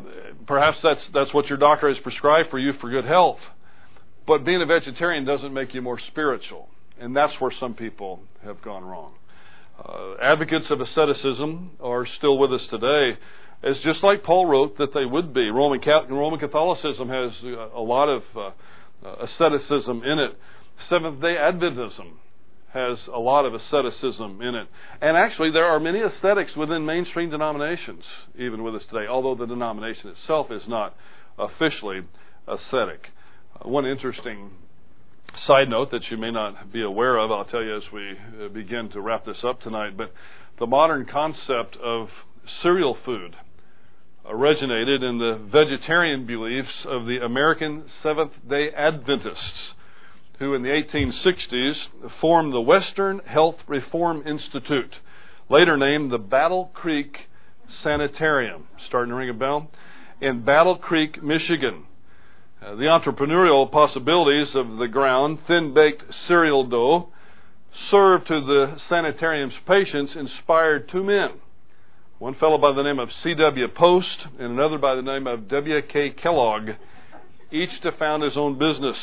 perhaps 0.47 0.79
that's 0.83 1.01
that's 1.13 1.33
what 1.33 1.47
your 1.47 1.59
doctor 1.59 1.89
has 1.89 1.99
prescribed 2.03 2.51
for 2.51 2.59
you 2.59 2.73
for 2.81 2.91
good 2.91 3.05
health. 3.05 3.39
But 4.27 4.45
being 4.45 4.61
a 4.61 4.67
vegetarian 4.67 5.25
doesn't 5.25 5.53
make 5.53 5.73
you 5.75 5.83
more 5.83 6.01
spiritual, 6.09 6.69
and 7.01 7.15
that's 7.15 7.35
where 7.39 7.53
some 7.61 7.75
people 7.75 8.21
have 8.43 8.61
gone 8.63 8.85
wrong. 8.85 9.13
Uh, 9.79 10.15
advocates 10.23 10.67
of 10.71 10.81
asceticism 10.81 11.73
are 11.81 12.07
still 12.19 12.39
with 12.39 12.53
us 12.53 12.63
today, 12.71 13.19
as 13.63 13.77
just 13.85 14.03
like 14.03 14.23
Paul 14.23 14.47
wrote 14.47 14.79
that 14.79 14.93
they 14.95 15.05
would 15.05 15.33
be. 15.33 15.49
Roman 15.49 15.81
Roman 16.11 16.39
Catholicism 16.39 17.09
has 17.09 17.33
a 17.75 17.81
lot 17.81 18.09
of 18.09 18.23
uh, 18.37 18.51
asceticism 19.25 20.03
in 20.05 20.19
it. 20.19 20.39
Seventh 20.89 21.21
day 21.21 21.37
Adventism 21.37 22.13
has 22.73 22.99
a 23.13 23.19
lot 23.19 23.47
of 23.47 23.55
asceticism 23.55 24.41
in 24.43 24.55
it. 24.55 24.69
And 25.01 25.17
actually, 25.17 25.51
there 25.51 25.65
are 25.65 25.81
many 25.81 26.01
ascetics 26.01 26.55
within 26.57 26.85
mainstream 26.85 27.31
denominations, 27.31 28.03
even 28.39 28.63
with 28.63 28.75
us 28.75 28.83
today, 28.91 29.07
although 29.09 29.35
the 29.35 29.47
denomination 29.47 30.11
itself 30.11 30.49
is 30.51 30.63
not 30.69 30.95
officially 31.39 32.03
ascetic. 32.47 33.07
Uh, 33.55 33.69
one 33.69 33.87
interesting 33.87 34.51
side 35.47 35.69
note 35.69 35.91
that 35.91 36.03
you 36.11 36.19
may 36.19 36.31
not 36.31 36.73
be 36.73 36.83
aware 36.83 37.17
of, 37.17 37.31
I'll 37.31 37.45
tell 37.47 37.63
you 37.63 37.77
as 37.77 37.83
we 37.93 38.13
uh, 38.45 38.49
begin 38.49 38.91
to 38.91 39.01
wrap 39.01 39.25
this 39.25 39.39
up 39.43 39.63
tonight, 39.63 39.97
but 39.97 40.13
the 40.59 40.67
modern 40.67 41.07
concept 41.07 41.77
of 41.83 42.09
cereal 42.63 42.97
food 43.05 43.37
originated 44.29 45.03
in 45.03 45.19
the 45.19 45.41
vegetarian 45.51 46.27
beliefs 46.27 46.85
of 46.87 47.07
the 47.07 47.19
American 47.25 47.85
Seventh 48.03 48.33
day 48.49 48.71
Adventists 48.71 49.75
who 50.39 50.55
in 50.55 50.63
the 50.63 50.69
1860s 50.69 52.11
formed 52.21 52.53
the 52.53 52.61
Western 52.61 53.21
Health 53.21 53.57
Reform 53.67 54.27
Institute, 54.27 54.95
later 55.49 55.77
named 55.77 56.13
the 56.13 56.19
Battle 56.19 56.71
Creek 56.75 57.17
Sanitarium. 57.83 58.67
Starting 58.89 59.11
to 59.11 59.17
ring 59.17 59.31
a 59.31 59.35
bell? 59.35 59.71
In 60.21 60.45
Battle 60.45 60.77
Creek, 60.77 61.23
Michigan. 61.23 61.85
Uh, 62.63 62.75
the 62.75 62.85
entrepreneurial 62.85 63.71
possibilities 63.71 64.49
of 64.55 64.79
the 64.79 64.89
ground, 64.89 65.39
thin 65.47 65.73
baked 65.75 66.03
cereal 66.27 66.65
dough, 66.65 67.09
served 67.91 68.27
to 68.27 68.41
the 68.41 68.77
sanitarium's 68.89 69.55
patients 69.67 70.13
inspired 70.17 70.89
two 70.91 71.03
men. 71.03 71.31
One 72.19 72.35
fellow 72.37 72.57
by 72.57 72.73
the 72.73 72.83
name 72.83 72.99
of 72.99 73.11
C.W. 73.23 73.69
Post 73.77 74.25
and 74.39 74.53
another 74.53 74.79
by 74.79 74.95
the 74.95 75.03
name 75.03 75.27
of 75.27 75.49
W.K. 75.49 76.15
Kellogg, 76.23 76.71
each 77.53 77.83
to 77.83 77.93
found 77.93 78.23
his 78.23 78.39
own 78.39 78.55
business. 78.55 78.97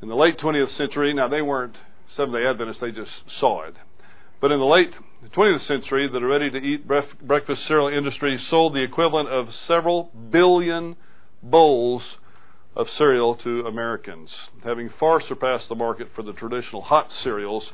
In 0.00 0.08
the 0.08 0.14
late 0.14 0.38
20th 0.38 0.78
century, 0.78 1.12
now 1.12 1.28
they 1.28 1.42
weren't 1.42 1.76
Seventh 2.16 2.36
day 2.36 2.46
Adventists, 2.46 2.80
they 2.80 2.90
just 2.90 3.10
saw 3.38 3.64
it. 3.64 3.74
But 4.40 4.50
in 4.50 4.58
the 4.58 4.64
late 4.64 4.92
20th 5.36 5.68
century, 5.68 6.08
the 6.10 6.24
ready 6.24 6.48
to 6.48 6.56
eat 6.56 6.88
breakfast 6.88 7.60
cereal 7.68 7.88
industry 7.88 8.40
sold 8.48 8.72
the 8.72 8.82
equivalent 8.82 9.28
of 9.28 9.48
several 9.68 10.10
billion 10.30 10.96
bowls 11.42 12.00
of 12.74 12.86
cereal 12.96 13.34
to 13.44 13.66
Americans, 13.66 14.30
having 14.64 14.88
far 14.98 15.20
surpassed 15.20 15.68
the 15.68 15.74
market 15.74 16.08
for 16.16 16.22
the 16.22 16.32
traditional 16.32 16.80
hot 16.80 17.08
cereals 17.22 17.64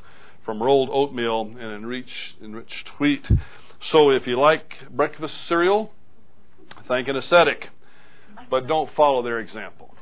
from 0.45 0.61
rolled 0.61 0.88
oatmeal 0.90 1.43
and 1.43 1.61
enriched, 1.61 2.43
enriched 2.43 2.88
wheat. 2.99 3.24
So 3.91 4.11
if 4.11 4.26
you 4.26 4.39
like 4.39 4.70
breakfast 4.91 5.35
cereal, 5.49 5.91
thank 6.87 7.09
an 7.09 7.16
ascetic, 7.16 7.66
but 8.49 8.68
don't 8.68 8.91
follow 8.95 9.22
their 9.22 9.41
example. 9.41 9.95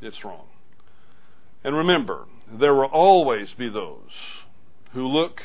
It's 0.00 0.24
wrong. 0.24 0.46
And 1.62 1.76
remember, 1.76 2.26
there 2.58 2.74
will 2.74 2.84
always 2.84 3.48
be 3.58 3.68
those 3.68 4.10
who 4.92 5.06
look 5.06 5.40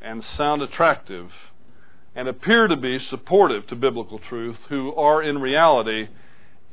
and 0.00 0.24
sound 0.36 0.62
attractive 0.62 1.28
and 2.14 2.28
appear 2.28 2.66
to 2.66 2.76
be 2.76 2.98
supportive 3.08 3.66
to 3.68 3.76
biblical 3.76 4.18
truth 4.28 4.56
who 4.68 4.94
are 4.94 5.22
in 5.22 5.38
reality 5.38 6.08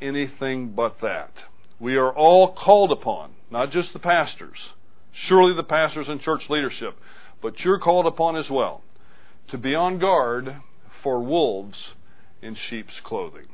anything 0.01 0.74
but 0.76 0.97
that. 1.01 1.32
We 1.80 1.95
are 1.95 2.11
all 2.11 2.53
called 2.53 2.91
upon, 2.91 3.34
not 3.51 3.72
just 3.72 3.89
the 3.93 3.99
pastors, 3.99 4.57
surely 5.28 5.55
the 5.55 5.63
pastors 5.63 6.07
and 6.09 6.22
church 6.22 6.41
leadership, 6.49 6.97
but 7.41 7.59
you're 7.59 7.80
called 7.80 8.07
upon 8.07 8.36
as 8.36 8.49
well 8.49 8.82
to 9.49 9.57
be 9.57 9.73
on 9.73 9.97
guard 9.97 10.57
for 11.01 11.23
wolves 11.23 11.77
in 12.41 12.57
sheep's 12.69 12.93
clothing. 13.03 13.45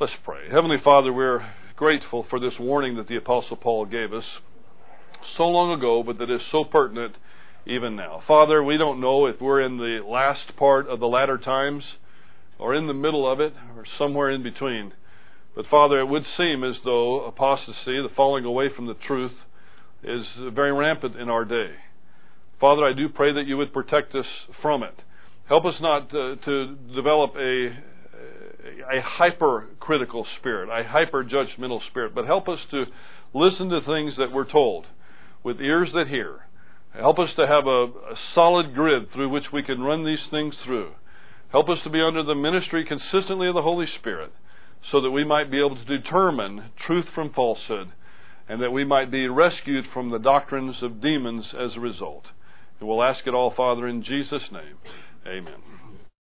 Let's 0.00 0.14
pray. 0.24 0.48
Heavenly 0.50 0.78
Father, 0.82 1.12
we're 1.12 1.48
grateful 1.76 2.26
for 2.28 2.40
this 2.40 2.54
warning 2.58 2.96
that 2.96 3.06
the 3.06 3.16
Apostle 3.16 3.56
Paul 3.56 3.86
gave 3.86 4.12
us 4.12 4.24
so 5.36 5.44
long 5.44 5.76
ago, 5.76 6.02
but 6.02 6.18
that 6.18 6.30
is 6.30 6.40
so 6.50 6.64
pertinent 6.64 7.14
even 7.64 7.94
now. 7.94 8.22
Father, 8.26 8.62
we 8.62 8.76
don't 8.76 9.00
know 9.00 9.26
if 9.26 9.40
we're 9.40 9.60
in 9.60 9.76
the 9.76 10.00
last 10.04 10.56
part 10.56 10.88
of 10.88 10.98
the 10.98 11.06
latter 11.06 11.38
times 11.38 11.84
or 12.58 12.74
in 12.74 12.88
the 12.88 12.94
middle 12.94 13.30
of 13.30 13.38
it 13.38 13.52
or 13.76 13.84
somewhere 13.98 14.30
in 14.30 14.42
between. 14.42 14.92
But 15.54 15.66
Father, 15.70 16.00
it 16.00 16.08
would 16.08 16.24
seem 16.36 16.64
as 16.64 16.76
though 16.84 17.24
apostasy, 17.24 18.02
the 18.02 18.10
falling 18.16 18.44
away 18.44 18.68
from 18.74 18.86
the 18.86 18.94
truth, 18.94 19.32
is 20.02 20.24
very 20.52 20.72
rampant 20.72 21.14
in 21.14 21.28
our 21.28 21.44
day. 21.44 21.74
Father, 22.60 22.84
I 22.84 22.92
do 22.92 23.08
pray 23.08 23.32
that 23.32 23.46
you 23.46 23.56
would 23.56 23.72
protect 23.72 24.14
us 24.14 24.26
from 24.60 24.82
it. 24.82 24.94
Help 25.46 25.64
us 25.64 25.74
not 25.80 26.10
to, 26.10 26.36
to 26.44 26.76
develop 26.94 27.34
a, 27.36 27.66
a 27.68 29.00
hypercritical 29.00 30.26
spirit, 30.38 30.68
a 30.68 30.86
hyper 30.86 31.24
judgmental 31.24 31.80
spirit, 31.88 32.14
but 32.14 32.26
help 32.26 32.48
us 32.48 32.58
to 32.72 32.84
listen 33.32 33.68
to 33.68 33.80
things 33.80 34.14
that 34.18 34.32
we're 34.32 34.50
told 34.50 34.86
with 35.44 35.60
ears 35.60 35.90
that 35.94 36.08
hear. 36.08 36.40
Help 36.92 37.18
us 37.20 37.30
to 37.36 37.46
have 37.46 37.66
a, 37.66 37.84
a 37.84 38.16
solid 38.34 38.74
grid 38.74 39.12
through 39.12 39.28
which 39.28 39.52
we 39.52 39.62
can 39.62 39.80
run 39.80 40.04
these 40.04 40.26
things 40.30 40.54
through. 40.64 40.90
Help 41.50 41.68
us 41.68 41.78
to 41.84 41.90
be 41.90 42.02
under 42.02 42.22
the 42.22 42.34
ministry 42.34 42.84
consistently 42.84 43.48
of 43.48 43.54
the 43.54 43.62
Holy 43.62 43.86
Spirit 44.00 44.32
so 44.90 45.00
that 45.00 45.10
we 45.10 45.24
might 45.24 45.50
be 45.50 45.58
able 45.58 45.76
to 45.76 45.98
determine 45.98 46.70
truth 46.86 47.06
from 47.14 47.32
falsehood 47.32 47.92
and 48.48 48.60
that 48.62 48.72
we 48.72 48.84
might 48.84 49.10
be 49.10 49.28
rescued 49.28 49.84
from 49.92 50.10
the 50.10 50.18
doctrines 50.18 50.76
of 50.82 51.00
demons 51.00 51.44
as 51.58 51.76
a 51.76 51.80
result. 51.80 52.24
We'll 52.80 53.02
ask 53.02 53.26
it 53.26 53.34
all, 53.34 53.52
Father, 53.56 53.88
in 53.88 54.02
Jesus' 54.02 54.42
name. 54.52 54.76
Amen. 55.26 55.77